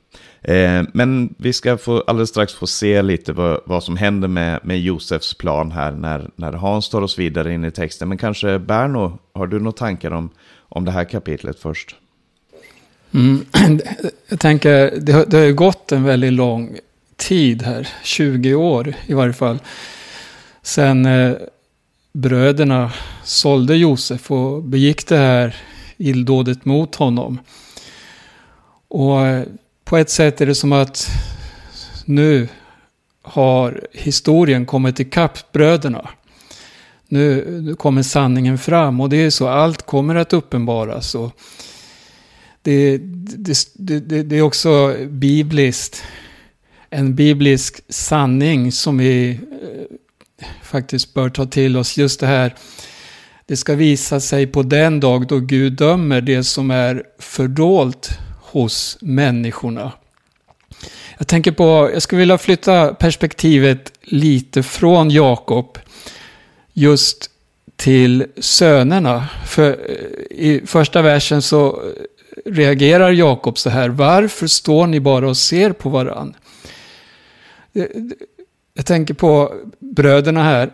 Eh, 0.43 0.83
men 0.93 1.35
vi 1.39 1.53
ska 1.53 1.79
få, 1.79 2.05
alldeles 2.07 2.31
strax 2.31 2.55
få 2.55 2.67
se 2.67 3.03
lite 3.03 3.33
vad, 3.33 3.61
vad 3.65 3.85
som 3.85 3.97
händer 3.97 4.29
med, 4.29 4.61
med 4.63 4.81
Josefs 4.81 5.35
plan 5.35 5.73
här 5.73 5.93
när, 5.93 6.31
när 6.37 6.53
Hans 6.53 6.89
tar 6.89 7.03
oss 7.03 7.19
vidare 7.19 7.55
in 7.55 7.65
i 7.65 7.71
texten. 7.71 8.09
Men 8.09 8.19
kanske 8.19 8.59
Berno, 8.59 9.19
har 9.35 9.47
du 9.47 9.59
några 9.59 9.73
tankar 9.73 10.11
om, 10.11 10.31
om 10.69 10.85
det 10.85 10.91
här 10.91 11.05
kapitlet 11.05 11.59
först? 11.59 11.97
Mm, 13.15 13.45
jag 14.29 14.41
tänker, 14.41 14.93
det 15.01 15.13
har, 15.13 15.25
det 15.27 15.37
har 15.37 15.45
ju 15.45 15.55
gått 15.55 15.93
en 15.93 16.05
väldigt 16.05 16.33
lång 16.33 16.77
tid 17.17 17.63
här, 17.63 17.89
20 18.03 18.55
år 18.55 18.95
i 19.07 19.15
varje 19.15 19.33
fall, 19.33 19.59
sen 20.63 21.07
eh, 21.07 21.37
bröderna 22.13 22.93
sålde 23.25 23.77
Josef 23.77 24.31
och 24.31 24.63
begick 24.63 25.07
det 25.07 25.17
här 25.17 25.57
illdådet 25.97 26.65
mot 26.65 26.95
honom. 26.95 27.39
Och 28.89 29.27
eh, 29.27 29.45
på 29.85 29.97
ett 29.97 30.11
sätt 30.11 30.41
är 30.41 30.47
det 30.47 30.55
som 30.55 30.73
att 30.73 31.09
nu 32.05 32.49
har 33.23 33.87
historien 33.93 34.67
kommit 34.67 35.01
ikapp 35.01 35.53
bröderna. 35.53 36.09
Nu 37.09 37.75
kommer 37.79 38.03
sanningen 38.03 38.59
fram 38.59 39.01
och 39.01 39.09
det 39.09 39.17
är 39.17 39.31
så, 39.31 39.49
allt 39.49 39.83
kommer 39.83 40.15
att 40.15 40.33
uppenbaras. 40.33 41.15
Och 41.15 41.41
det, 42.63 42.99
det, 42.99 43.59
det, 43.75 44.23
det 44.23 44.37
är 44.37 44.43
också 44.43 44.97
bibliskt, 45.09 46.03
en 46.91 47.15
biblisk 47.15 47.81
sanning 47.89 48.73
som 48.73 48.99
vi 48.99 49.31
eh, 49.31 49.97
faktiskt 50.63 51.15
bör 51.15 51.29
ta 51.29 51.47
till 51.47 51.77
oss. 51.77 51.97
Just 51.97 52.21
det 52.21 52.27
här, 52.27 52.55
det 53.47 53.57
ska 53.57 53.75
visa 53.75 54.21
sig 54.21 54.47
på 54.47 54.63
den 54.63 55.01
dag 55.01 55.27
då 55.27 55.39
Gud 55.39 55.73
dömer 55.73 56.21
det 56.21 56.45
som 56.45 56.71
är 56.71 57.03
fördolt 57.19 58.11
hos 58.41 58.99
människorna. 59.01 59.93
Jag 61.19 61.29
tänker 61.29 61.53
på, 61.53 61.91
jag 61.93 62.03
skulle 62.03 62.19
vilja 62.19 62.39
flytta 62.39 62.95
perspektivet 62.95 63.93
lite 64.03 64.63
från 64.63 65.11
Jakob 65.11 65.79
just 66.73 67.31
till 67.77 68.27
sönerna. 68.41 69.29
För 69.47 69.71
eh, 69.71 70.39
i 70.39 70.63
första 70.67 71.03
versen 71.03 71.43
så 71.43 71.83
reagerar 72.45 73.11
Jakob 73.11 73.59
så 73.59 73.71
här, 73.71 73.89
varför 73.89 74.47
står 74.47 74.87
ni 74.87 75.01
bara 75.01 75.29
och 75.29 75.37
ser 75.37 75.73
på 75.73 75.89
varann? 75.89 76.35
Jag 78.75 78.87
tänker 78.87 79.15
på 79.15 79.55
bröderna 79.79 80.43
här. 80.43 80.73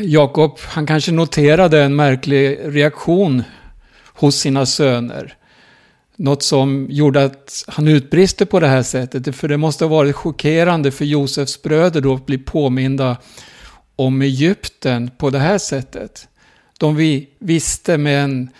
Jakob, 0.00 0.58
han 0.60 0.86
kanske 0.86 1.12
noterade 1.12 1.82
en 1.82 1.96
märklig 1.96 2.58
reaktion 2.62 3.42
hos 4.14 4.36
sina 4.36 4.66
söner. 4.66 5.36
Något 6.16 6.42
som 6.42 6.86
gjorde 6.90 7.24
att 7.24 7.64
han 7.68 7.88
utbrister 7.88 8.44
på 8.44 8.60
det 8.60 8.66
här 8.66 8.82
sättet. 8.82 9.36
För 9.36 9.48
det 9.48 9.56
måste 9.56 9.84
ha 9.84 9.88
varit 9.88 10.16
chockerande 10.16 10.90
för 10.90 11.04
Josefs 11.04 11.62
bröder 11.62 12.00
då 12.00 12.14
att 12.14 12.26
bli 12.26 12.38
påminda 12.38 13.16
om 13.96 14.22
Egypten 14.22 15.10
på 15.18 15.30
det 15.30 15.38
här 15.38 15.58
sättet. 15.58 16.28
De 16.78 16.96
vi 16.96 17.28
visste 17.38 17.98
med 17.98 18.24
en 18.24 18.50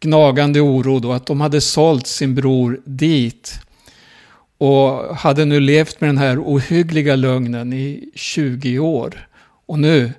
gnagande 0.00 0.60
oro 0.60 0.98
då 0.98 1.12
att 1.12 1.26
de 1.26 1.40
hade 1.40 1.60
sålt 1.60 2.06
sin 2.06 2.34
bror 2.34 2.80
dit. 2.84 3.60
Och 4.60 5.16
hade 5.16 5.44
nu 5.44 5.60
levt 5.60 6.00
med 6.00 6.08
den 6.08 6.18
här 6.18 6.38
ohyggliga 6.38 7.16
lögnen 7.16 7.72
i 7.72 8.10
20 8.14 8.78
år. 8.78 9.28
Och 9.66 9.78
nu 9.78 10.12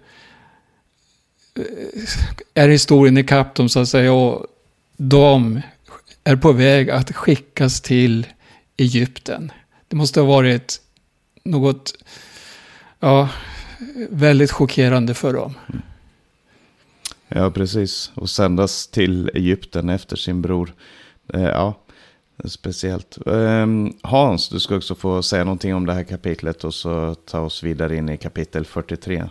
eh, 1.56 1.64
är 2.54 2.70
historien 2.70 3.18
i 3.18 3.24
dem 3.56 3.70
så 3.70 3.80
att 3.80 3.90
säga. 3.90 4.14
Och 4.14 4.46
de 4.98 5.62
är 6.24 6.36
på 6.36 6.52
väg 6.52 6.90
att 6.90 7.16
skickas 7.16 7.82
till 7.82 8.28
Egypten. 8.78 9.52
Det 9.88 9.96
måste 9.96 10.20
ha 10.20 10.28
varit 10.28 10.82
något 11.44 11.94
ja, 13.00 13.30
väldigt 14.10 14.52
chockerande 14.52 15.14
för 15.14 15.34
dem. 15.34 15.54
Ja, 17.28 17.52
precis. 17.52 18.12
Och 18.16 18.30
sändas 18.30 18.88
till 18.88 19.32
Egypten 19.34 19.90
efter 19.90 20.16
sin 20.16 20.42
bror. 20.42 20.74
Eh, 21.34 21.42
ja, 21.42 21.81
speciellt. 22.46 23.18
Ehm, 23.28 23.94
hans, 24.02 24.50
du 24.50 24.60
ska 24.60 24.76
också 24.76 24.96
få 24.96 25.24
säga 25.24 25.44
någonting 25.44 25.76
om 25.76 25.86
det 25.86 25.94
här 25.94 26.04
kapitlet 26.04 26.64
och 26.64 26.74
så 26.74 27.16
ta 27.16 27.40
oss 27.40 27.64
vidare 27.64 27.96
in 27.96 28.10
i 28.10 28.18
kapitel 28.18 28.66
43. 28.66 29.30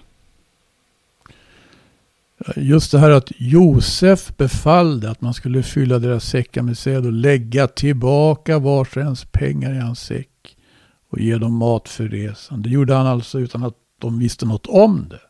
Just 2.57 2.93
det 2.93 2.99
här 2.99 3.11
att 3.11 3.33
Josef 3.37 4.37
befallde 4.37 5.11
att 5.11 5.21
man 5.21 5.35
skulle 5.35 5.63
fylla 5.63 5.99
deras 5.99 6.25
säckar 6.25 6.63
med 6.63 6.79
säd 6.79 7.07
och 7.07 7.13
lägga 7.13 7.67
tillbaka 7.67 8.59
vars 8.59 8.97
och 8.97 9.03
ens 9.03 9.25
pengar 9.25 9.75
i 9.75 9.79
hans 9.79 10.01
säck 10.01 10.57
och 11.11 11.21
ge 11.21 11.39
dem 11.39 11.55
mat 11.55 11.89
för 11.89 12.09
resan. 12.09 12.63
Det 12.63 12.71
gjorde 12.71 12.95
han 12.95 13.07
alltså 13.07 13.41
utan 13.41 13.65
att 13.65 13.77
de 13.99 14.19
visste 14.19 14.47
något 14.47 14.67
om 14.67 15.07
det. 15.11 15.21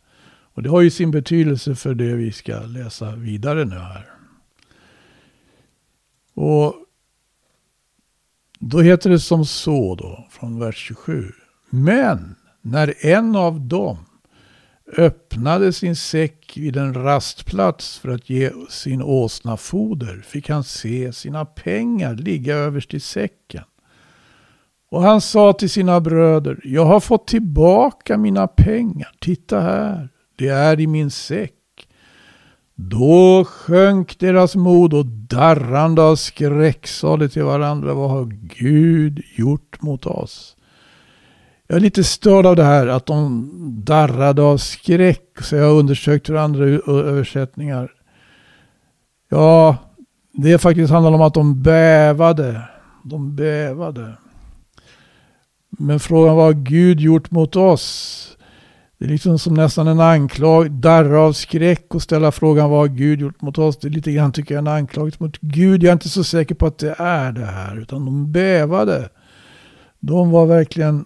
Och 0.54 0.62
det 0.62 0.70
har 0.70 0.80
ju 0.80 0.90
sin 0.90 1.10
betydelse 1.10 1.74
för 1.74 1.94
det 1.94 2.14
vi 2.14 2.32
ska 2.32 2.60
läsa 2.60 3.16
vidare 3.16 3.64
nu 3.64 3.76
här. 3.76 4.06
Och 6.34 6.74
då 8.60 8.80
heter 8.80 9.10
det 9.10 9.20
som 9.20 9.44
så 9.44 9.94
då, 9.94 10.26
från 10.30 10.60
vers 10.60 10.76
27. 10.76 11.32
Men 11.70 12.34
när 12.62 13.06
en 13.06 13.36
av 13.36 13.60
dem 13.60 13.96
öppnade 14.96 15.72
sin 15.72 15.96
säck 15.96 16.56
vid 16.56 16.76
en 16.76 16.94
rastplats 16.94 17.98
för 17.98 18.08
att 18.08 18.30
ge 18.30 18.50
sin 18.70 19.02
åsna 19.02 19.56
foder 19.56 20.22
fick 20.26 20.48
han 20.48 20.64
se 20.64 21.12
sina 21.12 21.44
pengar 21.44 22.14
ligga 22.14 22.54
överst 22.54 22.94
i 22.94 23.00
säcken. 23.00 23.64
Och 24.90 25.02
han 25.02 25.20
sa 25.20 25.52
till 25.52 25.70
sina 25.70 26.00
bröder, 26.00 26.60
jag 26.64 26.84
har 26.84 27.00
fått 27.00 27.26
tillbaka 27.26 28.18
mina 28.18 28.46
pengar, 28.46 29.12
titta 29.20 29.60
här, 29.60 30.08
det 30.36 30.48
är 30.48 30.80
i 30.80 30.86
min 30.86 31.10
säck. 31.10 31.54
Då 32.88 33.44
sjönk 33.44 34.18
deras 34.18 34.56
mod 34.56 34.94
och 34.94 35.06
darrande 35.06 36.02
av 36.02 36.16
skräck 36.16 36.86
sade 36.86 37.28
till 37.28 37.42
varandra, 37.42 37.94
vad 37.94 38.10
har 38.10 38.24
Gud 38.58 39.22
gjort 39.36 39.82
mot 39.82 40.06
oss? 40.06 40.56
Jag 41.66 41.76
är 41.76 41.80
lite 41.80 42.04
störd 42.04 42.46
av 42.46 42.56
det 42.56 42.64
här 42.64 42.86
att 42.86 43.06
de 43.06 43.50
darrade 43.84 44.42
av 44.42 44.56
skräck. 44.56 45.40
Så 45.40 45.56
jag 45.56 45.64
har 45.64 45.78
undersökt 45.78 46.28
hur 46.28 46.36
andra 46.36 46.64
översättningar. 46.86 47.92
Ja, 49.28 49.76
det 50.32 50.58
faktiskt 50.58 50.92
handlar 50.92 51.12
om 51.12 51.22
att 51.22 51.34
de 51.34 51.62
bävade. 51.62 52.62
De 53.04 53.36
bävade. 53.36 54.12
Men 55.70 56.00
frågan 56.00 56.36
vad 56.36 56.44
har 56.44 56.52
Gud 56.52 57.00
gjort 57.00 57.30
mot 57.30 57.56
oss? 57.56 58.36
Det 59.00 59.06
är 59.06 59.08
liksom 59.08 59.38
som 59.38 59.54
nästan 59.54 59.88
en 59.88 60.00
anklag, 60.00 60.70
darra 60.70 61.20
av 61.20 61.32
skräck 61.32 61.94
och 61.94 62.02
ställa 62.02 62.32
frågan 62.32 62.70
vad 62.70 62.78
har 62.78 62.96
Gud 62.96 63.20
gjort 63.20 63.42
mot 63.42 63.58
oss? 63.58 63.78
Det 63.78 63.88
är 63.88 63.90
lite 63.90 64.12
grann 64.12 64.32
tycker 64.32 64.54
jag 64.54 64.62
en 64.62 64.68
anklagelse 64.68 65.22
mot 65.22 65.40
Gud. 65.40 65.82
Jag 65.82 65.88
är 65.88 65.92
inte 65.92 66.08
så 66.08 66.24
säker 66.24 66.54
på 66.54 66.66
att 66.66 66.78
det 66.78 66.94
är 66.98 67.32
det 67.32 67.44
här. 67.44 67.80
Utan 67.80 68.04
de 68.04 68.32
bävade. 68.32 69.08
De 70.00 70.30
var 70.30 70.46
verkligen 70.46 71.04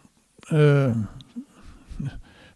eh, 0.51 0.97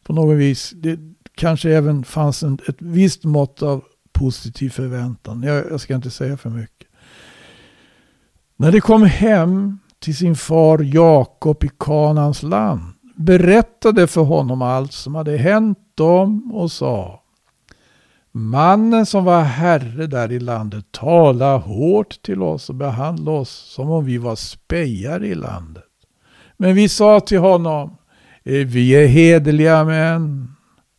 på 0.02 0.12
något 0.12 0.36
vis. 0.36 0.72
Det 0.76 0.98
kanske 1.34 1.70
även 1.70 2.04
fanns 2.04 2.42
en, 2.42 2.58
ett 2.68 2.76
visst 2.78 3.24
mått 3.24 3.62
av 3.62 3.84
positiv 4.12 4.70
förväntan. 4.70 5.42
Jag, 5.42 5.70
jag 5.70 5.80
ska 5.80 5.94
inte 5.94 6.10
säga 6.10 6.36
för 6.36 6.50
mycket. 6.50 6.88
När 8.56 8.72
de 8.72 8.80
kom 8.80 9.02
hem 9.02 9.78
till 9.98 10.16
sin 10.16 10.36
far 10.36 10.78
Jakob 10.78 11.64
i 11.64 11.70
Kanans 11.78 12.42
land, 12.42 12.82
berättade 13.18 14.06
för 14.06 14.22
honom 14.22 14.62
allt 14.62 14.92
som 14.92 15.14
hade 15.14 15.36
hänt 15.36 15.78
dem 15.94 16.54
och 16.54 16.72
sa 16.72 17.22
Mannen 18.32 19.06
som 19.06 19.24
var 19.24 19.42
herre 19.42 20.06
där 20.06 20.32
i 20.32 20.40
landet 20.40 20.84
talade 20.92 21.58
hårt 21.58 22.22
till 22.22 22.42
oss 22.42 22.68
och 22.68 22.74
behandlade 22.74 23.38
oss 23.38 23.50
som 23.50 23.90
om 23.90 24.04
vi 24.04 24.18
var 24.18 24.36
spejare 24.36 25.26
i 25.26 25.34
landet. 25.34 25.84
Men 26.56 26.74
vi 26.74 26.88
sa 26.88 27.20
till 27.20 27.38
honom, 27.38 27.96
eh, 28.44 28.66
vi 28.66 28.90
är 28.90 29.06
hederliga 29.06 29.84
män, 29.84 30.52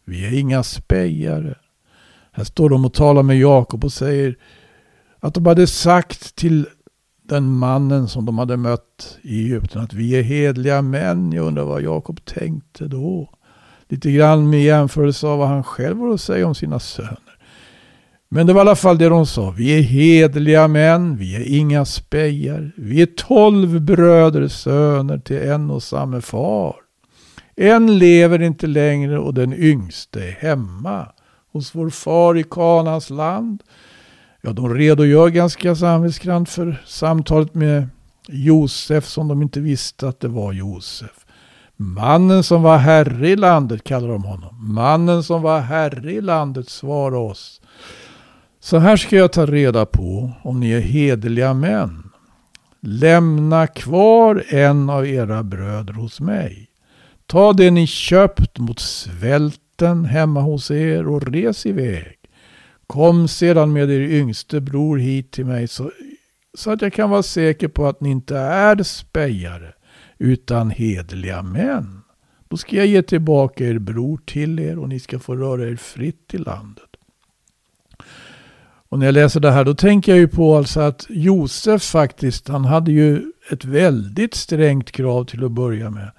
vi 0.06 0.26
är 0.26 0.40
inga 0.40 0.64
spejare. 0.64 1.56
Här 2.32 2.44
står 2.44 2.70
de 2.70 2.86
och 2.86 2.94
talar 2.94 3.24
med 3.24 3.40
Jakob 3.40 3.84
och 3.84 3.94
säger 3.94 4.36
att 5.20 5.34
de 5.34 5.46
hade 5.46 5.68
sagt 5.68 6.36
till 6.36 6.68
den 7.30 7.50
mannen 7.50 8.08
som 8.08 8.26
de 8.26 8.38
hade 8.38 8.58
mött 8.58 9.18
i 9.22 9.44
Egypten 9.44 9.82
att 9.82 9.94
vi 9.94 10.16
är 10.16 10.24
hedliga 10.24 10.82
män. 10.82 11.32
Jag 11.32 11.46
undrar 11.46 11.64
vad 11.64 11.82
Jakob 11.82 12.26
tänkte 12.26 12.86
då. 12.88 13.30
Lite 13.90 14.12
grann 14.12 14.50
med 14.50 14.64
jämförelse 14.64 15.28
av 15.28 15.40
vad 15.40 15.48
han 15.48 15.64
själv 15.64 15.98
var 15.98 16.14
att 16.14 16.22
säga 16.22 16.48
om 16.48 16.56
sina 16.56 16.80
söner. 16.80 17.20
Men 18.30 18.48
det 18.48 18.54
var 18.54 18.62
i 18.62 18.62
alla 18.62 18.76
fall 18.76 18.98
det 18.98 19.10
de 19.10 19.26
sa. 19.26 19.52
Vi 19.52 19.78
är 19.78 19.82
hedliga 19.82 20.68
män, 20.68 21.18
vi 21.18 21.36
är 21.36 21.58
inga 21.58 21.86
spejar. 21.86 22.72
Vi 22.78 23.02
är 23.02 23.06
tolv 23.06 23.82
bröder, 23.82 24.48
söner 24.48 25.18
till 25.18 25.38
en 25.42 25.72
och 25.72 25.84
samma 25.84 26.22
far. 26.22 26.76
En 27.56 27.98
lever 27.98 28.42
inte 28.42 28.68
längre 28.68 29.20
och 29.20 29.34
den 29.34 29.54
yngste 29.54 30.24
är 30.24 30.32
hemma 30.32 31.08
hos 31.52 31.76
vår 31.76 31.90
far 31.90 32.38
i 32.38 32.44
Kanans 32.44 33.10
land. 33.10 33.64
Ja, 34.42 34.54
de 34.54 34.76
redogör 34.76 35.30
ganska 35.30 35.76
samvetsgrant 35.76 36.50
för 36.50 36.84
samtalet 36.86 37.56
med 37.56 37.90
Josef 38.28 39.06
som 39.06 39.28
de 39.28 39.42
inte 39.42 39.60
visste 39.60 40.08
att 40.08 40.20
det 40.20 40.28
var 40.28 40.54
Josef. 40.54 41.26
Mannen 41.76 42.44
som 42.44 42.64
var 42.64 42.78
herre 42.78 43.30
i 43.30 43.36
landet 43.36 43.84
kallar 43.84 44.08
de 44.08 44.24
honom. 44.24 44.74
Mannen 44.74 45.24
som 45.24 45.42
var 45.42 45.60
herre 45.60 46.12
i 46.12 46.22
landet 46.22 46.70
svarar 46.70 47.18
oss. 47.18 47.62
Så 48.60 48.78
här 48.78 48.98
ska 48.98 49.16
jag 49.16 49.34
ta 49.34 49.46
reda 49.46 49.86
på 49.86 50.32
om 50.44 50.60
ni 50.60 50.72
är 50.72 50.80
hederliga 50.80 51.54
män. 51.54 52.10
Lämna 52.82 53.68
kvar 53.68 54.44
en 54.48 54.90
av 54.90 55.08
era 55.08 55.44
bröder 55.44 55.94
hos 55.94 56.20
mig. 56.20 56.70
Ta 57.26 57.54
det 57.54 57.72
ni 57.72 57.88
köpt 57.88 58.60
mot 58.60 58.80
svälten 58.80 60.06
hemma 60.06 60.42
hos 60.42 60.72
er 60.72 61.08
och 61.08 61.24
res 61.24 61.66
iväg. 61.66 62.19
Kom 62.90 63.28
sedan 63.28 63.74
med 63.74 63.92
er 63.92 64.02
yngste 64.02 64.62
bror 64.62 64.98
hit 64.98 65.32
till 65.32 65.46
mig 65.46 65.68
så, 65.68 65.92
så 66.58 66.72
att 66.72 66.82
jag 66.82 66.94
kan 66.94 67.10
vara 67.10 67.24
säker 67.24 67.68
på 67.68 67.88
att 67.88 68.02
ni 68.02 68.10
inte 68.10 68.38
är 68.38 68.84
spejare 68.84 69.74
utan 70.18 70.70
hederliga 70.70 71.42
män. 71.44 72.02
Då 72.48 72.58
ska 72.58 72.76
jag 72.76 72.88
ge 72.88 73.02
tillbaka 73.02 73.64
er 73.64 73.80
bror 73.80 74.20
till 74.26 74.60
er 74.60 74.80
och 74.80 74.90
ni 74.90 75.00
ska 75.00 75.20
få 75.20 75.36
röra 75.36 75.70
er 75.70 75.76
fritt 75.76 76.34
i 76.34 76.38
landet. 76.38 76.90
Och 78.90 79.00
när 79.00 79.06
jag 79.06 79.14
läser 79.14 79.40
det 79.40 79.52
här 79.52 79.66
då 79.66 79.76
tänker 79.76 80.12
jag 80.12 80.20
ju 80.20 80.28
på 80.28 80.58
alltså 80.58 80.80
att 80.80 81.06
Josef 81.10 81.84
faktiskt, 81.84 82.48
han 82.48 82.66
hade 82.66 82.92
ju 82.92 83.32
ett 83.52 83.66
väldigt 83.66 84.34
strängt 84.34 84.92
krav 84.92 85.26
till 85.26 85.46
att 85.46 85.52
börja 85.52 85.90
med. 85.90 86.12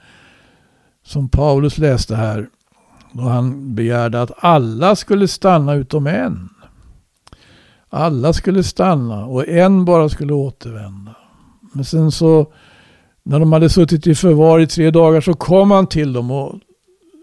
Som 1.03 1.29
Paulus 1.29 1.79
läste 1.79 2.17
här, 2.17 2.49
då 3.13 3.23
han 3.23 3.75
begärde 3.75 4.23
att 4.23 4.45
alla 4.45 4.97
skulle 4.97 5.29
stanna 5.29 5.75
utom 5.75 6.07
en. 6.07 6.49
Alla 7.91 8.33
skulle 8.33 8.63
stanna 8.63 9.27
och 9.27 9.49
en 9.49 9.85
bara 9.85 10.09
skulle 10.09 10.33
återvända. 10.33 11.17
Men 11.73 11.85
sen 11.85 12.13
så, 12.13 12.53
när 13.23 13.41
de 13.41 13.53
hade 13.53 13.69
suttit 13.69 14.07
i 14.07 14.15
förvar 14.15 14.61
i 14.61 14.67
tre 14.67 14.91
dagar 14.91 15.21
så 15.21 15.35
kom 15.35 15.71
han 15.71 15.87
till 15.87 16.13
dem 16.13 16.31
och 16.31 16.55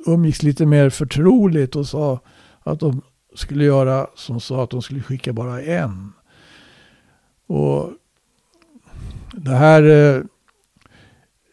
umgicks 0.06 0.44
lite 0.44 0.66
mer 0.66 0.90
förtroligt 0.90 1.76
och 1.76 1.88
sa 1.88 2.20
att 2.64 2.80
de 2.80 3.02
skulle 3.36 3.64
göra 3.64 4.08
som 4.16 4.40
sa 4.40 4.64
att 4.64 4.70
de 4.70 4.82
skulle 4.82 5.02
skicka 5.02 5.34
bara 5.34 5.62
en. 5.62 6.14
Och 7.48 7.92
det 9.32 9.56
här 9.56 9.84
eh, 9.84 10.22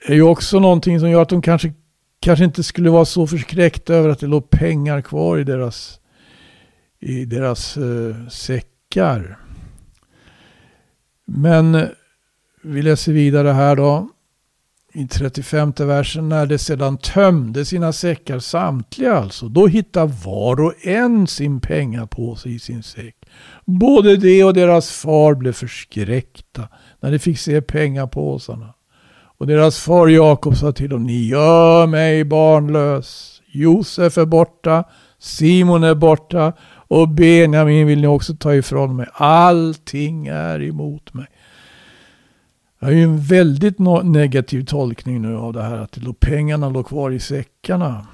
är 0.07 0.14
ju 0.14 0.22
också 0.22 0.59
någonting 0.59 1.00
som 1.00 1.11
gör 1.11 1.22
att 1.22 1.29
de 1.29 1.42
kanske, 1.42 1.72
kanske 2.20 2.44
inte 2.44 2.62
skulle 2.62 2.90
vara 2.90 3.05
så 3.05 3.27
förskräckta 3.27 3.94
över 3.94 4.09
att 4.09 4.18
det 4.18 4.27
låg 4.27 4.50
pengar 4.50 5.00
kvar 5.00 5.38
i 5.38 5.44
deras, 5.44 6.00
i 7.00 7.24
deras 7.24 7.77
eh, 7.77 8.29
säckar. 8.94 9.38
Men 11.26 11.74
eh, 11.74 11.88
vi 12.62 12.83
läser 12.83 13.12
vidare 13.12 13.48
här 13.48 13.76
då 13.76 14.09
i 14.92 15.07
35 15.09 15.72
versen, 15.78 16.28
när 16.28 16.46
de 16.46 16.59
sedan 16.59 16.98
tömde 16.98 17.64
sina 17.64 17.92
säckar, 17.92 18.38
samtliga 18.38 19.18
alltså, 19.18 19.48
då 19.48 19.66
hittade 19.66 20.12
var 20.24 20.61
och 20.61 20.87
en 20.87 21.26
sin 21.26 21.61
pengapåse 21.61 22.48
i 22.48 22.59
sin 22.59 22.83
säck. 22.83 23.16
Både 23.64 24.16
de 24.16 24.44
och 24.44 24.54
deras 24.54 24.90
far 24.90 25.35
blev 25.35 25.52
förskräckta 25.52 26.68
när 27.00 27.11
de 27.11 27.18
fick 27.18 27.38
se 27.38 27.61
pengapåsarna. 27.61 28.74
Och 29.38 29.46
deras 29.46 29.78
far 29.78 30.09
Jakob 30.09 30.57
sa 30.57 30.72
till 30.72 30.90
dem, 30.90 31.04
ni 31.04 31.26
gör 31.26 31.87
mig 31.87 32.24
barnlös. 32.24 33.40
Josef 33.52 34.18
är 34.18 34.26
borta, 34.26 34.85
Simon 35.18 35.85
är 35.85 35.94
borta 35.94 36.52
och 36.88 37.09
Benjamin 37.09 37.87
vill 37.87 38.01
ni 38.01 38.07
också 38.07 38.35
ta 38.35 38.55
ifrån 38.55 38.97
mig. 38.97 39.07
Allting 39.12 40.27
är 40.27 40.62
emot 40.62 41.14
mig. 41.14 41.27
Det 42.81 42.87
är 42.87 42.90
ju 42.90 43.03
en 43.03 43.20
väldigt 43.20 43.79
negativ 44.05 44.64
tolkning 44.64 45.23
nu 45.23 45.37
av 45.37 45.53
det 45.53 45.62
här 45.62 45.79
att 45.79 46.20
pengarna 46.20 46.68
låg 46.68 46.87
kvar 46.87 47.11
i 47.11 47.20
säckarna. 47.20 48.07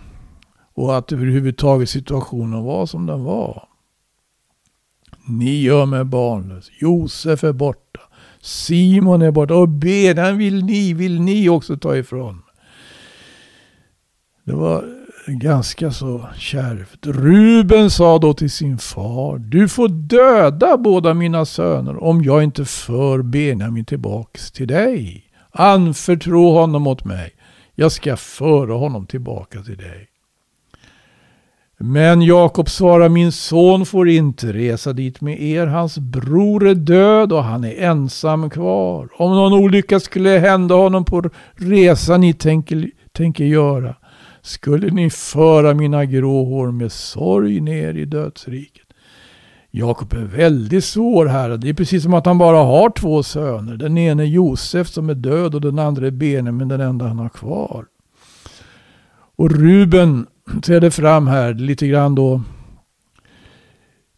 Och 0.74 0.98
att 0.98 1.12
överhuvudtaget 1.12 1.88
situationen 1.88 2.62
var 2.62 2.86
som 2.86 3.06
den 3.06 3.24
var. 3.24 3.68
Ni 5.28 5.60
gör 5.62 5.86
mig 5.86 6.04
barnlös. 6.04 6.70
Josef 6.80 7.44
är 7.44 7.52
borta. 7.52 8.00
Simon 8.40 9.22
är 9.22 9.30
borta. 9.30 9.54
Och 9.54 9.68
Benjamin 9.68 10.38
vill 10.38 10.64
ni, 10.64 10.94
vill 10.94 11.20
ni 11.20 11.48
också 11.48 11.76
ta 11.76 11.96
ifrån. 11.96 12.42
Det 14.44 14.52
var 14.52 14.99
ganska 15.38 15.90
så 15.90 16.28
kärvt. 16.36 17.06
Ruben 17.06 17.90
sa 17.90 18.18
då 18.18 18.34
till 18.34 18.50
sin 18.50 18.78
far, 18.78 19.38
du 19.38 19.68
får 19.68 19.88
döda 19.88 20.76
båda 20.76 21.14
mina 21.14 21.44
söner 21.44 22.04
om 22.04 22.22
jag 22.22 22.42
inte 22.42 22.64
för 22.64 23.22
Benjamin 23.22 23.84
tillbaks 23.84 24.52
till 24.52 24.68
dig. 24.68 25.24
Anförtro 25.52 26.52
honom 26.52 26.86
åt 26.86 27.04
mig. 27.04 27.30
Jag 27.74 27.92
ska 27.92 28.16
föra 28.16 28.74
honom 28.74 29.06
tillbaka 29.06 29.62
till 29.62 29.76
dig. 29.76 30.06
Men 31.82 32.22
Jakob 32.22 32.70
svarar, 32.70 33.08
min 33.08 33.32
son 33.32 33.86
får 33.86 34.08
inte 34.08 34.52
resa 34.52 34.92
dit 34.92 35.20
med 35.20 35.42
er. 35.42 35.66
Hans 35.66 35.98
bror 35.98 36.68
är 36.68 36.74
död 36.74 37.32
och 37.32 37.44
han 37.44 37.64
är 37.64 37.82
ensam 37.82 38.50
kvar. 38.50 39.08
Om 39.16 39.30
någon 39.34 39.52
olycka 39.52 40.00
skulle 40.00 40.30
hända 40.30 40.74
honom 40.74 41.04
på 41.04 41.30
resan 41.54 42.20
ni 42.20 42.32
tänker, 42.34 42.90
tänker 43.12 43.44
göra 43.44 43.96
skulle 44.42 44.90
ni 44.90 45.10
föra 45.10 45.74
mina 45.74 46.04
grå 46.04 46.44
hår 46.44 46.70
med 46.70 46.92
sorg 46.92 47.60
ner 47.60 47.94
i 47.94 48.04
dödsriket. 48.04 48.86
Jakob 49.70 50.12
är 50.12 50.24
väldigt 50.24 50.84
svår 50.84 51.26
här. 51.26 51.56
Det 51.56 51.68
är 51.68 51.74
precis 51.74 52.02
som 52.02 52.14
att 52.14 52.26
han 52.26 52.38
bara 52.38 52.56
har 52.56 52.90
två 52.90 53.22
söner. 53.22 53.76
Den 53.76 53.98
ene 53.98 54.22
är 54.22 54.26
Josef 54.26 54.88
som 54.88 55.10
är 55.10 55.14
död 55.14 55.54
och 55.54 55.60
den 55.60 55.78
andra 55.78 56.06
är 56.06 56.10
Benjamin, 56.10 56.68
den 56.68 56.80
enda 56.80 57.08
han 57.08 57.18
har 57.18 57.28
kvar. 57.28 57.84
Och 59.36 59.50
Ruben 59.50 60.26
träder 60.62 60.90
fram 60.90 61.26
här 61.26 61.54
lite 61.54 61.86
grann 61.86 62.14
då. 62.14 62.42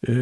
Eh, 0.08 0.14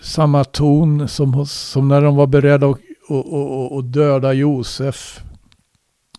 samma 0.00 0.44
ton 0.44 1.08
som, 1.08 1.46
som 1.46 1.88
när 1.88 2.00
de 2.00 2.16
var 2.16 2.26
beredda 2.26 2.66
att 2.66 2.78
och, 3.08 3.32
och, 3.32 3.72
och 3.72 3.84
döda 3.84 4.32
Josef. 4.32 5.20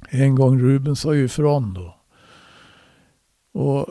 En 0.09 0.35
gång 0.35 0.59
Ruben 0.59 0.95
sa 0.95 1.13
ju 1.13 1.25
ifrån 1.25 1.73
då. 1.73 1.95
Och 3.55 3.87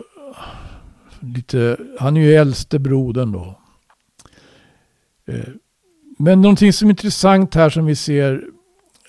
lite, 1.20 1.76
han 1.98 2.16
är 2.16 2.20
ju 2.20 2.34
äldste 2.34 2.78
brodern 2.78 3.32
då. 3.32 3.58
Eh, 5.26 5.48
men 6.18 6.42
någonting 6.42 6.72
som 6.72 6.88
är 6.88 6.92
intressant 6.92 7.54
här 7.54 7.70
som 7.70 7.86
vi 7.86 7.96
ser, 7.96 8.44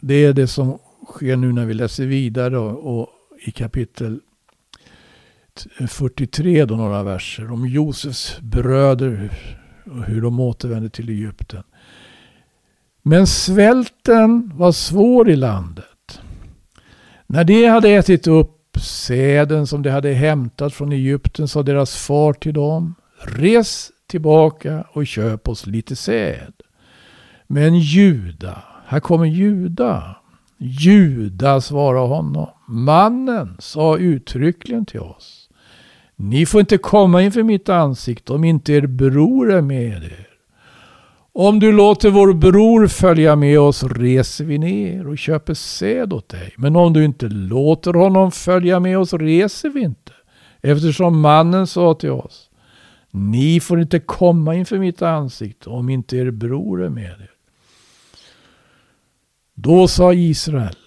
det 0.01 0.13
är 0.13 0.33
det 0.33 0.47
som 0.47 0.79
sker 1.05 1.35
nu 1.35 1.53
när 1.53 1.65
vi 1.65 1.73
läser 1.73 2.05
vidare 2.05 2.57
och, 2.57 2.99
och 2.99 3.09
i 3.45 3.51
kapitel 3.51 4.19
43 5.87 6.65
då 6.65 6.75
några 6.75 7.03
verser 7.03 7.51
om 7.51 7.67
Josefs 7.67 8.39
bröder 8.39 9.29
och 9.85 10.03
hur 10.03 10.21
de 10.21 10.39
återvände 10.39 10.89
till 10.89 11.09
Egypten. 11.09 11.63
Men 13.01 13.27
svälten 13.27 14.51
var 14.55 14.71
svår 14.71 15.29
i 15.29 15.35
landet. 15.35 16.21
När 17.27 17.43
de 17.43 17.65
hade 17.65 17.89
ätit 17.89 18.27
upp 18.27 18.54
säden 18.79 19.67
som 19.67 19.81
de 19.81 19.89
hade 19.89 20.13
hämtat 20.13 20.73
från 20.73 20.91
Egypten 20.91 21.47
sa 21.47 21.63
deras 21.63 21.95
far 21.95 22.33
till 22.33 22.53
dem. 22.53 22.95
Res 23.19 23.91
tillbaka 24.07 24.85
och 24.91 25.07
köp 25.07 25.47
oss 25.47 25.65
lite 25.65 25.95
säd. 25.95 26.53
Men 27.47 27.75
Juda, 27.75 28.63
här 28.85 28.99
kommer 28.99 29.25
Juda. 29.25 30.15
Juda 30.57 31.61
svarade 31.61 32.07
honom. 32.07 32.49
Mannen 32.67 33.57
sa 33.59 33.97
uttryckligen 33.97 34.85
till 34.85 34.99
oss. 34.99 35.49
Ni 36.15 36.45
får 36.45 36.59
inte 36.59 36.77
komma 36.77 37.21
inför 37.21 37.43
mitt 37.43 37.69
ansikte 37.69 38.33
om 38.33 38.43
inte 38.43 38.73
er 38.73 38.87
bror 38.87 39.53
är 39.53 39.61
med 39.61 40.03
er. 40.03 40.34
Om 41.37 41.59
du 41.59 41.71
låter 41.71 42.09
vår 42.09 42.33
bror 42.33 42.87
följa 42.87 43.35
med 43.35 43.59
oss 43.59 43.83
reser 43.83 44.45
vi 44.45 44.57
ner 44.57 45.07
och 45.07 45.17
köper 45.17 45.53
säd 45.53 46.13
åt 46.13 46.29
dig. 46.29 46.53
Men 46.57 46.75
om 46.75 46.93
du 46.93 47.05
inte 47.05 47.27
låter 47.27 47.93
honom 47.93 48.31
följa 48.31 48.79
med 48.79 48.99
oss 48.99 49.13
reser 49.13 49.69
vi 49.69 49.81
inte. 49.81 50.11
Eftersom 50.61 51.21
mannen 51.21 51.67
sa 51.67 51.93
till 51.93 52.11
oss. 52.11 52.49
Ni 53.11 53.59
får 53.59 53.81
inte 53.81 53.99
komma 53.99 54.55
inför 54.55 54.77
mitt 54.77 55.01
ansikte 55.01 55.69
om 55.69 55.89
inte 55.89 56.17
er 56.17 56.31
bror 56.31 56.83
är 56.83 56.89
med 56.89 57.03
er. 57.03 57.31
Då 59.53 59.87
sa 59.87 60.13
Israel. 60.13 60.77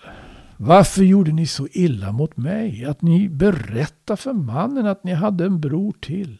Varför 0.56 1.02
gjorde 1.02 1.32
ni 1.32 1.46
så 1.46 1.68
illa 1.72 2.12
mot 2.12 2.36
mig 2.36 2.84
att 2.84 3.02
ni 3.02 3.28
berättade 3.28 4.16
för 4.16 4.32
mannen 4.32 4.86
att 4.86 5.04
ni 5.04 5.12
hade 5.12 5.44
en 5.44 5.60
bror 5.60 5.94
till? 6.00 6.38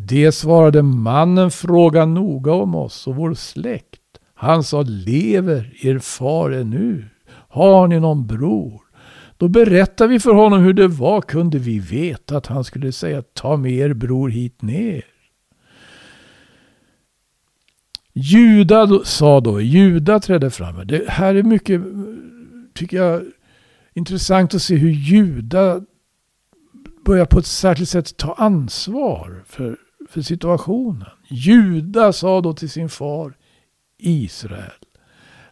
Det 0.00 0.32
svarade 0.32 0.82
mannen 0.82 1.50
fråga 1.50 2.06
noga 2.06 2.52
om 2.52 2.74
oss 2.74 3.06
och 3.06 3.16
vår 3.16 3.34
släkt. 3.34 4.00
Han 4.34 4.64
sa, 4.64 4.82
lever 4.82 5.72
er 5.82 5.98
far 5.98 6.50
ännu? 6.50 7.04
Har 7.30 7.88
ni 7.88 8.00
någon 8.00 8.26
bror? 8.26 8.80
Då 9.36 9.48
berättade 9.48 10.10
vi 10.10 10.20
för 10.20 10.34
honom 10.34 10.62
hur 10.62 10.72
det 10.72 10.88
var. 10.88 11.20
Kunde 11.20 11.58
vi 11.58 11.78
veta 11.78 12.36
att 12.36 12.46
han 12.46 12.64
skulle 12.64 12.92
säga, 12.92 13.22
ta 13.22 13.56
med 13.56 13.72
er 13.72 13.92
bror 13.94 14.28
hit 14.28 14.62
ner. 14.62 15.04
Juda 18.12 19.04
sa 19.04 19.40
då, 19.40 19.60
Juda 19.60 20.20
trädde 20.20 20.50
fram. 20.50 20.86
Det 20.86 21.08
här 21.08 21.34
är 21.34 21.42
mycket, 21.42 21.80
tycker 22.74 22.96
jag, 22.96 23.22
intressant 23.94 24.54
att 24.54 24.62
se 24.62 24.76
hur 24.76 24.90
Juda 24.90 25.80
börjar 27.04 27.24
på 27.24 27.38
ett 27.38 27.46
särskilt 27.46 27.88
sätt 27.88 28.16
ta 28.16 28.34
ansvar 28.34 29.42
för 29.46 29.76
för 30.08 30.20
situationen. 30.20 31.08
Juda 31.28 32.12
sa 32.12 32.40
då 32.40 32.52
till 32.52 32.70
sin 32.70 32.88
far 32.88 33.32
Israel. 33.98 34.72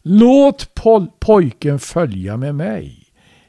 Låt 0.02 0.74
pojken 1.20 1.78
följa 1.78 2.36
med 2.36 2.54
mig. 2.54 3.02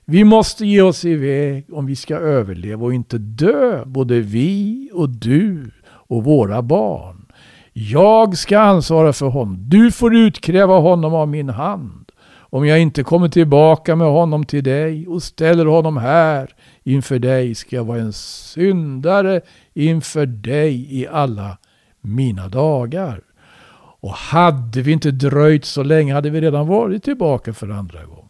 Vi 0.06 0.24
måste 0.24 0.66
ge 0.66 0.82
oss 0.82 1.06
iväg 1.06 1.74
om 1.74 1.86
vi 1.86 1.96
ska 1.96 2.16
överleva 2.16 2.86
och 2.86 2.94
inte 2.94 3.18
dö, 3.18 3.86
både 3.86 4.20
vi 4.20 4.90
och 4.94 5.10
du 5.10 5.72
och 5.88 6.24
våra 6.24 6.62
barn. 6.62 7.26
Jag 7.74 8.38
ska 8.38 8.60
ansvara 8.60 9.14
för 9.14 9.26
honom. 9.26 9.70
Du 9.70 9.92
får 9.92 10.16
utkräva 10.16 10.80
honom 10.80 11.14
av 11.14 11.28
min 11.28 11.50
hand. 11.50 12.12
Om 12.50 12.68
jag 12.68 12.80
inte 12.80 13.04
kommer 13.04 13.30
tillbaka 13.30 13.96
med 13.96 14.08
honom 14.08 14.46
till 14.46 14.64
dig 14.64 15.08
och 15.08 15.24
ställer 15.24 15.66
honom 15.66 15.98
här 15.98 16.50
inför 16.84 17.20
dig 17.20 17.56
ska 17.56 17.76
jag 17.76 17.84
vara 17.84 18.00
en 18.00 18.14
syndare 18.14 19.42
inför 19.78 20.26
dig 20.26 21.00
i 21.00 21.08
alla 21.08 21.58
mina 22.02 22.48
dagar. 22.48 23.22
Och 24.00 24.12
hade 24.12 24.82
vi 24.82 24.92
inte 24.92 25.12
dröjt 25.12 25.66
så 25.66 25.84
länge 25.84 26.14
hade 26.14 26.30
vi 26.30 26.42
redan 26.42 26.68
varit 26.68 27.04
tillbaka 27.04 27.54
för 27.54 27.70
andra 27.70 28.06
gången. 28.06 28.24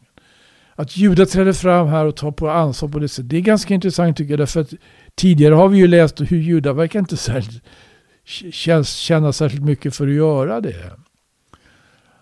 Att 0.76 0.98
Juda 0.98 1.26
träder 1.26 1.54
fram 1.54 1.88
här 1.88 2.06
och 2.06 2.16
tar 2.16 2.32
på 2.32 2.50
ansvar 2.50 2.90
på 2.90 3.00
det 3.00 3.08
sättet, 3.08 3.30
det 3.30 3.38
är 3.38 3.42
ganska 3.42 3.74
intressant 3.74 4.18
tycker 4.18 4.32
jag. 4.32 4.40
Därför 4.40 4.62
att 4.62 4.74
tidigare 5.16 5.54
har 5.54 5.68
vi 5.68 5.78
ju 5.78 5.88
läst 5.88 6.22
hur 6.22 6.38
Juda 6.38 6.74
verkar 6.74 7.00
inte 7.00 7.18
särskilt, 7.18 7.64
känna 8.86 9.34
särskilt 9.34 9.64
mycket 9.64 9.96
för 9.96 10.08
att 10.08 10.14
göra 10.14 10.62
det. 10.62 10.92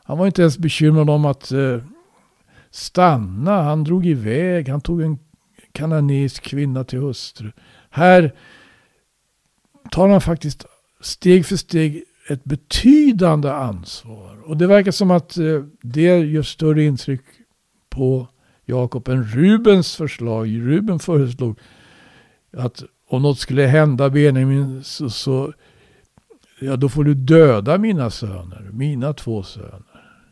Han 0.03 0.17
var 0.17 0.25
inte 0.25 0.41
ens 0.41 0.57
bekymrad 0.57 1.09
om 1.09 1.25
att 1.25 1.51
eh, 1.51 1.77
stanna. 2.71 3.61
Han 3.63 3.83
drog 3.83 4.05
iväg. 4.05 4.69
Han 4.69 4.81
tog 4.81 5.01
en 5.01 5.19
kananisk 5.71 6.43
kvinna 6.43 6.83
till 6.83 6.99
hustru. 6.99 7.51
Här 7.89 8.33
tar 9.91 10.09
han 10.09 10.21
faktiskt 10.21 10.65
steg 11.01 11.45
för 11.45 11.55
steg 11.55 12.03
ett 12.29 12.43
betydande 12.43 13.51
ansvar. 13.51 14.41
Och 14.45 14.57
det 14.57 14.67
verkar 14.67 14.91
som 14.91 15.11
att 15.11 15.37
eh, 15.37 15.63
det 15.81 16.19
gör 16.19 16.43
större 16.43 16.83
intryck 16.83 17.21
på 17.89 18.27
Jakob 18.65 19.07
än 19.07 19.23
Rubens 19.23 19.95
förslag. 19.95 20.47
Ruben 20.47 20.99
föreslog 20.99 21.59
att 22.57 22.83
om 23.07 23.21
något 23.21 23.39
skulle 23.39 23.65
hända 23.65 24.09
Benjamin 24.09 24.83
så, 24.83 25.09
så 25.09 25.53
ja, 26.59 26.75
då 26.75 26.89
får 26.89 27.03
du 27.03 27.13
döda 27.13 27.77
mina 27.77 28.09
söner, 28.09 28.69
mina 28.71 29.13
två 29.13 29.43
söner. 29.43 29.83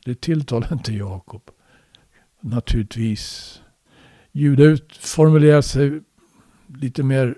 Det 0.05 0.21
tilltalar 0.21 0.73
inte 0.73 0.93
Jakob. 0.93 1.41
Naturligtvis. 2.41 3.59
Juda 4.31 4.77
formulerar 4.99 5.61
sig 5.61 6.01
lite 6.67 7.03
mer 7.03 7.35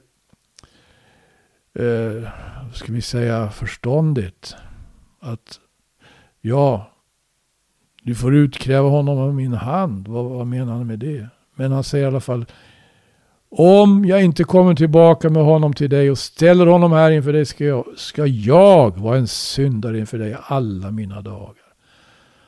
eh, 1.76 2.30
ska 2.74 2.94
vi 2.94 3.02
säga, 3.02 3.50
förståndigt. 3.50 4.56
Att 5.20 5.60
ja, 6.42 6.92
du 8.04 8.16
får 8.16 8.36
utkräva 8.36 8.90
honom 8.90 9.18
av 9.18 9.34
min 9.34 9.54
hand. 9.54 10.08
Vad, 10.08 10.26
vad 10.26 10.48
menar 10.48 10.74
han 10.74 10.88
med 10.88 11.00
det? 11.00 11.28
Men 11.56 11.72
han 11.72 11.84
säger 11.84 12.06
i 12.06 12.08
alla 12.08 12.20
fall 12.20 12.46
om 13.58 14.06
jag 14.06 14.24
inte 14.24 14.44
kommer 14.44 14.76
tillbaka 14.76 15.30
med 15.30 15.44
honom 15.44 15.74
till 15.74 15.90
dig 15.90 16.12
och 16.12 16.18
ställer 16.18 16.66
honom 16.66 16.92
här 16.92 17.12
inför 17.12 17.34
dig 17.34 17.46
ska 17.46 17.66
jag, 17.66 17.86
ska 17.96 18.26
jag 18.26 18.98
vara 18.98 19.18
en 19.18 19.28
syndare 19.28 20.00
inför 20.00 20.18
dig 20.18 20.38
alla 20.44 20.92
mina 20.92 21.22
dagar. 21.22 21.66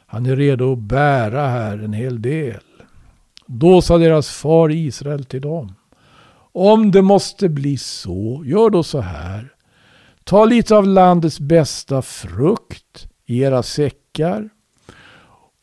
Han 0.06 0.26
är 0.26 0.36
redo 0.36 0.74
att 0.74 0.80
bära 0.80 1.48
här 1.48 1.78
en 1.78 1.94
hel 1.94 2.22
del. 2.22 2.62
Då 3.46 3.82
sa 3.82 3.98
deras 3.98 4.30
far 4.30 4.72
Israel 4.72 5.26
till 5.26 5.42
dem. 5.42 5.74
Om 6.60 6.92
det 6.92 7.02
måste 7.02 7.50
bli 7.50 7.78
så, 7.78 8.44
gör 8.46 8.70
då 8.70 8.84
så 8.84 9.00
här. 9.00 9.54
Ta 10.24 10.46
lite 10.46 10.76
av 10.76 10.88
landets 10.88 11.40
bästa 11.40 12.02
frukt 12.02 13.08
i 13.26 13.40
era 13.40 13.64
säckar 13.64 14.50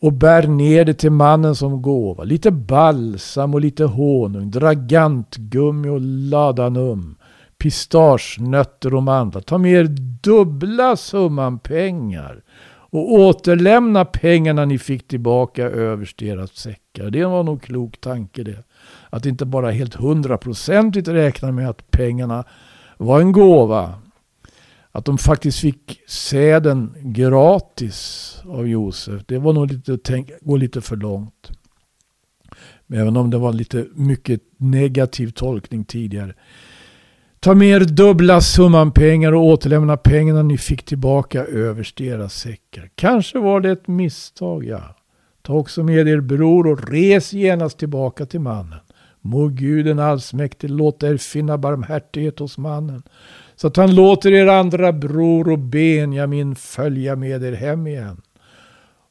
och 0.00 0.12
bär 0.12 0.46
ner 0.46 0.84
det 0.84 0.94
till 0.94 1.10
mannen 1.10 1.54
som 1.54 1.82
gåva. 1.82 2.24
Lite 2.24 2.50
balsam 2.50 3.54
och 3.54 3.60
lite 3.60 3.84
honung, 3.84 4.50
dragantgummi 4.50 5.88
och 5.88 6.00
ladanum, 6.00 7.16
pistagenötter 7.58 8.94
och 8.94 9.02
mandlar. 9.02 9.40
Ta 9.40 9.58
med 9.58 9.72
er 9.72 9.84
dubbla 10.22 10.96
summan 10.96 11.58
pengar 11.58 12.42
och 12.90 13.12
återlämna 13.12 14.04
pengarna 14.04 14.64
ni 14.64 14.78
fick 14.78 15.08
tillbaka 15.08 15.64
överst 15.64 16.22
i 16.22 16.28
era 16.28 16.46
säckar. 16.46 17.10
Det 17.10 17.24
var 17.24 17.42
nog 17.42 17.62
klok 17.62 18.00
tanke 18.00 18.42
det. 18.42 18.64
Att 19.14 19.26
inte 19.26 19.44
bara 19.44 19.70
helt 19.70 19.94
hundraprocentigt 19.94 21.08
räkna 21.08 21.52
med 21.52 21.68
att 21.68 21.90
pengarna 21.90 22.44
var 22.96 23.20
en 23.20 23.32
gåva. 23.32 23.94
Att 24.92 25.04
de 25.04 25.18
faktiskt 25.18 25.58
fick 25.58 26.00
säden 26.08 26.94
gratis 27.00 28.36
av 28.48 28.68
Josef. 28.68 29.22
Det 29.26 29.38
var 29.38 29.52
nog 29.52 29.72
lite 29.72 29.98
tänk, 29.98 30.30
gå 30.40 30.56
lite 30.56 30.80
för 30.80 30.96
långt. 30.96 31.50
Men 32.86 33.00
Även 33.00 33.16
om 33.16 33.30
det 33.30 33.38
var 33.38 33.52
lite 33.52 33.86
mycket 33.94 34.40
negativ 34.56 35.30
tolkning 35.30 35.84
tidigare. 35.84 36.34
Ta 37.40 37.54
med 37.54 37.68
er 37.68 37.80
dubbla 37.80 38.40
summan 38.40 38.92
pengar 38.92 39.32
och 39.32 39.44
återlämna 39.44 39.96
pengarna 39.96 40.42
ni 40.42 40.58
fick 40.58 40.84
tillbaka 40.84 41.44
överst 41.44 42.00
i 42.00 42.06
era 42.06 42.28
säckar. 42.28 42.90
Kanske 42.94 43.38
var 43.38 43.60
det 43.60 43.70
ett 43.70 43.88
misstag, 43.88 44.64
ja. 44.64 44.96
Ta 45.42 45.52
också 45.52 45.82
med 45.82 46.08
er 46.08 46.20
bror 46.20 46.66
och 46.66 46.90
res 46.90 47.32
genast 47.32 47.78
tillbaka 47.78 48.26
till 48.26 48.40
mannen. 48.40 48.78
Må 49.26 49.48
Guden 49.48 49.98
allsmäktig 49.98 50.70
låta 50.70 51.08
er 51.08 51.16
finna 51.16 51.58
barmhärtighet 51.58 52.38
hos 52.38 52.58
mannen, 52.58 53.02
så 53.56 53.66
att 53.66 53.76
han 53.76 53.94
låter 53.94 54.32
er 54.32 54.46
andra 54.46 54.92
bror 54.92 55.52
och 55.52 55.58
Benjamin 55.58 56.54
följa 56.54 57.16
med 57.16 57.44
er 57.44 57.52
hem 57.52 57.86
igen. 57.86 58.20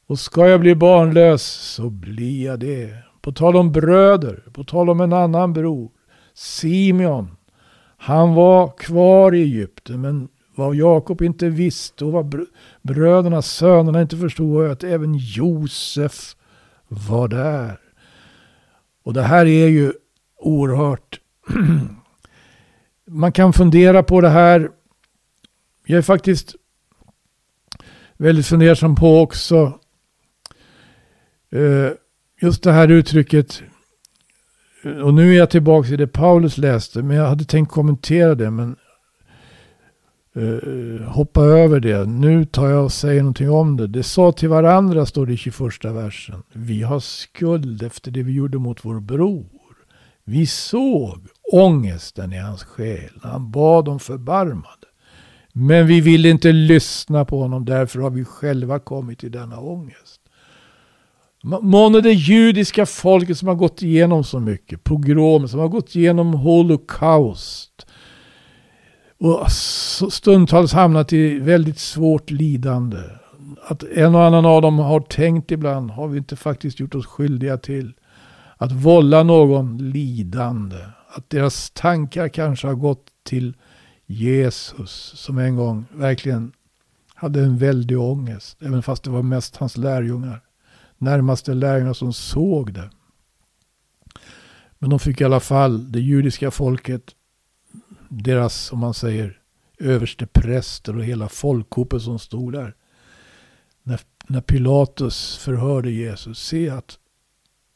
Och 0.08 0.20
ska 0.20 0.48
jag 0.48 0.60
bli 0.60 0.76
barnlös 0.76 1.44
så 1.44 1.90
blir 1.90 2.46
jag 2.46 2.60
det. 2.60 2.94
På 3.22 3.32
tal 3.32 3.56
om 3.56 3.72
bröder, 3.72 4.44
på 4.54 4.64
tal 4.64 4.90
om 4.90 5.02
en 5.02 5.14
annan 5.14 5.54
bror, 5.54 5.92
Simeon. 6.34 7.28
Han 7.98 8.34
var 8.34 8.78
kvar 8.78 9.36
i 9.36 9.42
Egypten, 9.42 10.02
men 10.02 10.28
vad 10.56 10.76
Jakob 10.76 11.22
inte 11.22 11.50
visste 11.50 12.06
och 12.06 12.12
vad 12.12 12.46
bröderna, 12.82 13.42
sönerna 13.42 14.02
inte 14.02 14.18
förstod 14.18 14.54
var 14.54 14.70
att 14.70 14.84
även 14.84 15.16
Josef 15.16 16.36
var 16.88 17.28
där. 17.28 17.80
Och 19.04 19.14
det 19.14 19.22
här 19.22 19.46
är 19.46 19.68
ju 19.68 19.94
oerhört... 20.48 21.20
Man 23.06 23.32
kan 23.32 23.54
fundera 23.54 24.04
på 24.04 24.22
det 24.22 24.30
här. 24.30 24.70
Jag 25.86 25.98
är 25.98 26.02
faktiskt 26.02 26.56
väldigt 28.18 28.46
fundersam 28.46 28.96
på 28.96 29.22
också 29.22 29.80
eh, 31.52 31.92
just 32.42 32.64
det 32.64 32.72
här 32.72 32.92
uttrycket. 32.92 33.62
Och 35.04 35.14
nu 35.14 35.34
är 35.34 35.38
jag 35.38 35.50
tillbaka 35.50 35.90
i 35.90 35.98
det 35.98 36.08
Paulus 36.08 36.58
läste, 36.58 37.02
men 37.02 37.18
jag 37.18 37.28
hade 37.28 37.46
tänkt 37.46 37.72
kommentera 37.72 38.36
det. 38.36 38.52
Men 38.52 38.76
eh, 40.36 41.08
hoppa 41.08 41.42
över 41.42 41.80
det. 41.80 42.06
Nu 42.06 42.46
tar 42.46 42.70
jag 42.70 42.84
och 42.84 42.92
säger 42.92 43.22
någonting 43.22 43.50
om 43.50 43.78
det. 43.78 43.88
Det 43.88 44.04
sa 44.04 44.32
till 44.32 44.50
varandra, 44.50 45.06
står 45.06 45.26
det 45.26 45.34
i 45.34 45.38
21 45.38 45.60
versen. 45.84 46.44
Vi 46.54 46.82
har 46.82 47.00
skuld 47.00 47.84
efter 47.84 48.12
det 48.12 48.24
vi 48.24 48.34
gjorde 48.34 48.58
mot 48.58 48.86
vår 48.86 49.00
bror. 49.00 49.46
Vi 50.26 50.46
såg 50.46 51.28
ångesten 51.52 52.34
i 52.34 52.38
hans 52.38 52.64
själ 52.64 53.12
när 53.24 53.30
han 53.30 53.52
bad 53.52 53.88
om 53.90 54.00
förbarmande. 54.00 54.88
Men 55.54 55.88
vi 55.88 56.02
ville 56.02 56.30
inte 56.30 56.52
lyssna 56.52 57.26
på 57.26 57.40
honom, 57.40 57.66
därför 57.66 58.00
har 58.00 58.10
vi 58.10 58.26
själva 58.26 58.80
kommit 58.80 59.24
i 59.24 59.30
denna 59.30 59.60
ångest. 59.60 60.22
Månne 61.62 62.02
det 62.02 62.14
judiska 62.14 62.86
folket 62.86 63.38
som 63.38 63.48
har 63.48 63.56
gått 63.56 63.82
igenom 63.82 64.24
så 64.24 64.40
mycket, 64.40 64.84
pogromer, 64.84 65.48
som 65.48 65.60
har 65.60 65.68
gått 65.68 65.96
igenom 65.96 66.34
holocaust. 66.34 67.86
Och 69.20 69.52
stundtals 70.12 70.74
hamnat 70.74 71.14
i 71.14 71.40
väldigt 71.40 71.80
svårt 71.80 72.32
lidande. 72.32 72.98
Att 73.68 73.84
en 73.84 74.16
och 74.16 74.24
annan 74.24 74.46
av 74.46 74.62
dem 74.62 74.80
har 74.80 75.00
tänkt 75.00 75.52
ibland, 75.52 75.92
har 75.92 76.08
vi 76.08 76.18
inte 76.18 76.36
faktiskt 76.36 76.80
gjort 76.80 76.96
oss 76.96 77.06
skyldiga 77.06 77.58
till. 77.58 77.94
Att 78.64 78.72
vålla 78.72 79.24
någon 79.24 79.78
lidande. 79.78 80.86
Att 81.08 81.30
deras 81.30 81.70
tankar 81.70 82.30
kanske 82.30 82.68
har 82.68 82.76
gått 82.76 83.08
till 83.24 83.58
Jesus 84.06 84.92
som 85.16 85.38
en 85.38 85.56
gång 85.56 85.86
verkligen 85.94 86.52
hade 87.16 87.44
en 87.44 87.58
väldig 87.58 88.00
ångest. 88.00 88.58
Även 88.62 88.84
fast 88.84 89.04
det 89.04 89.10
var 89.10 89.22
mest 89.22 89.56
hans 89.56 89.78
lärjungar. 89.78 90.42
Närmaste 90.98 91.54
lärjungar 91.54 91.94
som 91.94 92.14
såg 92.14 92.74
det. 92.74 92.90
Men 94.80 94.90
de 94.90 95.00
fick 95.00 95.22
i 95.22 95.24
alla 95.24 95.40
fall, 95.40 95.92
det 95.92 96.00
judiska 96.00 96.52
folket, 96.52 97.12
deras, 98.10 98.72
om 98.72 98.80
man 98.80 98.94
säger, 98.94 99.40
överste 99.80 100.28
präster 100.28 100.98
och 100.98 101.04
hela 101.04 101.30
folkhopet 101.30 102.02
som 102.02 102.20
stod 102.20 102.54
där. 102.54 102.76
När, 103.84 104.00
när 104.28 104.42
Pilatus 104.42 105.38
förhörde 105.38 105.92
Jesus, 105.92 106.40
se 106.40 106.70
att 106.70 107.00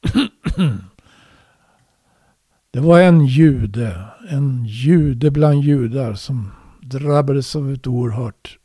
det 2.71 2.79
var 2.79 2.99
en 2.99 3.25
jude, 3.25 4.05
en 4.29 4.65
jude 4.65 5.31
bland 5.31 5.63
judar 5.63 6.13
som 6.13 6.51
drabbades 6.81 7.55
av 7.55 7.73
ett 7.73 7.87
oerhört 7.87 8.57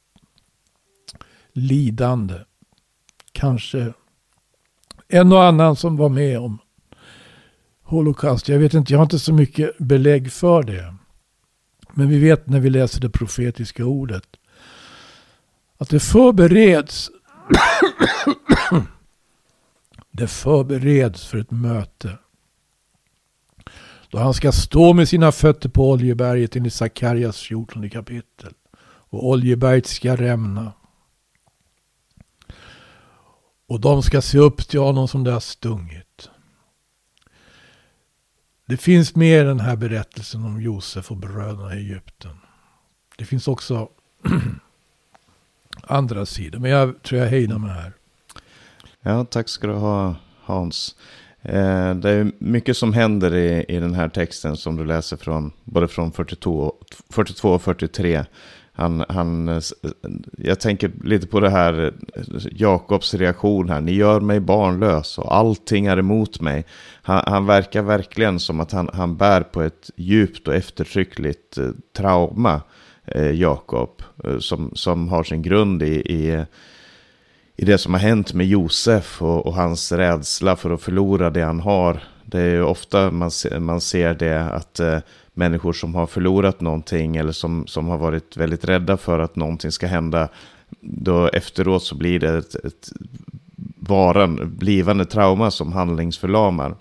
lidande. 1.52 2.34
Kanske 3.32 3.92
en 5.08 5.32
och 5.32 5.44
annan 5.44 5.76
som 5.76 5.96
var 5.96 6.08
med 6.08 6.38
om 6.38 6.58
Holocaust. 7.82 8.48
Jag 8.48 8.58
vet 8.58 8.74
inte, 8.74 8.92
jag 8.92 8.98
har 8.98 9.04
inte 9.04 9.18
så 9.18 9.32
mycket 9.32 9.78
belägg 9.78 10.32
för 10.32 10.62
det. 10.62 10.94
Men 11.92 12.08
vi 12.08 12.18
vet 12.18 12.46
när 12.46 12.60
vi 12.60 12.70
läser 12.70 13.00
det 13.00 13.10
profetiska 13.10 13.84
ordet 13.84 14.24
att 15.78 15.88
det 15.88 16.00
förbereds 16.00 17.10
det 20.12 20.26
förbereds 20.26 21.26
för 21.26 21.38
ett 21.38 21.50
möte. 21.50 22.18
Då 24.08 24.18
han 24.18 24.34
ska 24.34 24.52
stå 24.52 24.92
med 24.92 25.08
sina 25.08 25.32
fötter 25.32 25.68
på 25.68 25.90
Oljeberget 25.90 26.56
enligt 26.56 26.74
Sakarjas 26.74 27.38
14 27.38 27.90
kapitel. 27.90 28.54
Och 28.84 29.28
Oljeberget 29.28 29.86
ska 29.86 30.16
rämna. 30.16 30.72
Och 33.66 33.80
de 33.80 34.02
ska 34.02 34.22
se 34.22 34.38
upp 34.38 34.68
till 34.68 34.80
honom 34.80 35.08
som 35.08 35.24
det 35.24 35.32
har 35.32 35.40
stungit. 35.40 36.30
Det 38.66 38.76
finns 38.76 39.16
mer 39.16 39.44
i 39.44 39.46
den 39.46 39.60
här 39.60 39.76
berättelsen 39.76 40.44
om 40.44 40.62
Josef 40.62 41.10
och 41.10 41.16
bröderna 41.16 41.74
i 41.74 41.78
Egypten. 41.78 42.36
Det 43.16 43.24
finns 43.24 43.48
också 43.48 43.88
andra 45.82 46.26
sidor. 46.26 46.58
Men 46.58 46.70
jag 46.70 47.02
tror 47.02 47.20
jag 47.20 47.28
hejdar 47.28 47.58
mig 47.58 47.70
här. 47.70 47.92
Ja, 49.04 49.24
tack 49.24 49.48
ska 49.48 49.66
du 49.66 49.72
ha 49.72 50.14
Hans. 50.42 50.96
Eh, 51.42 51.94
det 51.94 52.10
är 52.10 52.32
mycket 52.38 52.76
som 52.76 52.92
händer 52.92 53.34
i, 53.34 53.64
i 53.68 53.80
den 53.80 53.94
här 53.94 54.08
texten 54.08 54.56
som 54.56 54.76
du 54.76 54.84
läser 54.84 55.16
från 55.16 55.52
både 55.64 55.88
från 55.88 56.12
42, 56.12 56.74
42 57.10 57.48
och 57.48 57.62
43. 57.62 58.24
Han, 58.72 59.04
han, 59.08 59.60
jag 60.38 60.60
tänker 60.60 60.92
lite 61.04 61.26
på 61.26 61.40
det 61.40 61.50
här, 61.50 61.94
Jakobs 62.50 63.14
reaktion 63.14 63.68
här. 63.68 63.80
Ni 63.80 63.92
gör 63.92 64.20
mig 64.20 64.40
barnlös 64.40 65.18
och 65.18 65.36
allting 65.36 65.86
är 65.86 65.96
emot 65.96 66.40
mig. 66.40 66.66
Han, 67.02 67.22
han 67.26 67.46
verkar 67.46 67.82
verkligen 67.82 68.38
som 68.38 68.60
att 68.60 68.72
han, 68.72 68.90
han 68.92 69.16
bär 69.16 69.40
på 69.40 69.62
ett 69.62 69.90
djupt 69.96 70.48
och 70.48 70.54
eftertryckligt 70.54 71.58
eh, 71.58 71.70
trauma, 71.96 72.62
eh, 73.04 73.30
Jakob. 73.30 74.02
Eh, 74.24 74.38
som, 74.38 74.70
som 74.74 75.08
har 75.08 75.22
sin 75.22 75.42
grund 75.42 75.82
i, 75.82 75.94
i 75.94 76.44
i 77.56 77.64
det 77.64 77.78
som 77.78 77.92
har 77.92 78.00
hänt 78.00 78.34
med 78.34 78.46
Josef 78.46 79.22
och, 79.22 79.46
och, 79.46 79.54
hans 79.54 79.92
rädsla 79.92 80.56
för 80.56 80.70
att 80.70 80.82
förlora 80.82 81.30
det 81.30 81.42
han 81.42 81.60
har. 81.60 82.02
Det 82.24 82.40
är 82.40 82.50
ju 82.50 82.62
ofta 82.62 83.10
man, 83.10 83.30
se, 83.30 83.58
man 83.58 83.80
ser 83.80 84.14
det 84.14 84.42
att 84.42 84.80
eh, 84.80 84.98
människor 85.34 85.72
som 85.72 85.94
har 85.94 86.06
förlorat 86.06 86.60
någonting 86.60 87.16
eller 87.16 87.32
som, 87.32 87.66
som 87.66 87.88
har 87.88 87.98
varit 87.98 88.36
väldigt 88.36 88.64
rädda 88.64 88.96
för 88.96 89.18
att 89.18 89.36
någonting 89.36 89.72
ska 89.72 89.86
hända. 89.86 90.28
Då 90.80 91.28
efteråt 91.28 91.82
så 91.82 91.94
blir 91.94 92.20
det 92.20 92.38
ett, 92.38 92.54
ett 92.54 92.92
varan, 93.76 94.56
blivande 94.58 95.04
trauma 95.04 95.50
som 95.50 95.72
handlingsförlamar. 95.72 96.76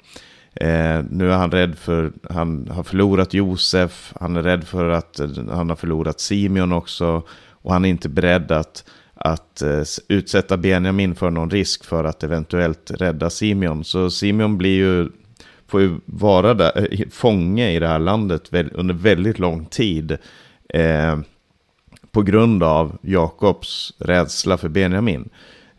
Eh, 0.56 1.04
nu 1.10 1.32
är 1.32 1.38
han 1.38 1.52
rädd 1.52 1.78
för, 1.78 2.12
han 2.30 2.68
har 2.68 2.84
förlorat 2.84 3.34
Josef, 3.34 4.14
han 4.20 4.36
är 4.36 4.44
rädd 4.44 4.64
för 4.64 4.90
att 4.90 5.20
eh, 5.20 5.30
han 5.50 5.70
har 5.70 5.76
förlorat 5.76 6.20
Simeon 6.20 6.74
också. 6.74 7.24
Och 7.52 7.74
han 7.74 7.86
är 7.86 7.90
inte 7.90 8.10
beredd 8.10 8.52
att 8.52 8.84
att 9.22 9.62
eh, 9.62 9.84
utsätta 10.08 10.58
Benjamin 10.58 11.16
för 11.16 11.30
någon 11.30 11.50
risk 11.50 11.86
för 11.86 12.04
att 12.04 12.24
eventuellt 12.24 12.92
rädda 12.92 13.30
Simeon. 13.30 13.84
Så 13.84 14.12
Simeon 14.12 14.58
blir 14.58 14.76
ju, 14.76 15.10
får 15.68 15.82
ju 15.82 16.00
vara 16.06 16.54
där, 16.54 16.88
eh, 16.92 17.08
fånge 17.12 17.72
i 17.72 17.80
det 17.80 17.88
här 17.88 18.00
landet 18.00 18.50
under 18.74 18.94
väldigt 18.94 19.40
lång 19.40 19.66
tid. 19.66 20.18
Eh, 20.70 21.20
på 22.12 22.22
grund 22.22 22.64
av 22.64 22.98
Jakobs 23.02 23.94
rädsla 24.00 24.58
för 24.58 24.70
Benjamin. 24.70 25.30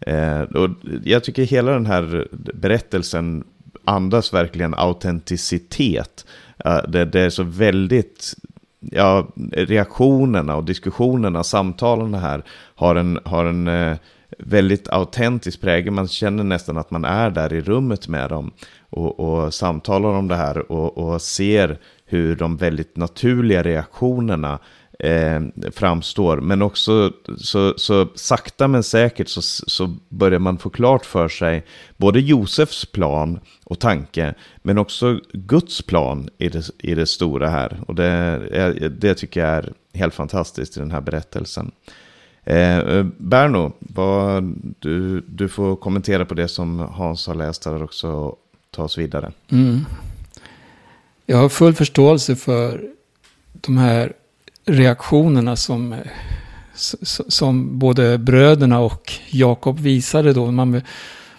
Eh, 0.01 0.41
och 0.41 0.71
jag 1.05 1.25
tycker 1.25 1.43
hela 1.43 1.73
den 1.73 1.87
här 1.87 2.29
berättelsen 2.33 3.45
andas 3.85 4.35
verkligen 4.35 4.75
autenticitet. 4.75 6.27
Eh, 6.65 6.83
det, 6.89 7.05
det, 7.05 7.21
är 7.21 7.31
så 7.31 7.43
väldigt 7.43 8.35
ja, 8.81 9.29
reaktionerna 9.53 10.57
och 10.57 10.65
diskussionerna, 10.65 11.45
samtalen 11.45 12.15
här 12.15 12.43
har 12.83 12.95
en, 12.95 13.19
har 13.25 13.45
en 13.45 13.69
eh, 13.69 13.97
väldigt 14.39 14.89
autentisk 14.89 15.61
prägel. 15.61 15.93
Man 15.93 16.09
känner 16.09 16.45
nästan 16.45 16.79
att 16.79 16.91
man 16.91 17.05
är 17.05 17.31
där 17.31 17.53
i 17.53 17.61
rummet 17.61 18.09
med 18.09 18.31
dem 18.31 18.51
och, 18.91 19.21
och 19.21 19.55
samtalar 19.55 20.09
om 20.09 20.29
det 20.29 20.37
här 20.37 20.73
och, 20.73 20.99
och 20.99 21.23
ser 21.23 21.79
hur 22.07 22.37
de 22.37 22.57
väldigt 22.57 22.97
naturliga 22.97 23.63
reaktionerna 23.63 24.59
eh, 24.99 25.41
framstår. 25.73 26.41
Men 26.41 26.63
också 26.63 27.13
så, 27.39 27.75
så 27.77 28.09
sakta 28.15 28.69
men 28.69 28.83
säkert 28.83 29.29
så, 29.29 29.43
så 29.43 29.97
börjar 30.09 30.39
man 30.39 30.59
få 30.59 30.71
klart 30.71 31.07
för 31.07 31.29
sig 31.29 31.65
både 31.97 32.21
Josefs 32.21 32.87
plan 32.87 33.41
och 33.65 33.81
tanke, 33.81 34.35
men 34.63 34.79
också 34.79 35.21
Guds 35.33 35.83
plan 35.83 36.29
i 36.39 36.49
det, 36.49 36.71
i 36.79 36.95
det 36.95 37.07
stora 37.07 37.49
här. 37.49 37.81
Och 37.87 37.95
det, 37.95 38.89
det 38.89 39.15
tycker 39.15 39.41
jag 39.41 39.51
är 39.51 39.73
helt 39.95 40.15
fantastiskt 40.15 40.77
i 40.77 40.81
den 40.81 40.91
här 40.91 41.01
berättelsen. 41.01 41.73
Eh, 42.45 42.79
eh, 42.79 43.07
Berno, 43.19 43.73
vad, 43.79 44.55
du, 44.79 45.21
du 45.21 45.49
får 45.49 45.77
kommentera 45.77 46.25
på 46.25 46.35
det 46.35 46.49
som 46.49 46.79
Hans 46.79 47.27
har 47.27 47.35
läst 47.35 47.65
här 47.65 47.83
också 47.83 48.09
och 48.09 48.39
ta 48.71 48.83
oss 48.83 48.99
vidare. 48.99 49.33
Mm. 49.49 49.85
Jag 51.27 51.37
har 51.37 51.49
full 51.49 51.75
förståelse 51.75 52.37
för 52.37 52.85
de 53.53 53.79
här 53.79 54.13
reaktionerna 54.65 55.57
som, 55.57 55.97
som 57.29 57.79
både 57.79 58.19
bröderna 58.19 58.81
och 58.81 59.13
Jakob 59.31 59.81
visade 59.81 60.33
då. 60.33 60.51
Man 60.51 60.83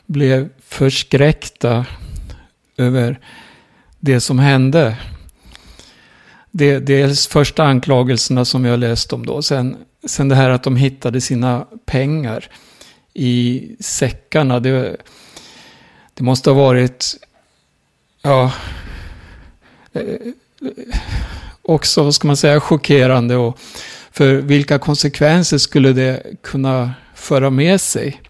blev 0.06 0.49
förskräckta 0.60 1.86
över 2.78 3.20
det 3.99 4.20
som 4.20 4.39
hände. 4.39 4.97
Det, 6.51 6.80
dels 6.80 7.28
första 7.28 7.64
anklagelserna 7.64 8.45
som 8.45 8.66
jag 8.66 8.72
har 8.72 8.78
läst 8.78 9.14
om 9.14 9.26
då. 9.26 9.41
Sen, 9.41 9.78
sen 10.06 10.30
det 10.30 10.36
här 10.36 10.49
att 10.49 10.64
de 10.64 10.76
hittade 10.76 11.22
sina 11.22 11.68
pengar 11.86 12.49
i 13.14 13.68
säckarna. 13.80 14.60
Det, 14.60 14.97
det 16.14 16.24
måste 16.24 16.49
ha 16.49 16.58
varit, 16.58 17.16
ja, 18.22 18.51
eh, 19.93 20.04
också, 21.62 22.04
vad 22.04 22.16
ska 22.16 22.28
man 22.28 22.38
säga, 22.38 22.60
chockerande. 22.60 23.36
Och 23.36 23.60
för 24.12 24.34
vilka 24.36 24.80
konsekvenser 24.80 25.58
skulle 25.58 25.93
det 25.93 26.24
kunna 26.41 26.93
föra 27.16 27.49
med 27.49 27.82
sig? 27.82 28.22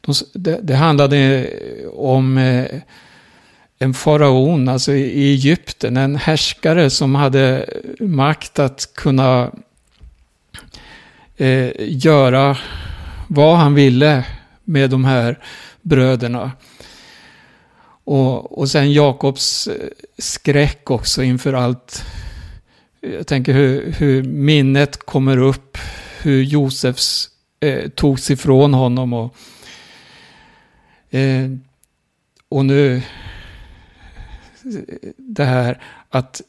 De, 0.00 0.14
det, 0.32 0.60
det, 0.62 0.74
handlade 0.74 1.50
om 1.92 2.38
eh, 2.38 2.66
en 3.78 3.94
faraon, 3.94 4.68
alltså 4.68 4.92
i 4.92 5.30
Egypten, 5.30 5.96
en 5.96 6.16
härskare 6.16 6.90
som 6.90 7.14
hade 7.14 7.66
makt 8.00 8.58
att 8.58 8.94
kunna 8.94 9.50
eh, 11.38 11.72
göra 11.78 12.56
vad 13.28 13.56
han 13.56 13.74
ville 13.74 14.24
med 14.64 14.90
de 14.90 15.04
här 15.04 15.38
bröderna. 15.82 16.52
Och, 18.04 18.58
och 18.58 18.70
sen 18.70 18.92
Jakobs 18.92 19.66
eh, 19.66 19.88
skräck 20.18 20.90
också 20.90 21.22
inför 21.22 21.52
allt. 21.52 22.04
Jag 23.00 23.26
tänker 23.26 23.52
hur, 23.52 23.92
hur 23.92 24.22
minnet 24.22 24.96
kommer 24.96 25.36
upp, 25.36 25.78
hur 26.22 26.42
Josefs 26.42 27.28
eh, 27.60 27.88
togs 27.88 28.30
ifrån 28.30 28.74
honom. 28.74 29.12
Och, 29.12 29.34
eh, 31.10 31.50
och 32.48 32.64
nu 32.64 32.96
eh, 32.96 33.02
det 35.16 35.44
här 35.44 35.82
att 36.08 36.42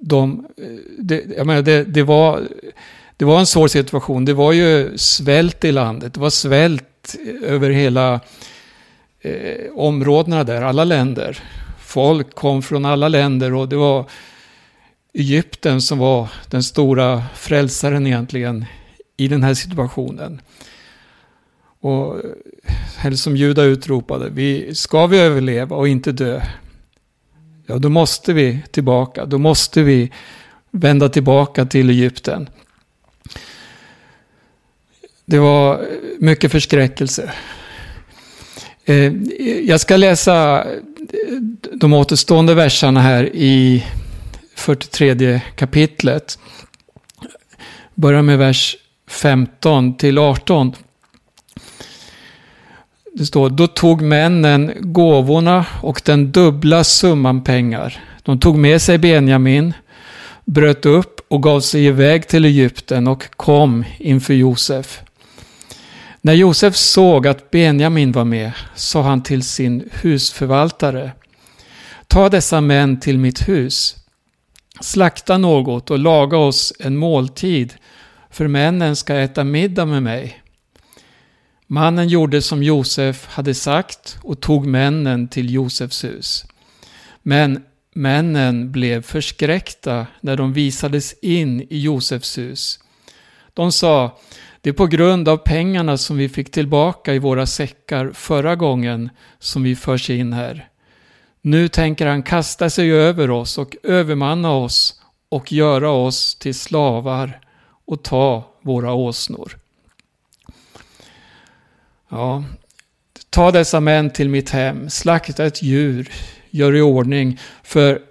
de, 0.00 0.46
eh, 0.56 0.66
det, 0.98 1.24
jag 1.36 1.46
menar 1.46 1.62
det, 1.62 1.84
det, 1.84 2.02
var, 2.02 2.48
det 3.16 3.24
var 3.24 3.38
en 3.40 3.46
svår 3.46 3.68
situation. 3.68 4.24
Det 4.24 4.34
var 4.34 4.52
ju 4.52 4.98
svält 4.98 5.64
i 5.64 5.72
landet. 5.72 6.14
Det 6.14 6.20
var 6.20 6.30
svält 6.30 7.16
över 7.42 7.70
hela 7.70 8.20
eh, 9.20 9.72
områdena 9.74 10.44
där, 10.44 10.62
alla 10.62 10.84
länder. 10.84 11.38
Folk 11.80 12.34
kom 12.34 12.62
från 12.62 12.84
alla 12.84 13.08
länder 13.08 13.54
och 13.54 13.68
det 13.68 13.76
var 13.76 14.10
Egypten 15.14 15.80
som 15.80 15.98
var 15.98 16.28
den 16.50 16.62
stora 16.62 17.22
frälsaren 17.34 18.06
egentligen 18.06 18.64
i 19.16 19.28
den 19.28 19.42
här 19.42 19.54
situationen. 19.54 20.40
Och 21.80 22.16
eh, 22.16 23.06
eller 23.06 23.16
som 23.16 23.36
Juda 23.36 23.62
utropade, 23.62 24.28
vi, 24.30 24.74
ska 24.74 25.06
vi 25.06 25.18
överleva 25.18 25.76
och 25.76 25.88
inte 25.88 26.12
dö, 26.12 26.42
ja 27.66 27.78
då 27.78 27.88
måste 27.88 28.32
vi 28.32 28.62
tillbaka, 28.70 29.24
då 29.24 29.38
måste 29.38 29.82
vi 29.82 30.12
vända 30.70 31.08
tillbaka 31.08 31.66
till 31.66 31.90
Egypten. 31.90 32.48
Det 35.26 35.38
var 35.38 35.86
mycket 36.18 36.52
förskräckelse. 36.52 37.32
Eh, 38.84 39.12
jag 39.64 39.80
ska 39.80 39.96
läsa 39.96 40.66
de 41.72 41.92
återstående 41.92 42.54
verserna 42.54 43.00
här 43.00 43.30
i 43.34 43.84
43 44.54 45.40
kapitlet. 45.56 46.38
Börjar 47.94 48.22
med 48.22 48.38
vers 48.38 48.76
15 49.08 49.96
till 49.96 50.18
18. 50.18 50.72
Det 53.14 53.26
står, 53.26 53.50
då 53.50 53.66
tog 53.66 54.02
männen 54.02 54.72
gåvorna 54.80 55.66
och 55.82 56.02
den 56.04 56.32
dubbla 56.32 56.84
summan 56.84 57.44
pengar. 57.44 57.98
De 58.22 58.40
tog 58.40 58.58
med 58.58 58.82
sig 58.82 58.98
Benjamin, 58.98 59.72
bröt 60.44 60.86
upp 60.86 61.20
och 61.28 61.42
gav 61.42 61.60
sig 61.60 61.86
iväg 61.86 62.28
till 62.28 62.44
Egypten 62.44 63.06
och 63.06 63.36
kom 63.36 63.84
inför 63.98 64.34
Josef. 64.34 65.02
När 66.26 66.34
Josef 66.34 66.76
såg 66.76 67.26
att 67.26 67.50
Benjamin 67.50 68.12
var 68.12 68.24
med 68.24 68.52
sa 68.74 69.02
han 69.02 69.22
till 69.22 69.42
sin 69.42 69.88
husförvaltare. 69.92 71.12
Ta 72.06 72.28
dessa 72.28 72.60
män 72.60 73.00
till 73.00 73.18
mitt 73.18 73.48
hus. 73.48 73.96
Slakta 74.80 75.38
något 75.38 75.90
och 75.90 75.98
laga 75.98 76.36
oss 76.36 76.72
en 76.78 76.96
måltid, 76.96 77.74
för 78.30 78.48
männen 78.48 78.96
ska 78.96 79.14
äta 79.14 79.44
middag 79.44 79.84
med 79.86 80.02
mig. 80.02 80.42
Mannen 81.66 82.08
gjorde 82.08 82.42
som 82.42 82.62
Josef 82.62 83.26
hade 83.26 83.54
sagt 83.54 84.18
och 84.22 84.40
tog 84.40 84.66
männen 84.66 85.28
till 85.28 85.54
Josefs 85.54 86.04
hus. 86.04 86.44
Men 87.22 87.62
männen 87.94 88.72
blev 88.72 89.02
förskräckta 89.02 90.06
när 90.20 90.36
de 90.36 90.52
visades 90.52 91.12
in 91.22 91.60
i 91.60 91.78
Josefs 91.78 92.38
hus. 92.38 92.78
De 93.54 93.72
sa, 93.72 94.18
det 94.66 94.70
är 94.70 94.74
på 94.74 94.86
grund 94.86 95.28
av 95.28 95.36
pengarna 95.36 95.96
som 95.96 96.16
vi 96.16 96.28
fick 96.28 96.50
tillbaka 96.50 97.14
i 97.14 97.18
våra 97.18 97.46
säckar 97.46 98.10
förra 98.14 98.56
gången 98.56 99.10
som 99.38 99.62
vi 99.62 99.76
förs 99.76 100.10
in 100.10 100.32
här. 100.32 100.68
Nu 101.40 101.68
tänker 101.68 102.06
han 102.06 102.22
kasta 102.22 102.70
sig 102.70 102.92
över 102.92 103.30
oss 103.30 103.58
och 103.58 103.76
övermanna 103.82 104.52
oss 104.52 105.02
och 105.28 105.52
göra 105.52 105.90
oss 105.90 106.34
till 106.34 106.54
slavar 106.54 107.40
och 107.84 108.02
ta 108.02 108.44
våra 108.62 108.92
åsnor. 108.92 109.58
Ja, 112.08 112.44
ta 113.30 113.50
dessa 113.50 113.80
män 113.80 114.10
till 114.10 114.28
mitt 114.28 114.50
hem, 114.50 114.90
slakta 114.90 115.44
ett 115.44 115.62
djur, 115.62 116.12
gör 116.50 116.74
i 116.74 116.80
ordning, 116.80 117.40
för 117.62 118.02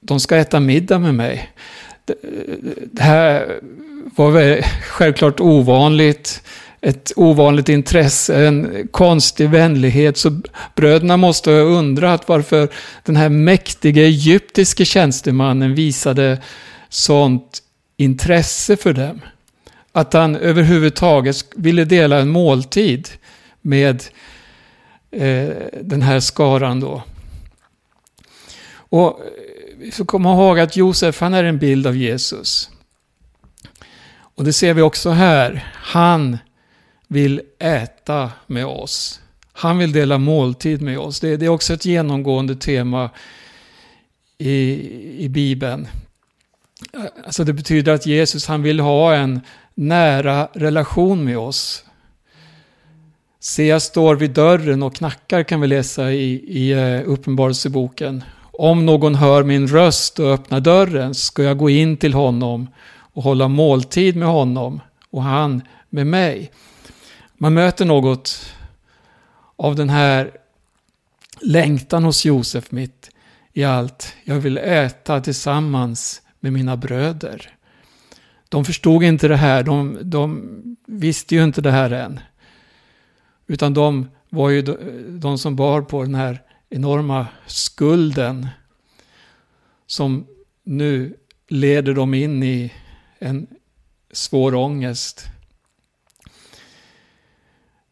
de 0.00 0.20
ska 0.20 0.36
äta 0.36 0.60
middag 0.60 0.98
med 0.98 1.14
mig. 1.14 1.50
Det 2.92 3.02
här 3.02 3.60
var 4.16 4.62
självklart 4.82 5.40
ovanligt, 5.40 6.42
ett 6.80 7.12
ovanligt 7.16 7.68
intresse, 7.68 8.46
en 8.46 8.88
konstig 8.90 9.50
vänlighet. 9.50 10.16
Så 10.16 10.40
bröderna 10.74 11.16
måste 11.16 11.50
ha 11.50 11.58
undrat 11.58 12.28
varför 12.28 12.68
den 13.04 13.16
här 13.16 13.28
mäktiga 13.28 14.02
egyptiske 14.02 14.84
tjänstemannen 14.84 15.74
visade 15.74 16.38
sånt 16.88 17.62
intresse 17.96 18.76
för 18.76 18.92
dem. 18.92 19.20
Att 19.92 20.12
han 20.12 20.36
överhuvudtaget 20.36 21.36
ville 21.56 21.84
dela 21.84 22.18
en 22.18 22.28
måltid 22.28 23.08
med 23.60 24.02
eh, 25.10 25.48
den 25.80 26.02
här 26.02 26.20
skaran 26.20 26.80
då. 26.80 27.02
Och 28.74 29.06
eh, 29.06 29.26
vi 29.78 29.90
får 29.90 30.04
komma 30.04 30.32
ihåg 30.32 30.60
att 30.60 30.76
Josef, 30.76 31.20
han 31.20 31.34
är 31.34 31.44
en 31.44 31.58
bild 31.58 31.86
av 31.86 31.96
Jesus. 31.96 32.71
Och 34.42 34.46
det 34.46 34.52
ser 34.52 34.74
vi 34.74 34.82
också 34.82 35.10
här. 35.10 35.72
Han 35.74 36.38
vill 37.08 37.40
äta 37.58 38.30
med 38.46 38.66
oss. 38.66 39.20
Han 39.52 39.78
vill 39.78 39.92
dela 39.92 40.18
måltid 40.18 40.82
med 40.82 40.98
oss. 40.98 41.20
Det, 41.20 41.36
det 41.36 41.46
är 41.46 41.48
också 41.48 41.74
ett 41.74 41.84
genomgående 41.84 42.56
tema 42.56 43.10
i, 44.38 44.54
i 45.24 45.28
Bibeln. 45.28 45.88
Alltså 47.24 47.44
det 47.44 47.52
betyder 47.52 47.92
att 47.92 48.06
Jesus 48.06 48.46
han 48.46 48.62
vill 48.62 48.80
ha 48.80 49.14
en 49.14 49.40
nära 49.74 50.48
relation 50.52 51.24
med 51.24 51.38
oss. 51.38 51.84
Se, 53.40 53.66
jag 53.66 53.82
står 53.82 54.16
vid 54.16 54.30
dörren 54.30 54.82
och 54.82 54.94
knackar 54.94 55.42
kan 55.42 55.60
vi 55.60 55.66
läsa 55.66 56.12
i, 56.12 56.32
i 56.32 56.72
eh, 56.72 57.08
Uppenbarelseboken. 57.10 58.24
Om 58.52 58.86
någon 58.86 59.14
hör 59.14 59.42
min 59.42 59.68
röst 59.68 60.18
och 60.18 60.32
öppnar 60.32 60.60
dörren 60.60 61.14
ska 61.14 61.42
jag 61.42 61.58
gå 61.58 61.70
in 61.70 61.96
till 61.96 62.14
honom 62.14 62.68
och 63.12 63.22
hålla 63.22 63.48
måltid 63.48 64.16
med 64.16 64.28
honom 64.28 64.80
och 65.10 65.22
han 65.22 65.62
med 65.90 66.06
mig. 66.06 66.50
Man 67.34 67.54
möter 67.54 67.84
något 67.84 68.54
av 69.56 69.76
den 69.76 69.90
här 69.90 70.30
längtan 71.40 72.04
hos 72.04 72.24
Josef 72.24 72.70
mitt 72.70 73.10
i 73.52 73.64
allt. 73.64 74.14
Jag 74.24 74.34
vill 74.34 74.58
äta 74.58 75.20
tillsammans 75.20 76.22
med 76.40 76.52
mina 76.52 76.76
bröder. 76.76 77.54
De 78.48 78.64
förstod 78.64 79.02
inte 79.02 79.28
det 79.28 79.36
här, 79.36 79.62
de, 79.62 79.98
de 80.02 80.76
visste 80.86 81.34
ju 81.34 81.44
inte 81.44 81.60
det 81.60 81.70
här 81.70 81.90
än. 81.90 82.20
Utan 83.46 83.74
de 83.74 84.08
var 84.28 84.50
ju 84.50 84.62
de 85.08 85.38
som 85.38 85.56
bar 85.56 85.82
på 85.82 86.02
den 86.02 86.14
här 86.14 86.42
enorma 86.70 87.26
skulden 87.46 88.48
som 89.86 90.26
nu 90.64 91.16
leder 91.48 91.94
dem 91.94 92.14
in 92.14 92.42
i 92.42 92.72
en 93.22 93.46
svår 94.12 94.54
ångest. 94.54 95.26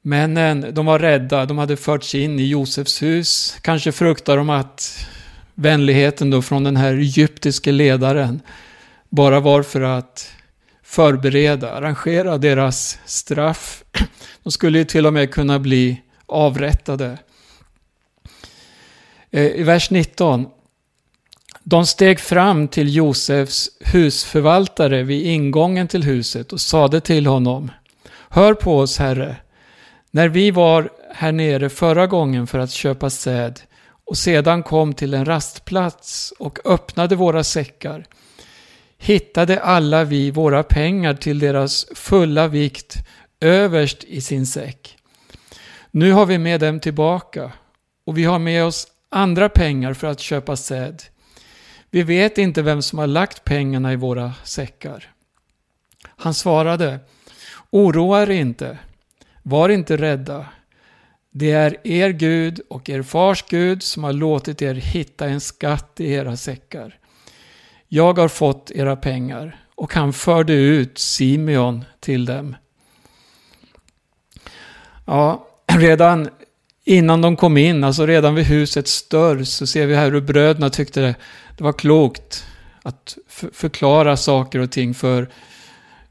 Männen, 0.02 0.74
de 0.74 0.86
var 0.86 0.98
rädda, 0.98 1.46
de 1.46 1.58
hade 1.58 1.76
förts 1.76 2.14
in 2.14 2.38
i 2.38 2.46
Josefs 2.46 3.02
hus. 3.02 3.56
Kanske 3.62 3.92
fruktar 3.92 4.36
de 4.36 4.50
att 4.50 5.06
vänligheten 5.54 6.30
då 6.30 6.42
från 6.42 6.64
den 6.64 6.76
här 6.76 6.94
egyptiske 6.94 7.72
ledaren 7.72 8.40
bara 9.08 9.40
var 9.40 9.62
för 9.62 9.80
att 9.80 10.32
förbereda, 10.82 11.72
arrangera 11.72 12.38
deras 12.38 12.98
straff. 13.04 13.84
De 14.42 14.52
skulle 14.52 14.78
ju 14.78 14.84
till 14.84 15.06
och 15.06 15.12
med 15.12 15.32
kunna 15.32 15.58
bli 15.58 16.02
avrättade. 16.26 17.18
Eh, 19.30 19.46
I 19.46 19.62
vers 19.62 19.90
19. 19.90 20.46
De 21.62 21.86
steg 21.86 22.20
fram 22.20 22.68
till 22.68 22.94
Josefs 22.94 23.68
husförvaltare 23.80 25.02
vid 25.02 25.26
ingången 25.26 25.88
till 25.88 26.02
huset 26.02 26.52
och 26.52 26.60
sade 26.60 27.00
till 27.00 27.26
honom 27.26 27.70
Hör 28.28 28.54
på 28.54 28.78
oss, 28.78 28.98
Herre. 28.98 29.36
När 30.10 30.28
vi 30.28 30.50
var 30.50 30.90
här 31.14 31.32
nere 31.32 31.68
förra 31.68 32.06
gången 32.06 32.46
för 32.46 32.58
att 32.58 32.70
köpa 32.70 33.10
säd 33.10 33.60
och 34.06 34.18
sedan 34.18 34.62
kom 34.62 34.94
till 34.94 35.14
en 35.14 35.24
rastplats 35.24 36.32
och 36.38 36.58
öppnade 36.64 37.16
våra 37.16 37.44
säckar 37.44 38.06
hittade 39.00 39.60
alla 39.60 40.04
vi 40.04 40.30
våra 40.30 40.62
pengar 40.62 41.14
till 41.14 41.38
deras 41.38 41.86
fulla 41.94 42.48
vikt 42.48 42.96
överst 43.40 44.04
i 44.04 44.20
sin 44.20 44.46
säck. 44.46 44.96
Nu 45.90 46.12
har 46.12 46.26
vi 46.26 46.38
med 46.38 46.60
dem 46.60 46.80
tillbaka 46.80 47.52
och 48.06 48.18
vi 48.18 48.24
har 48.24 48.38
med 48.38 48.64
oss 48.64 48.86
andra 49.08 49.48
pengar 49.48 49.94
för 49.94 50.06
att 50.06 50.20
köpa 50.20 50.56
säd. 50.56 51.02
Vi 51.90 52.02
vet 52.02 52.38
inte 52.38 52.62
vem 52.62 52.82
som 52.82 52.98
har 52.98 53.06
lagt 53.06 53.44
pengarna 53.44 53.92
i 53.92 53.96
våra 53.96 54.34
säckar. 54.44 55.10
Han 56.16 56.34
svarade, 56.34 56.98
Oroa 57.70 58.22
er 58.22 58.30
inte. 58.30 58.78
Var 59.42 59.68
inte 59.68 59.96
rädda. 59.96 60.46
Det 61.30 61.50
är 61.50 61.76
er 61.84 62.10
Gud 62.10 62.60
och 62.70 62.90
er 62.90 63.02
fars 63.02 63.44
Gud 63.48 63.82
som 63.82 64.04
har 64.04 64.12
låtit 64.12 64.62
er 64.62 64.74
hitta 64.74 65.28
en 65.28 65.40
skatt 65.40 66.00
i 66.00 66.12
era 66.12 66.36
säckar. 66.36 66.98
Jag 67.88 68.18
har 68.18 68.28
fått 68.28 68.70
era 68.70 68.96
pengar 68.96 69.64
och 69.74 69.94
han 69.94 70.12
förde 70.12 70.52
ut 70.52 70.98
Simeon 70.98 71.84
till 72.00 72.24
dem. 72.24 72.56
Ja, 75.06 75.46
redan 75.66 76.28
innan 76.84 77.20
de 77.20 77.36
kom 77.36 77.56
in, 77.56 77.84
alltså 77.84 78.06
redan 78.06 78.34
vid 78.34 78.44
husets 78.44 79.08
dörr, 79.08 79.44
så 79.44 79.66
ser 79.66 79.86
vi 79.86 79.94
här 79.94 80.10
hur 80.10 80.20
bröderna 80.20 80.70
tyckte 80.70 81.00
det, 81.00 81.14
det 81.56 81.64
var 81.64 81.72
klokt 81.72 82.46
att 82.82 83.18
förklara 83.52 84.16
saker 84.16 84.58
och 84.58 84.70
ting 84.70 84.94
för 84.94 85.28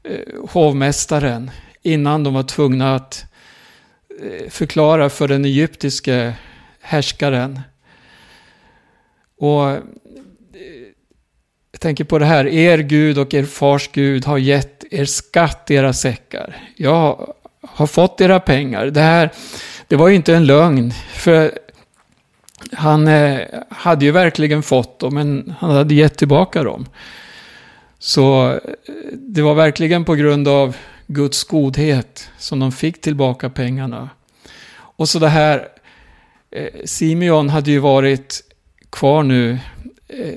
eh, 0.02 0.48
hovmästaren 0.48 1.50
innan 1.82 2.24
de 2.24 2.34
var 2.34 2.42
tvungna 2.42 2.94
att 2.94 3.24
eh, 4.22 4.50
förklara 4.50 5.10
för 5.10 5.28
den 5.28 5.44
egyptiske 5.44 6.34
härskaren. 6.80 7.60
Och 9.38 9.70
eh, 9.70 9.78
jag 11.72 11.80
tänker 11.80 12.04
på 12.04 12.18
det 12.18 12.26
här, 12.26 12.46
er 12.46 12.78
Gud 12.78 13.18
och 13.18 13.34
er 13.34 13.44
fars 13.44 13.88
Gud 13.92 14.24
har 14.24 14.38
gett 14.38 14.84
er 14.90 15.04
skatt 15.04 15.70
i 15.70 15.74
era 15.74 15.92
säckar. 15.92 16.56
Jag 16.76 17.34
har 17.62 17.86
fått 17.86 18.20
era 18.20 18.40
pengar. 18.40 18.86
Det 18.86 19.00
här, 19.00 19.30
det 19.90 19.96
var 19.96 20.08
ju 20.08 20.14
inte 20.14 20.34
en 20.34 20.46
lögn. 20.46 20.92
För 21.12 21.58
han 22.72 23.08
eh, 23.08 23.40
hade 23.68 24.04
ju 24.04 24.10
verkligen 24.10 24.62
fått 24.62 24.98
dem, 24.98 25.14
men 25.14 25.54
han 25.58 25.70
hade 25.70 25.94
gett 25.94 26.18
tillbaka 26.18 26.62
dem. 26.62 26.86
Så 27.98 28.50
eh, 28.50 28.58
det 29.12 29.42
var 29.42 29.54
verkligen 29.54 30.04
på 30.04 30.14
grund 30.14 30.48
av 30.48 30.76
Guds 31.06 31.44
godhet 31.44 32.28
som 32.38 32.58
de 32.58 32.72
fick 32.72 33.00
tillbaka 33.00 33.50
pengarna. 33.50 34.10
Och 34.74 35.08
så 35.08 35.18
det 35.18 35.28
här, 35.28 35.68
eh, 36.50 36.84
Simeon 36.84 37.48
hade 37.48 37.70
ju 37.70 37.78
varit 37.78 38.42
kvar 38.90 39.22
nu 39.22 39.58
eh, 40.08 40.34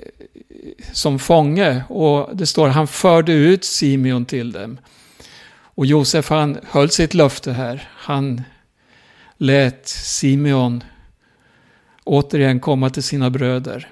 som 0.91 1.19
fånge 1.19 1.83
och 1.89 2.37
det 2.37 2.45
står 2.45 2.67
han 2.67 2.87
förde 2.87 3.33
ut 3.33 3.63
Simeon 3.63 4.25
till 4.25 4.51
dem. 4.51 4.77
Och 5.75 5.85
Josef 5.85 6.29
han 6.29 6.57
höll 6.69 6.89
sitt 6.89 7.13
löfte 7.13 7.51
här. 7.51 7.89
Han 7.95 8.41
lät 9.37 9.87
Simeon 9.87 10.83
återigen 12.03 12.59
komma 12.59 12.89
till 12.89 13.03
sina 13.03 13.29
bröder. 13.29 13.87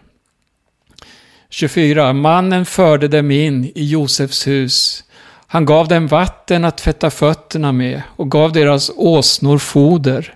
24. 1.49 2.13
Mannen 2.13 2.65
förde 2.65 3.07
dem 3.07 3.31
in 3.31 3.65
i 3.75 3.85
Josefs 3.85 4.47
hus. 4.47 5.03
Han 5.47 5.65
gav 5.65 5.87
dem 5.87 6.07
vatten 6.07 6.65
att 6.65 6.77
tvätta 6.77 7.09
fötterna 7.09 7.71
med 7.71 8.01
och 8.15 8.31
gav 8.31 8.51
deras 8.51 8.91
åsnor 8.95 9.57
foder. 9.57 10.35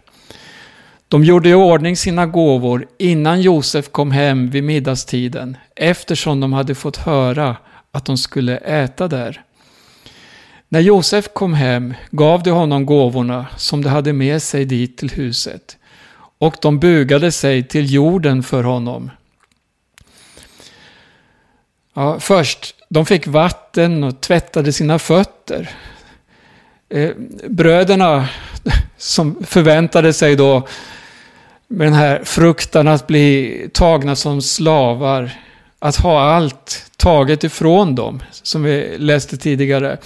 De 1.07 1.23
gjorde 1.23 1.49
i 1.49 1.53
ordning 1.53 1.97
sina 1.97 2.25
gåvor 2.25 2.87
innan 2.97 3.41
Josef 3.41 3.91
kom 3.91 4.11
hem 4.11 4.49
vid 4.49 4.63
middagstiden 4.63 5.57
eftersom 5.75 6.39
de 6.39 6.53
hade 6.53 6.75
fått 6.75 6.97
höra 6.97 7.55
att 7.91 8.05
de 8.05 8.17
skulle 8.17 8.57
äta 8.57 9.07
där. 9.07 9.41
När 10.69 10.79
Josef 10.79 11.27
kom 11.33 11.53
hem 11.53 11.93
gav 12.11 12.43
de 12.43 12.51
honom 12.51 12.85
gåvorna 12.85 13.45
som 13.57 13.81
de 13.81 13.89
hade 13.89 14.13
med 14.13 14.41
sig 14.41 14.65
dit 14.65 14.97
till 14.97 15.11
huset 15.11 15.77
och 16.37 16.55
de 16.61 16.79
bugade 16.79 17.31
sig 17.31 17.67
till 17.67 17.93
jorden 17.93 18.43
för 18.43 18.63
honom. 18.63 19.11
Ja, 21.93 22.19
först, 22.19 22.75
de 22.89 23.05
fick 23.05 23.27
vatten 23.27 24.03
och 24.03 24.21
tvättade 24.21 24.73
sina 24.73 24.99
fötter. 24.99 25.69
Eh, 26.89 27.11
bröderna 27.47 28.29
som 28.97 29.43
förväntade 29.43 30.13
sig 30.13 30.35
då 30.35 30.67
med 31.67 31.87
den 31.87 31.93
här 31.93 32.23
fruktan 32.23 32.87
att 32.87 33.07
bli 33.07 33.69
tagna 33.73 34.15
som 34.15 34.41
slavar, 34.41 35.31
att 35.79 35.95
ha 35.95 36.21
allt 36.21 36.91
taget 36.97 37.43
ifrån 37.43 37.95
dem, 37.95 38.23
som 38.31 38.63
vi 38.63 38.95
läste 38.97 39.37
tidigare. 39.37 39.97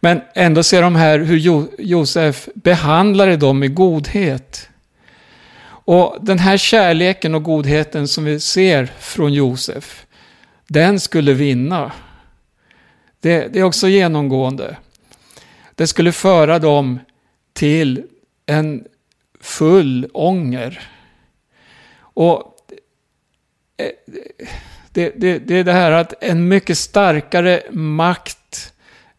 Men 0.00 0.20
ändå 0.34 0.62
ser 0.62 0.82
de 0.82 0.96
här 0.96 1.18
hur 1.18 1.36
jo 1.36 1.68
Josef 1.78 2.48
behandlade 2.54 3.36
dem 3.36 3.62
i 3.62 3.68
godhet. 3.68 4.68
Och 5.68 6.16
den 6.20 6.38
här 6.38 6.56
kärleken 6.56 7.34
och 7.34 7.42
godheten 7.42 8.08
som 8.08 8.24
vi 8.24 8.40
ser 8.40 8.86
från 8.98 9.32
Josef, 9.32 10.06
den 10.66 11.00
skulle 11.00 11.32
vinna. 11.32 11.92
Det, 13.20 13.48
det 13.48 13.58
är 13.58 13.62
också 13.62 13.88
genomgående. 13.88 14.76
Det 15.74 15.86
skulle 15.86 16.12
föra 16.12 16.58
dem 16.58 17.00
till 17.52 18.02
en 18.46 18.84
full 19.40 20.10
ånger. 20.12 20.80
Och 22.00 22.56
eh, 23.76 23.90
det, 24.92 25.12
det, 25.16 25.38
det 25.38 25.54
är 25.54 25.64
det 25.64 25.72
här 25.72 25.92
att 25.92 26.14
en 26.20 26.48
mycket 26.48 26.78
starkare 26.78 27.62
makt 27.70 28.72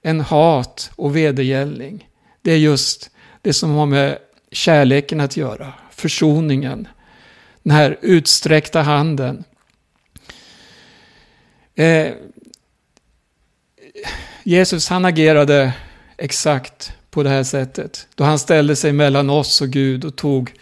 än 0.04 0.20
hat 0.20 0.92
och 0.96 1.16
vedergällning. 1.16 2.10
Det 2.42 2.52
är 2.52 2.58
just 2.58 3.12
det 3.42 3.54
som 3.54 3.72
har 3.72 3.86
med 3.86 4.18
kärleken 4.52 5.20
att 5.20 5.38
göra, 5.38 5.74
försoningen, 5.92 6.88
den 7.64 7.74
här 7.74 7.98
utsträckta 8.02 8.82
handen. 8.82 9.44
Eh, 11.76 12.14
Jesus 14.44 14.90
han 14.90 15.06
agerade 15.06 15.74
exakt 16.18 16.94
på 17.10 17.24
det 17.24 17.30
här 17.30 17.44
sättet. 17.44 18.08
Då 18.16 18.24
han 18.24 18.40
ställde 18.40 18.76
sig 18.76 18.92
mellan 18.92 19.30
oss 19.30 19.62
och 19.62 19.70
Gud 19.70 20.06
och 20.06 20.16
tog 20.16 20.54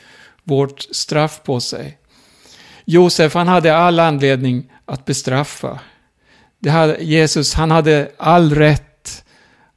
vårt 0.43 0.81
straff 0.81 1.41
på 1.43 1.59
sig. 1.59 1.97
Josef 2.85 3.33
han 3.33 3.47
hade 3.47 3.77
all 3.77 3.99
anledning 3.99 4.71
att 4.85 5.05
bestraffa. 5.05 5.79
Det 6.59 6.69
hade, 6.69 7.03
Jesus 7.03 7.53
han 7.53 7.71
hade 7.71 8.11
all 8.17 8.55
rätt 8.55 8.86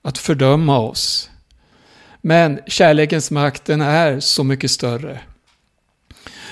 att 0.03 0.19
fördöma 0.19 0.79
oss. 0.79 1.31
Men 2.21 2.61
kärlekens 2.67 3.31
makt 3.31 3.65
den 3.65 3.81
är 3.81 4.21
så 4.21 4.45
mycket 4.45 4.71
större. 4.71 5.21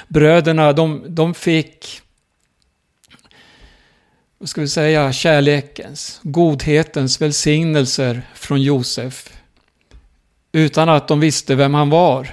Bröderna 0.09 0.73
de, 0.73 1.05
de 1.09 1.35
fick 1.35 2.03
vad 4.39 4.49
ska 4.49 4.61
vi 4.61 4.69
säga, 4.69 5.13
kärlekens, 5.13 6.21
godhetens 6.23 7.21
välsignelser 7.21 8.23
från 8.35 8.63
Josef. 8.63 9.33
Utan 10.53 10.89
att 10.89 11.09
de 11.09 11.21
visste 11.21 11.55
vem 11.55 11.75
han 11.75 11.91
var. 11.91 12.29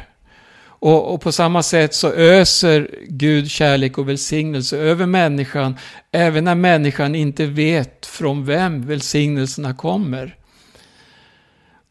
Och, 0.86 1.14
och, 1.14 1.22
på 1.22 1.32
samma 1.32 1.64
sätt 1.64 1.94
så 1.94 2.12
öser 2.12 2.90
Gud 3.08 3.52
kärlek 3.52 3.98
och 3.98 4.10
välsignelse 4.10 4.78
över 4.78 5.06
människan, 5.06 5.78
även 6.12 6.44
när 6.44 6.56
människan 6.56 7.16
inte 7.16 7.46
vet 7.46 8.06
från 8.06 8.46
vem 8.46 8.88
välsignelserna 8.88 9.74
kommer. 9.74 10.38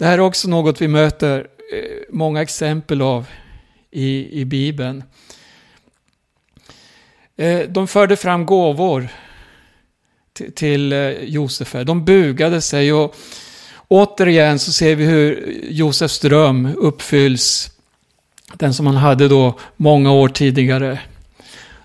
Det 0.05 0.09
här 0.09 0.19
är 0.19 0.23
också 0.23 0.49
något 0.49 0.81
vi 0.81 0.89
möter 0.89 1.47
eh, 1.73 2.03
många 2.11 2.43
exempel 2.43 3.03
av 3.03 3.27
i, 3.91 4.41
i 4.41 4.45
Bibeln. 4.45 5.05
Eh, 7.37 7.61
de 7.61 7.89
förde 7.89 8.17
fram 8.17 8.47
gåvor 8.47 9.09
till 10.55 10.93
eh, 10.93 11.11
Josef. 11.11 11.73
De 11.87 12.05
bugade 12.05 12.61
sig 12.61 12.93
och 12.93 13.17
återigen 13.89 14.59
så 14.59 14.73
ser 14.73 14.97
vi 14.97 15.05
hur 15.05 15.59
Josefs 15.71 16.19
dröm 16.19 16.75
uppfylls. 16.77 17.71
Den 18.55 18.75
som 18.75 18.87
han 18.87 18.97
hade 18.97 19.29
då 19.29 19.59
många 19.77 20.13
år 20.13 20.29
tidigare. 20.29 21.01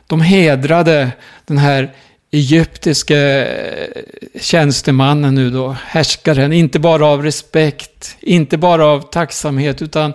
De 0.07 0.21
hedrade 0.21 1.11
den 1.45 1.57
här 1.57 1.95
egyptiske 2.31 3.45
eh, 3.45 4.03
tjänstemannen 4.41 5.35
nu 5.35 5.49
då, 5.49 5.69
härskaren, 5.85 6.53
inte 6.53 6.79
bara 6.79 7.05
av 7.07 7.23
respekt, 7.23 8.17
inte 8.19 8.57
bara 8.57 8.85
av 8.85 9.01
tacksamhet, 9.01 9.81
utan 9.81 10.13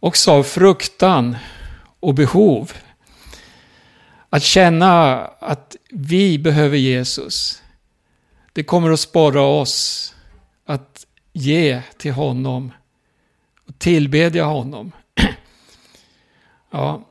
också 0.00 0.30
av 0.32 0.42
fruktan 0.42 1.36
och 2.00 2.14
behov. 2.14 2.72
Att 4.30 4.42
känna 4.42 5.18
att 5.24 5.76
vi 5.90 6.38
behöver 6.38 6.76
Jesus, 6.76 7.62
det 8.52 8.62
kommer 8.62 8.90
att 8.90 9.00
sporra 9.00 9.42
oss 9.42 10.14
att 10.66 11.06
ge 11.32 11.82
till 11.96 12.12
honom 12.12 12.72
och 13.66 13.78
tillbedja 13.78 14.44
honom. 14.44 14.92
ja, 16.70 17.04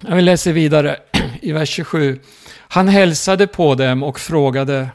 jag 0.00 0.16
vill 0.16 0.24
läsa 0.24 0.52
vidare 0.52 0.96
i 1.42 1.52
vers 1.52 1.68
27. 1.68 2.20
Han 2.74 2.88
hälsade 2.88 3.46
på 3.46 3.74
dem 3.74 4.02
och 4.02 4.20
frågade 4.20 4.88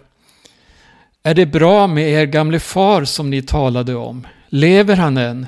Är 1.24 1.34
det 1.34 1.46
bra 1.46 1.88
med 1.88 2.10
er 2.10 2.26
gamle 2.26 2.60
far 2.60 3.06
som 3.06 3.30
ni 3.30 3.42
talade 3.42 3.96
om? 3.96 4.28
Lever 4.50 4.96
han 4.96 5.18
än? 5.18 5.46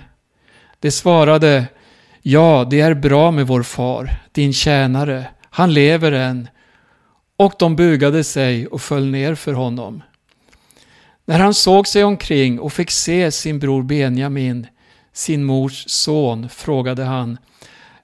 De 0.80 0.92
svarade 0.92 1.66
Ja, 2.22 2.68
det 2.70 2.82
är 2.82 2.94
bra 2.94 3.32
med 3.32 3.48
vår 3.48 3.64
far, 3.64 4.10
din 4.32 4.54
tjänare. 4.54 5.26
Han 5.50 5.74
lever 5.74 6.12
än. 6.12 6.48
Och 7.38 7.54
de 7.60 7.76
bugade 7.76 8.24
sig 8.24 8.68
och 8.68 8.82
föll 8.82 9.06
ner 9.06 9.36
för 9.36 9.54
honom. 9.54 10.04
När 11.26 11.40
han 11.40 11.54
såg 11.54 11.88
sig 11.88 12.04
omkring 12.04 12.60
och 12.60 12.74
fick 12.74 12.92
se 12.92 13.32
sin 13.32 13.60
bror 13.60 13.84
Benjamin, 13.84 14.68
sin 15.14 15.44
mors 15.44 15.84
son, 15.88 16.50
frågade 16.50 17.04
han 17.04 17.38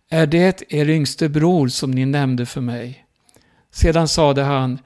Är 0.09 0.25
det 0.25 0.63
er 0.69 0.89
yngste 0.89 1.29
bror 1.29 1.67
som 1.67 1.91
ni 1.91 2.05
nämnde 2.05 2.45
för 2.45 2.61
mig? 2.61 3.06
Sedan 3.77 4.07
sade 4.07 4.43
han 4.43 4.79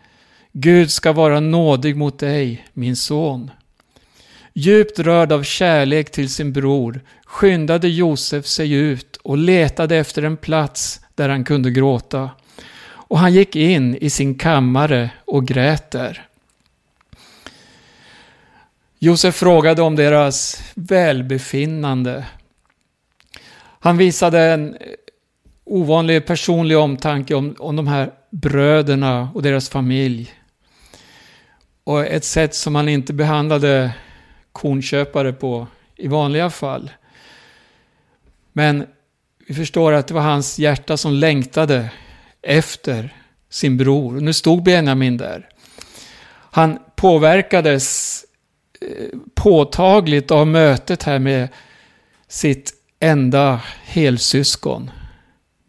Gud 0.51 0.91
ska 0.91 1.11
vara 1.11 1.39
nådig 1.39 1.95
mot 1.95 2.19
dig, 2.19 2.67
min 2.73 2.95
son. 2.95 3.51
Djupt 4.53 4.99
rörd 4.99 5.31
av 5.31 5.43
kärlek 5.43 6.11
till 6.11 6.29
sin 6.29 6.53
bror 6.53 7.01
skyndade 7.25 7.87
Josef 7.87 8.45
sig 8.45 8.71
ut 8.71 9.17
och 9.17 9.37
letade 9.37 9.97
efter 9.97 10.23
en 10.23 10.37
plats 10.37 11.01
där 11.15 11.29
han 11.29 11.43
kunde 11.43 11.71
gråta. 11.71 12.29
Och 12.83 13.19
han 13.19 13.33
gick 13.33 13.55
in 13.55 13.95
i 13.95 14.09
sin 14.09 14.35
kammare 14.35 15.09
och 15.25 15.47
grät 15.47 15.91
där. 15.91 16.25
Josef 18.99 19.35
frågade 19.35 19.81
om 19.81 19.95
deras 19.95 20.63
välbefinnande. 20.75 22.25
Han 23.79 23.97
visade 23.97 24.39
en 24.39 24.77
ovanlig 25.65 26.25
personlig 26.25 26.77
omtanke 26.77 27.35
om, 27.35 27.55
om 27.59 27.75
de 27.75 27.87
här 27.87 28.11
bröderna 28.29 29.29
och 29.33 29.41
deras 29.41 29.69
familj. 29.69 30.33
Och 31.83 32.05
ett 32.05 32.25
sätt 32.25 32.55
som 32.55 32.75
han 32.75 32.89
inte 32.89 33.13
behandlade 33.13 33.91
kornköpare 34.51 35.33
på 35.33 35.67
i 35.95 36.07
vanliga 36.07 36.49
fall. 36.49 36.91
Men 38.53 38.87
vi 39.47 39.53
förstår 39.53 39.93
att 39.93 40.07
det 40.07 40.13
var 40.13 40.21
hans 40.21 40.59
hjärta 40.59 40.97
som 40.97 41.13
längtade 41.13 41.89
efter 42.41 43.15
sin 43.49 43.77
bror. 43.77 44.19
Nu 44.19 44.33
stod 44.33 44.63
Benjamin 44.63 45.17
där. 45.17 45.49
Han 46.51 46.79
påverkades 46.95 48.17
eh, 48.81 49.19
påtagligt 49.35 50.31
av 50.31 50.47
mötet 50.47 51.03
här 51.03 51.19
med 51.19 51.49
sitt 52.27 52.73
enda 52.99 53.61
helsyskon, 53.83 54.91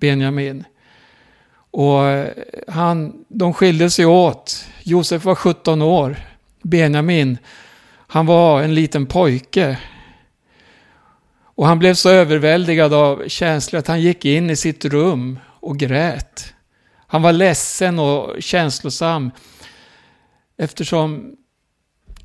Benjamin. 0.03 0.65
Och 1.71 2.05
eh, 2.05 2.31
han, 2.69 3.25
de 3.29 3.55
skilde 3.55 3.91
sig 3.91 4.07
åt. 4.07 4.65
Josef 4.83 5.25
var 5.25 5.35
17 5.35 5.83
år. 5.83 6.17
Benjamin, 6.63 7.39
han 8.07 8.27
var 8.27 8.63
en 8.63 8.75
liten 8.75 9.07
pojke. 9.07 9.79
Och 11.45 11.67
han 11.67 11.79
blev 11.79 11.95
så 11.95 12.11
överväldigad 12.11 12.95
av 12.95 13.29
känslor 13.29 13.79
att 13.79 13.87
han 13.87 14.01
gick 14.01 14.25
in 14.25 14.51
i 14.51 14.57
sitt 14.57 14.85
rum 14.85 15.39
och 15.47 15.79
grät. 15.79 16.55
Han 17.07 17.23
var 17.23 17.33
ledsen 17.33 17.99
och 17.99 18.43
känslosam 18.43 19.31
eftersom 20.59 21.37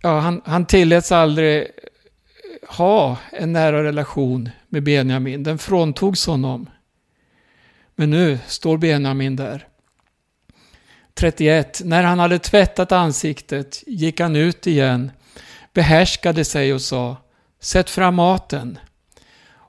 ja, 0.01 0.19
han, 0.19 0.41
han 0.45 0.65
tilläts 0.65 1.11
aldrig 1.11 1.67
ha 2.67 3.17
en 3.32 3.53
nära 3.53 3.84
relation 3.84 4.49
med 4.69 4.84
Benjamin. 4.84 5.43
Den 5.43 5.57
fråntogs 5.57 6.28
honom. 6.28 6.69
Men 8.00 8.10
nu 8.10 8.39
står 8.48 8.78
Benjamin 8.78 9.36
där. 9.36 9.68
31. 11.14 11.82
När 11.84 12.04
han 12.04 12.20
hade 12.20 12.39
tvättat 12.39 12.91
ansiktet 12.91 13.84
gick 13.88 14.20
han 14.20 14.36
ut 14.36 14.68
igen, 14.68 15.12
behärskade 15.74 16.45
sig 16.45 16.74
och 16.74 16.82
sa 16.82 17.18
Sätt 17.60 17.89
fram 17.89 18.16
maten. 18.16 18.80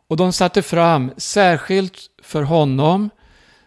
Och 0.09 0.16
de 0.16 0.33
satte 0.33 0.62
fram 0.62 1.12
särskilt 1.16 1.99
för 2.22 2.43
honom, 2.43 3.11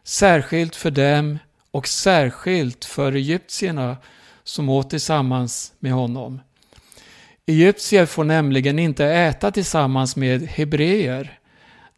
särskilt 0.04 0.76
för 0.76 0.92
dem 0.92 1.40
och 1.72 1.88
särskilt 1.88 2.86
för 2.86 3.12
egyptierna 3.12 3.98
som 4.44 4.70
åt 4.70 4.90
tillsammans 4.90 5.74
med 5.80 5.92
honom. 5.92 6.40
Egyptier 7.46 8.06
får 8.06 8.24
nämligen 8.24 8.80
inte 8.80 9.06
äta 9.06 9.52
tillsammans 9.52 10.16
med 10.16 10.42
hebreer. 10.42 11.40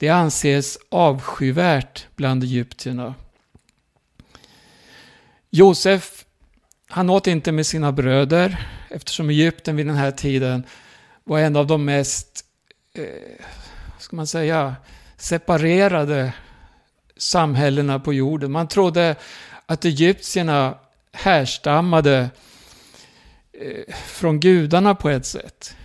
Det 0.03 0.09
anses 0.09 0.77
avskyvärt 0.89 2.07
bland 2.15 2.43
egyptierna. 2.43 3.15
Josef, 5.49 6.25
han 6.87 7.09
åt 7.09 7.27
inte 7.27 7.51
med 7.51 7.65
sina 7.65 7.91
bröder 7.91 8.67
eftersom 8.89 9.29
Egypten 9.29 9.75
vid 9.75 9.87
den 9.87 9.95
här 9.95 10.11
tiden 10.11 10.63
var 11.23 11.39
en 11.39 11.55
av 11.55 11.67
de 11.67 11.85
mest, 11.85 12.45
eh, 12.93 13.45
ska 13.99 14.15
man 14.15 14.27
säga, 14.27 14.75
separerade 15.17 16.33
samhällena 17.17 17.99
på 17.99 18.13
jorden. 18.13 18.51
Man 18.51 18.67
trodde 18.67 19.15
att 19.65 19.85
egyptierna 19.85 20.77
härstammade 21.11 22.29
eh, 23.53 23.95
från 24.05 24.39
gudarna 24.39 24.95
på 24.95 25.09
ett 25.09 25.25
sätt. 25.25 25.75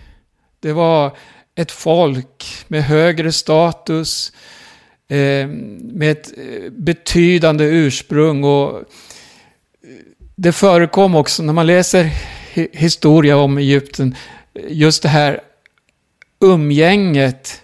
Det 0.59 0.73
var 0.73 1.17
ett 1.59 1.71
folk 1.71 2.65
med 2.67 2.83
högre 2.83 3.31
status, 3.31 4.33
eh, 5.07 5.47
med 5.81 6.11
ett 6.11 6.31
eh, 6.37 6.71
betydande 6.71 7.63
ursprung. 7.65 8.43
och 8.43 8.77
eh, 8.77 8.83
Det 10.35 10.51
förekom 10.51 11.15
också, 11.15 11.43
när 11.43 11.53
man 11.53 11.67
läser 11.67 12.09
historia 12.71 13.37
om 13.37 13.57
Egypten, 13.57 14.15
just 14.69 15.03
det 15.03 15.09
här 15.09 15.41
umgänget 16.39 17.61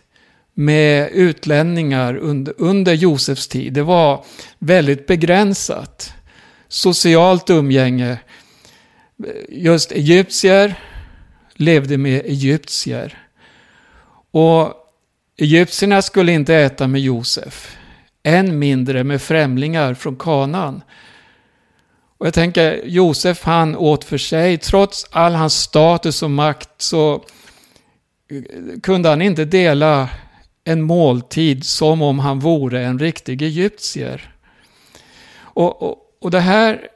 med 0.53 1.09
utlänningar 1.11 2.17
under, 2.17 2.53
under 2.57 2.93
Josefs 2.93 3.47
tid. 3.47 3.73
Det 3.73 3.83
var 3.83 4.25
väldigt 4.59 5.07
begränsat. 5.07 6.13
Socialt 6.67 7.49
umgänge. 7.49 8.17
Just 9.49 9.91
egyptier 9.91 10.75
levde 11.53 11.97
med 11.97 12.25
egyptier. 12.25 13.24
Och 14.36 14.73
egyptierna 15.38 16.01
skulle 16.01 16.31
inte 16.31 16.55
äta 16.55 16.88
med 16.88 17.01
Josef. 17.01 17.77
Än 18.23 18.59
mindre 18.59 19.03
med 19.03 19.21
främlingar 19.21 19.93
från 19.93 20.15
kanan. 20.15 20.83
Och 22.17 22.27
jag 22.27 22.33
tänker, 22.33 22.81
Josef 22.86 23.43
han 23.43 23.75
åt 23.75 24.03
för 24.03 24.17
sig, 24.17 24.57
trots 24.57 25.07
all 25.11 25.33
hans 25.33 25.61
status 25.61 26.23
och 26.23 26.31
makt 26.31 26.69
så 26.77 27.13
eh, 27.13 28.79
kunde 28.83 29.09
han 29.09 29.21
inte 29.21 29.45
dela 29.45 30.09
en 30.63 30.81
måltid 30.81 31.65
som 31.65 32.01
om 32.01 32.19
han 32.19 32.39
vore 32.39 32.86
en 32.86 32.99
riktig 32.99 33.41
egyptier. 33.41 34.36
Och, 35.38 35.81
och, 35.81 35.97
och 36.19 36.31
det 36.31 36.39
här... 36.39 36.88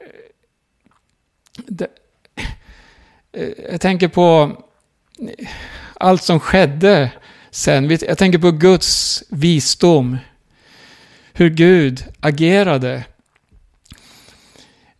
Det, 1.56 1.88
eh, 3.32 3.48
jag 3.70 3.80
tänker 3.80 4.08
på 4.08 4.56
allt 6.00 6.22
som 6.22 6.40
skedde 6.40 7.10
sen. 7.50 7.98
Jag 8.08 8.18
tänker 8.18 8.38
på 8.38 8.50
Guds 8.50 9.22
visdom. 9.28 10.16
Hur 11.32 11.50
Gud 11.50 12.04
agerade. 12.20 13.04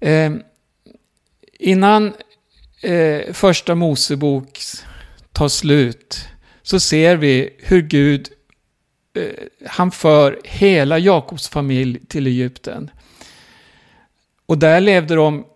Eh, 0.01 0.33
innan 1.59 2.13
eh, 2.83 3.33
första 3.33 3.75
Mosebok 3.75 4.61
tar 5.33 5.49
slut 5.49 6.29
så 6.63 6.81
ser 6.81 7.17
vi 7.17 7.57
hur 7.59 7.83
Gud 7.83 8.29
eh, 9.17 9.45
han 9.67 9.91
för 9.91 10.41
hela 10.45 10.99
Jakobs 10.99 11.49
familj 11.49 12.01
till 12.09 12.27
Egypten. 12.27 12.91
Och 14.47 14.59
där 14.59 14.81
levde 14.81 15.15
de 15.15 15.47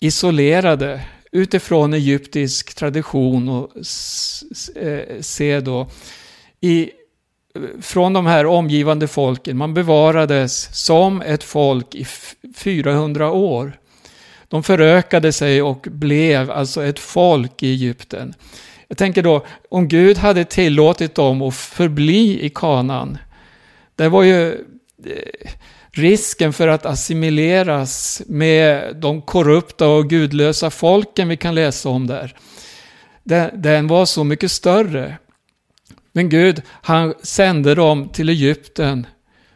isolerade 0.00 1.00
utifrån 1.32 1.94
egyptisk 1.94 2.74
tradition 2.74 3.48
och 3.48 3.70
eh, 4.76 5.20
se 5.20 5.60
då 5.60 5.90
i, 6.62 6.90
från 7.80 8.12
de 8.12 8.26
här 8.26 8.46
omgivande 8.46 9.08
folken. 9.08 9.56
Man 9.56 9.74
bevarades 9.74 10.84
som 10.84 11.22
ett 11.22 11.44
folk 11.44 11.94
i 11.94 12.06
400 12.54 13.30
år. 13.30 13.78
De 14.48 14.62
förökade 14.62 15.32
sig 15.32 15.62
och 15.62 15.86
blev 15.90 16.50
alltså 16.50 16.84
ett 16.84 16.98
folk 16.98 17.62
i 17.62 17.70
Egypten. 17.70 18.34
Jag 18.88 18.98
tänker 18.98 19.22
då, 19.22 19.46
om 19.70 19.88
Gud 19.88 20.18
hade 20.18 20.44
tillåtit 20.44 21.14
dem 21.14 21.42
att 21.42 21.54
förbli 21.54 22.44
i 22.44 22.50
kanan. 22.50 23.18
Det 23.96 24.08
var 24.08 24.22
ju 24.22 24.52
eh, 24.52 25.50
risken 25.90 26.52
för 26.52 26.68
att 26.68 26.86
assimileras 26.86 28.22
med 28.26 28.96
de 28.96 29.22
korrupta 29.22 29.88
och 29.88 30.10
gudlösa 30.10 30.70
folken 30.70 31.28
vi 31.28 31.36
kan 31.36 31.54
läsa 31.54 31.88
om 31.88 32.06
där. 32.06 32.34
Den, 33.54 33.86
var 33.86 34.06
så 34.06 34.24
mycket 34.24 34.50
större. 34.50 35.18
Men 36.12 36.28
Gud, 36.28 36.62
han 36.68 37.14
sände 37.22 37.74
dem 37.74 38.08
till 38.08 38.28
Egypten. 38.28 39.06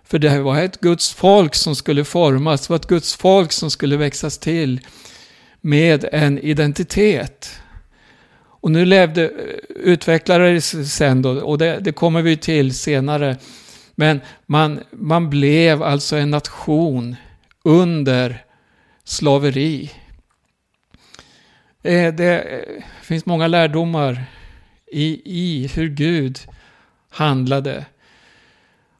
För 0.04 0.18
det 0.18 0.40
var 0.40 0.60
ett 0.60 0.80
Guds 0.80 1.14
folk 1.14 1.54
som 1.54 1.76
skulle 1.76 2.04
formas, 2.04 2.66
det 2.66 2.70
var 2.70 2.76
ett 2.76 2.86
Guds 2.86 3.16
folk 3.16 3.52
som 3.52 3.70
skulle 3.70 3.96
växas 3.96 4.38
till 4.38 4.80
med 5.60 6.08
en 6.12 6.38
identitet. 6.38 7.60
Och 8.38 8.70
nu 8.70 8.84
levde, 8.84 9.24
eh, 9.24 9.30
utvecklade 9.68 10.52
det 10.52 10.60
sen 10.60 11.22
då, 11.22 11.30
och 11.30 11.58
det, 11.58 11.78
det 11.80 11.92
kommer 11.92 12.22
vi 12.22 12.36
till 12.36 12.74
senare. 12.74 13.36
Men 13.94 14.20
man, 14.46 14.80
man 14.90 15.30
blev 15.30 15.82
alltså 15.82 16.16
en 16.16 16.30
nation 16.30 17.16
under 17.64 18.44
slaveri. 19.04 19.90
Eh, 21.82 22.14
det 22.14 22.40
eh, 22.40 22.84
finns 23.02 23.26
många 23.26 23.46
lärdomar 23.46 24.24
i, 24.92 25.20
i 25.24 25.66
hur 25.66 25.88
Gud 25.88 26.38
handlade. 27.10 27.86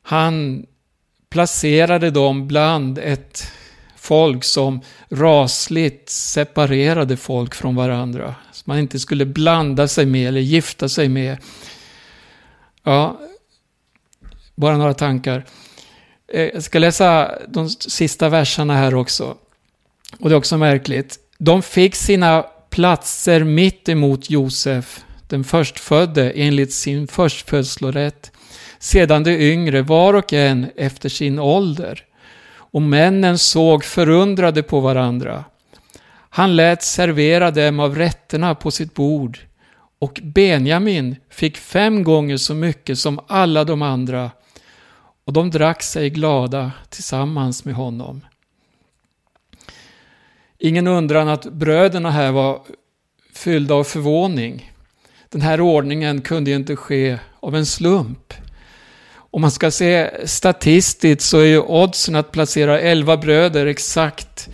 Han 0.03 0.67
placerade 1.29 2.11
dem 2.11 2.49
bland 2.49 2.99
ett 2.99 3.53
folk 3.97 4.45
som 4.45 4.81
rasligt 5.09 6.11
separerade 6.11 7.17
folk 7.17 7.55
från 7.55 7.77
varandra. 7.77 8.35
Som 8.53 8.71
man 8.71 8.79
inte 8.79 8.99
skulle 8.99 9.27
blanda 9.27 9.89
sig 9.89 10.07
med 10.07 10.29
eller 10.29 10.41
gifta 10.41 10.89
sig 10.89 11.09
med. 11.09 11.39
Ja, 12.83 13.21
bara 14.55 14.77
några 14.77 14.95
tankar. 14.95 15.45
Eh, 16.29 16.43
jag 16.43 16.63
ska 16.63 16.79
läsa 16.79 17.39
de 17.49 17.71
sista 17.71 18.29
verserna 18.29 18.75
här 18.75 18.95
också. 18.95 19.37
Och 20.19 20.29
det 20.29 20.35
är 20.35 20.39
också 20.39 20.59
märkligt. 20.59 21.19
De 21.39 21.63
fick 21.63 21.95
sina 21.95 22.43
platser 22.71 23.45
mitt 23.45 23.89
emot 23.89 24.31
Josef, 24.31 25.05
den 25.29 25.45
förstfödde, 25.45 26.31
enligt 26.31 26.73
sin 26.73 27.09
förstfödslorätt. 27.09 28.33
Sedan 28.79 29.23
de 29.23 29.31
yngre, 29.53 29.83
var 29.83 30.15
och 30.15 30.33
en 30.33 30.67
efter 30.77 31.09
sin 31.09 31.39
ålder. 31.39 32.05
Och 32.49 32.83
männen 32.83 33.39
såg 33.39 33.85
förundrade 33.85 34.63
på 34.63 34.81
varandra. 34.81 35.45
Han 36.37 36.57
lät 36.57 36.83
servera 36.83 37.51
dem 37.51 37.81
av 37.81 37.95
rätterna 37.95 38.55
på 38.55 38.71
sitt 38.71 38.95
bord. 38.95 39.39
Och 39.99 40.21
Benjamin 40.23 41.17
fick 41.31 41.57
fem 41.57 42.05
gånger 42.05 42.37
så 42.37 42.55
mycket 42.55 42.99
som 42.99 43.21
alla 43.27 43.65
de 43.65 43.83
andra. 43.83 44.31
Och 45.25 45.33
de 45.33 45.51
drack 45.51 45.83
sig 45.83 46.11
glada 46.11 46.73
tillsammans 46.91 47.65
med 47.65 47.75
honom. 47.75 48.21
Ingen 50.59 50.87
undran 50.87 51.29
att 51.29 51.45
bröderna 51.45 52.11
här 52.11 52.33
var 52.33 52.61
fyllda 53.35 53.75
av 53.75 53.85
förvåning. 53.85 54.73
Den 55.37 55.43
här 55.43 55.61
ordningen 55.61 56.21
kunde 56.21 56.51
ju 56.51 56.57
inte 56.57 56.77
ske 56.77 57.19
av 57.41 57.57
en 57.57 57.67
slump. 57.67 58.35
Om 59.15 59.41
man 59.41 59.51
ska 59.51 59.71
se 59.71 60.11
statistiskt 60.27 61.23
så 61.23 61.39
är 61.39 61.45
ju 61.45 61.61
oddsen 61.61 62.15
att 62.17 62.33
placera 62.33 62.81
11 62.81 63.17
bröder 63.17 63.67
exakt 63.67 64.49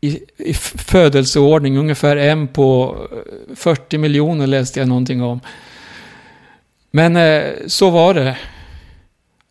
i, 0.00 0.20
i 0.36 0.54
födelseordning, 0.54 1.78
ungefär 1.78 2.16
en 2.16 2.48
på 2.48 2.96
eh, 3.50 3.54
40 3.56 3.98
miljoner 3.98 4.46
läste 4.46 4.80
jag 4.80 4.88
någonting 4.88 5.22
om. 5.22 5.40
Men 6.90 7.16
eh, 7.16 7.44
så 7.66 7.90
var 7.90 8.14
det. 8.14 8.38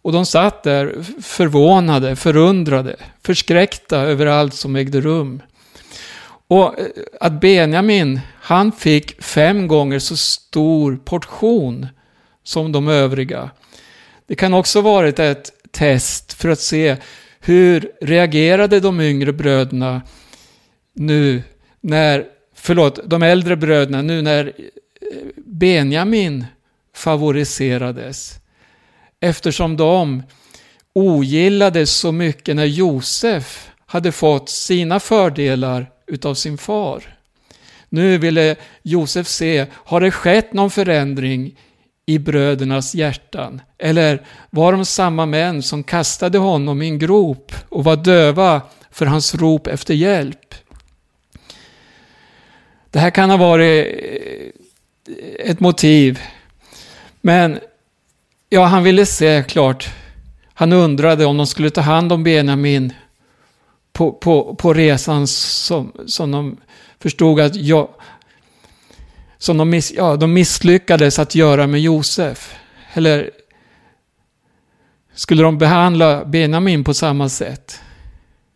Och 0.02 0.12
de 0.12 0.26
satt 0.26 0.64
där 0.64 0.96
förvånade, 1.22 2.16
förundrade, 2.16 2.96
förskräckta 3.24 3.98
över 3.98 4.26
allt 4.26 4.54
som 4.54 4.76
ägde 4.76 5.02
rum. 5.02 5.42
Och 6.52 6.80
eh, 6.80 6.86
att 7.20 7.42
Benjamin, 7.42 8.20
han 8.34 8.72
fick 8.72 9.24
fem 9.24 9.68
gånger 9.68 10.00
så 10.00 10.18
stor 10.18 10.96
portion 10.96 11.88
som 12.44 12.72
de 12.72 12.88
övriga. 12.88 13.50
Det 14.28 14.36
kan 14.36 14.54
också 14.54 14.82
varit 14.82 15.20
ett 15.20 15.52
test 15.72 16.34
för 16.34 16.50
att 16.50 16.60
se 16.60 16.98
hur 17.40 17.92
reagerade 18.02 18.80
de 18.80 19.02
yngre 19.02 19.34
bröderna 19.34 20.02
nu 20.94 21.44
när, 21.82 22.26
förlåt, 22.56 23.00
de 23.06 23.24
äldre 23.24 23.56
bröderna 23.56 24.02
nu 24.02 24.22
när 24.22 24.46
eh, 24.46 25.28
Benjamin 25.36 26.46
favoriserades. 26.96 28.40
Eftersom 29.20 29.78
de 29.78 30.24
ogillades 30.94 31.92
så 31.92 32.12
mycket 32.12 32.56
när 32.56 32.66
Josef 32.66 33.70
hade 33.86 34.12
fått 34.12 34.50
sina 34.50 35.00
fördelar 35.00 35.88
utav 36.12 36.34
sin 36.34 36.58
far. 36.58 37.04
Nu 37.90 38.18
ville 38.18 38.56
Josef 38.84 39.28
se, 39.28 39.66
har 39.74 40.02
det 40.02 40.12
skett 40.12 40.54
någon 40.54 40.72
förändring 40.72 41.56
i 42.06 42.20
brödernas 42.20 42.96
hjärtan? 42.96 43.62
Eller 43.78 44.26
var 44.50 44.72
de 44.72 44.86
samma 44.86 45.26
män 45.26 45.64
som 45.64 45.84
kastade 45.84 46.38
honom 46.38 46.82
i 46.82 46.88
en 46.88 47.00
grop 47.00 47.52
och 47.70 47.84
var 47.84 47.96
döva 47.96 48.62
för 48.92 49.06
hans 49.06 49.36
rop 49.36 49.68
efter 49.68 49.94
hjälp? 49.94 50.56
Det 52.90 53.00
här 53.00 53.10
kan 53.10 53.30
ha 53.30 53.38
varit 53.38 53.88
eh, 55.08 55.50
ett 55.50 55.60
motiv. 55.60 56.20
Men 57.22 57.60
ja, 58.50 58.66
han 58.66 58.84
ville 58.84 59.06
se 59.06 59.44
klart. 59.48 59.90
Han 60.54 60.74
undrade 60.74 61.26
om 61.26 61.38
de 61.38 61.48
skulle 61.48 61.70
ta 61.70 61.82
hand 61.82 62.12
om 62.12 62.24
Benjamin 62.24 62.94
på, 64.02 64.12
på, 64.12 64.56
på 64.56 64.74
resan 64.74 65.28
som, 65.28 65.92
som 66.06 66.32
de 66.32 66.58
förstod 67.00 67.40
att 67.40 67.56
jag, 67.56 67.90
som 69.38 69.58
de, 69.58 69.70
miss, 69.70 69.92
ja, 69.92 70.16
de 70.16 70.34
misslyckades 70.34 71.20
att 71.20 71.36
göra 71.36 71.68
med 71.68 71.82
Josef. 71.82 72.56
Eller 72.94 73.32
skulle 75.14 75.44
de 75.44 75.58
behandla 75.58 76.26
Benjamin 76.26 76.84
på 76.84 76.94
samma 76.94 77.30
sätt? 77.30 77.82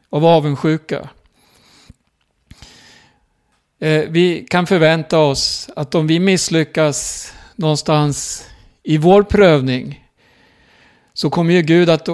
Av 0.09 0.25
avundsjuka. 0.25 1.09
Eh, 3.79 4.03
vi 4.09 4.45
kan 4.49 4.67
förvänta 4.67 5.19
oss 5.19 5.69
att 5.75 5.95
om 5.95 6.07
vi 6.07 6.19
misslyckas 6.19 7.31
någonstans 7.55 8.47
i 8.83 8.97
vår 8.97 9.23
prövning 9.23 10.05
så 11.13 11.29
kommer 11.29 11.53
ju 11.53 11.61
Gud 11.61 11.89
att 11.89 12.09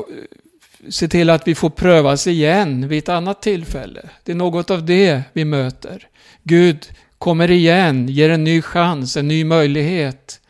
se 0.90 1.08
till 1.08 1.30
att 1.30 1.48
vi 1.48 1.56
får 1.56 1.70
prövas 1.70 2.28
igen 2.28 2.88
vid 2.88 3.00
ett 3.00 3.10
annat 3.10 3.42
tillfälle. 3.42 4.10
Det 4.24 4.32
är 4.32 4.36
något 4.36 4.72
av 4.72 4.86
det 4.86 5.24
vi 5.34 5.46
möter. 5.46 6.08
Gud 6.44 6.88
kommer 7.18 7.52
igen, 7.52 8.08
ger 8.08 8.30
en 8.30 8.44
ny 8.44 8.62
chans, 8.62 9.18
en 9.18 9.28
ny 9.28 9.44
möjlighet. 9.44 10.42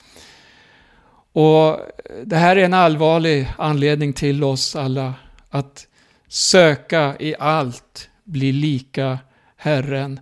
Och 1.34 1.80
det 2.24 2.36
här 2.36 2.56
är 2.56 2.66
en 2.66 2.74
allvarlig 2.74 3.48
anledning 3.58 4.14
till 4.14 4.44
oss 4.44 4.76
alla 4.76 5.14
att 5.50 5.88
söka 6.28 7.16
i 7.20 7.36
allt 7.40 8.10
bli 8.24 8.52
lika 8.52 9.20
Herren 9.56 10.20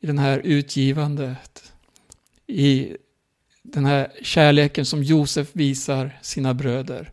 i 0.00 0.06
den 0.06 0.18
här 0.18 0.38
utgivandet. 0.38 1.72
I 2.46 2.96
den 3.62 3.84
här 3.84 4.12
kärleken 4.22 4.86
som 4.86 5.02
Josef 5.02 5.48
visar 5.52 6.18
sina 6.22 6.54
bröder. 6.54 7.10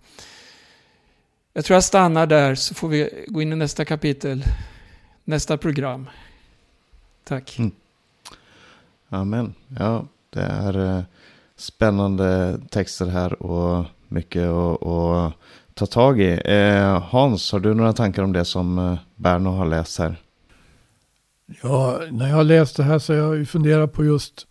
Jag 1.53 1.65
tror 1.65 1.75
jag 1.75 1.83
stannar 1.83 2.27
där 2.27 2.55
så 2.55 2.73
får 2.75 2.87
vi 2.87 3.25
gå 3.27 3.41
in 3.41 3.53
i 3.53 3.55
nästa 3.55 3.85
kapitel, 3.85 4.43
nästa 5.23 5.57
program. 5.57 6.09
Tack. 7.23 7.59
Mm. 7.59 7.71
Amen. 9.09 9.53
Ja, 9.79 10.05
det 10.29 10.41
är 10.41 10.97
eh, 10.97 11.03
spännande 11.55 12.59
texter 12.69 13.05
här 13.05 13.43
och 13.43 13.85
mycket 14.07 14.47
att, 14.47 15.33
ta 15.73 15.85
tag 15.85 16.21
i. 16.21 16.41
Eh, 16.45 17.01
Hans, 17.01 17.51
har 17.51 17.59
du 17.59 17.73
några 17.73 17.93
tankar 17.93 18.23
om 18.23 18.33
det 18.33 18.45
som 18.45 18.79
eh, 18.79 18.97
Berno 19.15 19.49
har 19.49 19.65
läst 19.65 19.99
här? 19.99 20.15
Ja, 21.61 22.01
när 22.11 22.29
jag 22.29 22.35
har 22.35 22.43
läst 22.43 22.77
det 22.77 22.83
här 22.83 22.99
så 22.99 23.13
har 23.13 23.35
jag 23.35 23.47
funderat 23.47 23.93
på 23.93 24.05
just, 24.05 24.47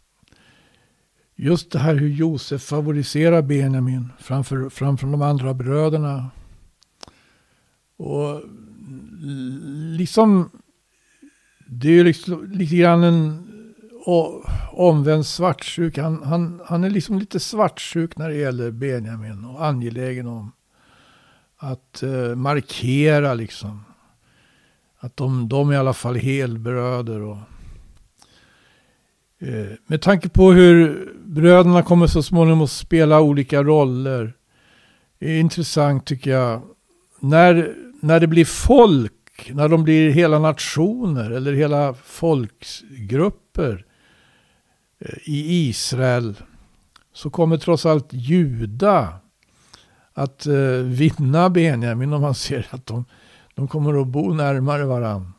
just 1.36 1.72
det 1.72 1.78
här 1.78 1.94
hur 1.94 2.08
Josef 2.08 2.62
favoriserar 2.62 3.42
Benjamin 3.42 4.12
framför, 4.18 4.68
framför 4.68 5.06
de 5.06 5.22
andra 5.22 5.54
bröderna. 5.54 6.30
Och 8.00 8.42
liksom, 9.96 10.50
det 11.66 11.88
är 11.88 11.92
ju 11.92 12.04
liksom, 12.04 12.52
lite 12.52 12.76
grann 12.76 13.02
en 13.04 13.46
omvänd 14.72 15.26
svartsjuk. 15.26 15.98
Han, 15.98 16.22
han, 16.22 16.60
han 16.66 16.84
är 16.84 16.90
liksom 16.90 17.18
lite 17.18 17.40
svartsjuk 17.40 18.16
när 18.16 18.28
det 18.28 18.34
gäller 18.34 18.70
Benjamin 18.70 19.44
och 19.44 19.66
angelägen 19.66 20.26
om 20.26 20.52
att 21.56 22.02
eh, 22.02 22.34
markera 22.34 23.34
liksom. 23.34 23.84
Att 24.98 25.16
de, 25.16 25.48
de 25.48 25.70
är 25.70 25.74
i 25.74 25.76
alla 25.76 25.92
fall 25.92 26.16
helbröder. 26.16 27.20
Och, 27.20 27.38
eh, 29.38 29.66
med 29.86 30.02
tanke 30.02 30.28
på 30.28 30.52
hur 30.52 31.08
bröderna 31.24 31.82
kommer 31.82 32.06
så 32.06 32.22
småningom 32.22 32.62
att 32.62 32.70
spela 32.70 33.20
olika 33.20 33.62
roller. 33.62 34.32
Är 35.18 35.40
intressant 35.40 36.06
tycker 36.06 36.30
jag. 36.30 36.62
När 37.20 37.74
när 38.00 38.20
det 38.20 38.26
blir 38.26 38.44
folk, 38.44 39.50
när 39.54 39.68
de 39.68 39.84
blir 39.84 40.10
hela 40.10 40.38
nationer 40.38 41.30
eller 41.30 41.52
hela 41.52 41.94
folksgrupper 41.94 43.84
eh, 44.98 45.18
i 45.24 45.68
Israel 45.68 46.34
så 47.12 47.30
kommer 47.30 47.56
trots 47.56 47.86
allt 47.86 48.12
Juda 48.12 49.20
att 50.12 50.46
eh, 50.46 50.84
vinna 50.84 51.50
Benjamin 51.50 52.12
om 52.12 52.22
man 52.22 52.34
ser 52.34 52.66
att 52.70 52.86
de, 52.86 53.04
de 53.54 53.68
kommer 53.68 54.00
att 54.00 54.06
bo 54.06 54.34
närmare 54.34 54.84
varann 54.84 55.32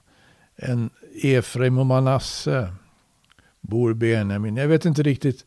än 0.57 0.89
Efraim 1.23 1.77
och 1.77 1.85
Manasse 1.85 2.73
bor 3.61 3.93
Benjamin. 3.93 4.57
Jag 4.57 4.67
vet 4.67 4.85
inte 4.85 5.03
riktigt 5.03 5.45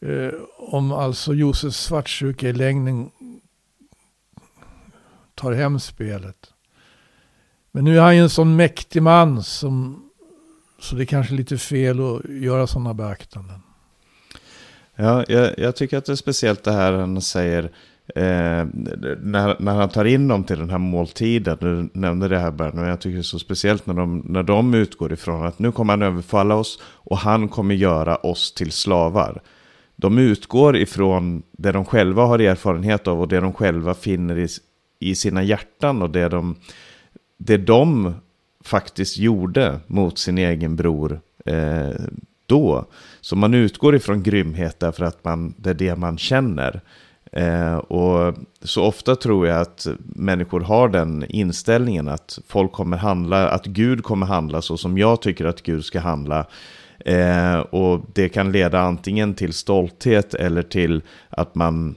eh, 0.00 0.30
om 0.58 0.92
alltså 0.92 1.34
Josefs 1.34 1.76
svartsjuka 1.76 2.48
i 2.48 2.52
längden 2.52 3.10
tar 5.40 5.52
hem 5.52 5.80
spelet. 5.80 6.36
Men 7.72 7.84
nu 7.84 7.98
är 7.98 8.02
han 8.02 8.16
ju 8.16 8.22
en 8.22 8.30
sån 8.30 8.56
mäktig 8.56 9.02
man 9.02 9.42
som, 9.42 10.04
så 10.80 10.96
det 10.96 11.02
är 11.02 11.06
kanske 11.06 11.34
lite 11.34 11.58
fel 11.58 12.00
att 12.00 12.30
göra 12.30 12.66
sådana 12.66 12.94
beaktanden. 12.94 13.60
Ja, 14.96 15.24
jag, 15.28 15.58
jag, 15.58 15.76
tycker 15.76 15.98
att 15.98 16.04
det 16.04 16.12
är 16.12 16.16
speciellt 16.16 16.64
det 16.64 16.72
här 16.72 16.92
han 16.92 17.20
säger 17.20 17.64
eh, 18.06 18.66
när, 19.20 19.62
när 19.62 19.74
han 19.74 19.88
tar 19.88 20.04
in 20.04 20.28
dem 20.28 20.44
till 20.44 20.58
den 20.58 20.70
här 20.70 20.78
måltiden. 20.78 21.56
Du 21.60 21.90
nämnde 21.92 22.28
det 22.28 22.38
här 22.38 22.50
Berno, 22.50 22.86
jag 22.86 23.00
tycker 23.00 23.14
det 23.14 23.20
är 23.20 23.22
så 23.22 23.38
speciellt 23.38 23.86
när 23.86 23.94
de, 23.94 24.18
när 24.18 24.42
de 24.42 24.74
utgår 24.74 25.12
ifrån 25.12 25.46
att 25.46 25.58
nu 25.58 25.72
kommer 25.72 25.92
han 25.92 26.02
överfalla 26.02 26.54
oss 26.54 26.78
och 26.82 27.18
han 27.18 27.48
kommer 27.48 27.74
göra 27.74 28.16
oss 28.16 28.54
till 28.54 28.72
slavar. 28.72 29.42
De 29.96 30.18
utgår 30.18 30.76
ifrån 30.76 31.42
det 31.52 31.72
de 31.72 31.84
själva 31.84 32.24
har 32.24 32.38
erfarenhet 32.38 33.08
av 33.08 33.20
och 33.20 33.28
det 33.28 33.40
de 33.40 33.52
själva 33.52 33.94
finner 33.94 34.38
i, 34.38 34.48
i 35.00 35.14
sina 35.14 35.42
hjärtan 35.42 36.02
och 36.02 36.10
det 36.10 36.28
de, 36.28 36.56
det 37.38 37.56
de 37.56 38.14
faktiskt 38.64 39.18
gjorde 39.18 39.80
mot 39.86 40.18
sin 40.18 40.38
egen 40.38 40.76
bror 40.76 41.20
eh, 41.44 41.90
då. 42.46 42.84
Så 43.20 43.36
man 43.36 43.54
utgår 43.54 43.96
ifrån 43.96 44.22
grymhet 44.22 44.80
därför 44.80 45.04
att 45.04 45.24
man, 45.24 45.54
det 45.56 45.70
är 45.70 45.74
det 45.74 45.96
man 45.96 46.18
känner. 46.18 46.80
Eh, 47.32 47.76
och 47.76 48.34
så 48.62 48.84
ofta 48.84 49.16
tror 49.16 49.46
jag 49.46 49.60
att 49.60 49.86
människor 50.02 50.60
har 50.60 50.88
den 50.88 51.24
inställningen 51.28 52.08
att 52.08 52.38
folk 52.46 52.72
kommer 52.72 52.96
handla, 52.96 53.48
att 53.50 53.66
Gud 53.66 54.04
kommer 54.04 54.26
handla 54.26 54.62
så 54.62 54.76
som 54.76 54.98
jag 54.98 55.22
tycker 55.22 55.44
att 55.44 55.62
Gud 55.62 55.84
ska 55.84 56.00
handla. 56.00 56.46
Eh, 57.04 57.58
och 57.58 58.00
det 58.14 58.28
kan 58.28 58.52
leda 58.52 58.80
antingen 58.80 59.34
till 59.34 59.52
stolthet 59.52 60.34
eller 60.34 60.62
till 60.62 61.02
att 61.30 61.54
man 61.54 61.94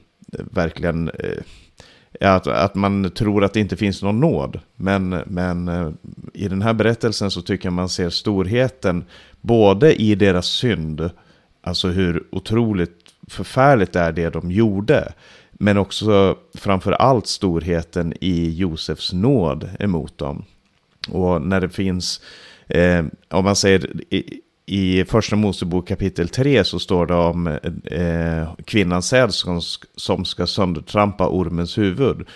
verkligen 0.51 1.09
eh, 1.09 1.43
att, 2.19 2.47
att 2.47 2.75
man 2.75 3.11
tror 3.11 3.43
att 3.43 3.53
det 3.53 3.59
inte 3.59 3.77
finns 3.77 4.01
någon 4.01 4.19
nåd. 4.19 4.59
Men, 4.75 5.09
men 5.25 5.67
eh, 5.67 5.89
i 6.33 6.47
den 6.47 6.61
här 6.61 6.73
berättelsen 6.73 7.31
så 7.31 7.41
tycker 7.41 7.65
jag 7.65 7.73
man 7.73 7.89
ser 7.89 8.09
storheten 8.09 9.03
både 9.41 10.01
i 10.01 10.15
deras 10.15 10.45
synd, 10.45 11.09
alltså 11.61 11.87
hur 11.87 12.23
otroligt 12.31 12.99
förfärligt 13.27 13.95
är 13.95 14.11
det 14.11 14.29
de 14.29 14.51
gjorde, 14.51 15.13
men 15.51 15.77
också 15.77 16.37
framför 16.53 16.91
allt 16.91 17.27
storheten 17.27 18.13
i 18.21 18.49
Josefs 18.49 19.13
nåd 19.13 19.69
emot 19.79 20.17
dem. 20.17 20.45
Och 21.09 21.41
när 21.41 21.61
det 21.61 21.69
finns, 21.69 22.21
eh, 22.67 23.05
om 23.29 23.43
man 23.43 23.55
säger 23.55 24.13
i 24.13 24.41
i 24.65 25.05
första 25.05 25.35
Mosebok 25.35 25.87
kapitel 25.87 26.29
3 26.29 26.63
så 26.63 26.79
står 26.79 27.05
det 27.05 27.13
om 27.13 27.47
eh, 27.83 28.63
kvinnans 28.65 29.07
säd 29.07 29.33
som, 29.33 29.61
som 29.95 30.25
ska 30.25 30.47
söndertrampa 30.47 31.29
ormens 31.29 31.77
huvud. 31.77 32.27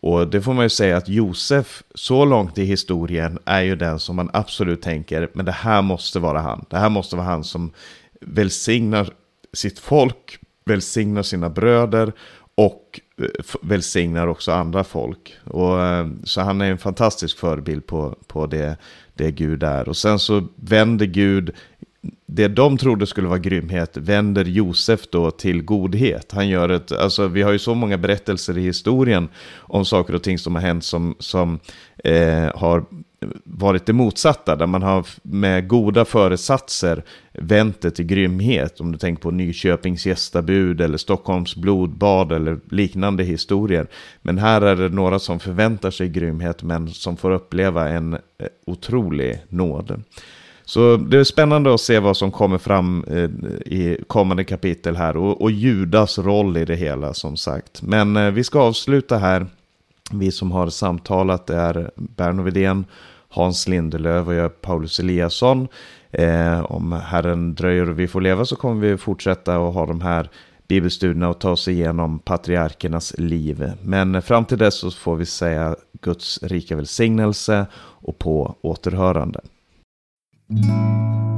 Och 0.00 0.28
det 0.28 0.40
får 0.40 0.54
man 0.54 0.64
ju 0.64 0.68
säga 0.68 0.96
att 0.96 1.08
Josef, 1.08 1.82
så 1.94 2.24
långt 2.24 2.58
i 2.58 2.64
historien, 2.64 3.38
är 3.44 3.60
ju 3.60 3.76
den 3.76 3.98
som 3.98 4.16
man 4.16 4.30
absolut 4.32 4.82
tänker, 4.82 5.28
men 5.32 5.44
det 5.46 5.52
här 5.52 5.82
måste 5.82 6.18
vara 6.18 6.40
han. 6.40 6.64
Det 6.70 6.76
här 6.76 6.88
måste 6.88 7.16
vara 7.16 7.26
han 7.26 7.44
som 7.44 7.70
välsignar 8.20 9.10
sitt 9.52 9.78
folk, 9.78 10.38
välsignar 10.64 11.22
sina 11.22 11.50
bröder 11.50 12.12
och 12.54 13.00
eh, 13.20 13.58
välsignar 13.62 14.26
också 14.26 14.52
andra 14.52 14.84
folk. 14.84 15.34
Och, 15.44 15.82
eh, 15.82 16.06
så 16.24 16.40
han 16.40 16.60
är 16.60 16.70
en 16.70 16.78
fantastisk 16.78 17.38
förebild 17.38 17.86
på, 17.86 18.18
på 18.26 18.46
det, 18.46 18.76
det 19.14 19.30
Gud 19.30 19.62
är. 19.62 19.88
Och 19.88 19.96
sen 19.96 20.18
så 20.18 20.46
vänder 20.56 21.06
Gud 21.06 21.54
det 22.26 22.48
de 22.48 22.78
trodde 22.78 23.06
skulle 23.06 23.28
vara 23.28 23.38
grymhet 23.38 23.96
vänder 23.96 24.44
Josef 24.44 25.00
då 25.10 25.30
till 25.30 25.62
godhet. 25.62 26.32
Han 26.32 26.48
gör 26.48 26.68
ett, 26.68 26.92
alltså 26.92 27.28
vi 27.28 27.42
har 27.42 27.52
ju 27.52 27.58
så 27.58 27.74
många 27.74 27.98
berättelser 27.98 28.58
i 28.58 28.62
historien 28.62 29.28
om 29.56 29.84
saker 29.84 30.14
och 30.14 30.22
ting 30.22 30.38
som 30.38 30.54
har 30.54 30.62
hänt 30.62 30.84
som, 30.84 31.16
som 31.18 31.58
eh, 32.04 32.50
har 32.54 32.84
varit 33.44 33.86
det 33.86 33.92
motsatta, 33.92 34.56
där 34.56 34.66
man 34.66 34.82
har 34.82 35.06
med 35.22 35.68
goda 35.68 36.04
föresatser 36.04 37.04
vänt 37.32 37.80
det 37.80 37.90
till 37.90 38.06
grymhet. 38.06 38.80
Om 38.80 38.92
du 38.92 38.98
tänker 38.98 39.22
på 39.22 39.30
Nyköpings 39.30 40.06
gästabud 40.06 40.80
eller 40.80 40.98
Stockholms 40.98 41.56
blodbad 41.56 42.32
eller 42.32 42.58
liknande 42.70 43.24
historier. 43.24 43.86
Men 44.22 44.38
här 44.38 44.62
är 44.62 44.76
det 44.76 44.88
några 44.88 45.18
som 45.18 45.40
förväntar 45.40 45.90
sig 45.90 46.08
grymhet 46.08 46.62
men 46.62 46.88
som 46.88 47.16
får 47.16 47.30
uppleva 47.30 47.88
en 47.88 48.14
eh, 48.14 48.18
otrolig 48.66 49.38
nåd. 49.48 50.02
Så 50.68 50.96
det 50.96 51.18
är 51.18 51.24
spännande 51.24 51.74
att 51.74 51.80
se 51.80 51.98
vad 51.98 52.16
som 52.16 52.30
kommer 52.30 52.58
fram 52.58 53.04
eh, 53.10 53.30
i 53.72 53.98
kommande 54.06 54.44
kapitel 54.44 54.96
här 54.96 55.16
och, 55.16 55.42
och 55.42 55.50
Judas 55.50 56.18
roll 56.18 56.56
i 56.56 56.64
det 56.64 56.74
hela 56.74 57.14
som 57.14 57.36
sagt. 57.36 57.82
Men 57.82 58.16
eh, 58.16 58.30
vi 58.30 58.44
ska 58.44 58.60
avsluta 58.60 59.18
här. 59.18 59.46
Vi 60.12 60.32
som 60.32 60.52
har 60.52 60.68
samtalat 60.68 61.50
är 61.50 61.90
Berno 61.94 62.42
Widén, 62.42 62.84
Hans 63.28 63.68
Lindelöf 63.68 64.26
och 64.26 64.34
jag 64.34 64.60
Paulus 64.60 65.00
Eliasson. 65.00 65.68
Eh, 66.10 66.72
om 66.72 66.92
Herren 66.92 67.54
dröjer 67.54 67.90
och 67.90 67.98
vi 67.98 68.08
får 68.08 68.20
leva 68.20 68.44
så 68.44 68.56
kommer 68.56 68.88
vi 68.88 68.96
fortsätta 68.96 69.56
att 69.56 69.74
ha 69.74 69.86
de 69.86 70.00
här 70.00 70.30
bibelstudierna 70.68 71.28
och 71.28 71.38
ta 71.38 71.50
oss 71.50 71.68
igenom 71.68 72.18
patriarkernas 72.18 73.14
liv. 73.18 73.72
Men 73.82 74.14
eh, 74.14 74.20
fram 74.20 74.44
till 74.44 74.58
dess 74.58 74.74
så 74.74 74.90
får 74.90 75.16
vi 75.16 75.26
säga 75.26 75.76
Guds 76.00 76.42
rika 76.42 76.76
välsignelse 76.76 77.66
och 77.76 78.18
på 78.18 78.56
återhörande. 78.60 79.40
Música 80.48 81.35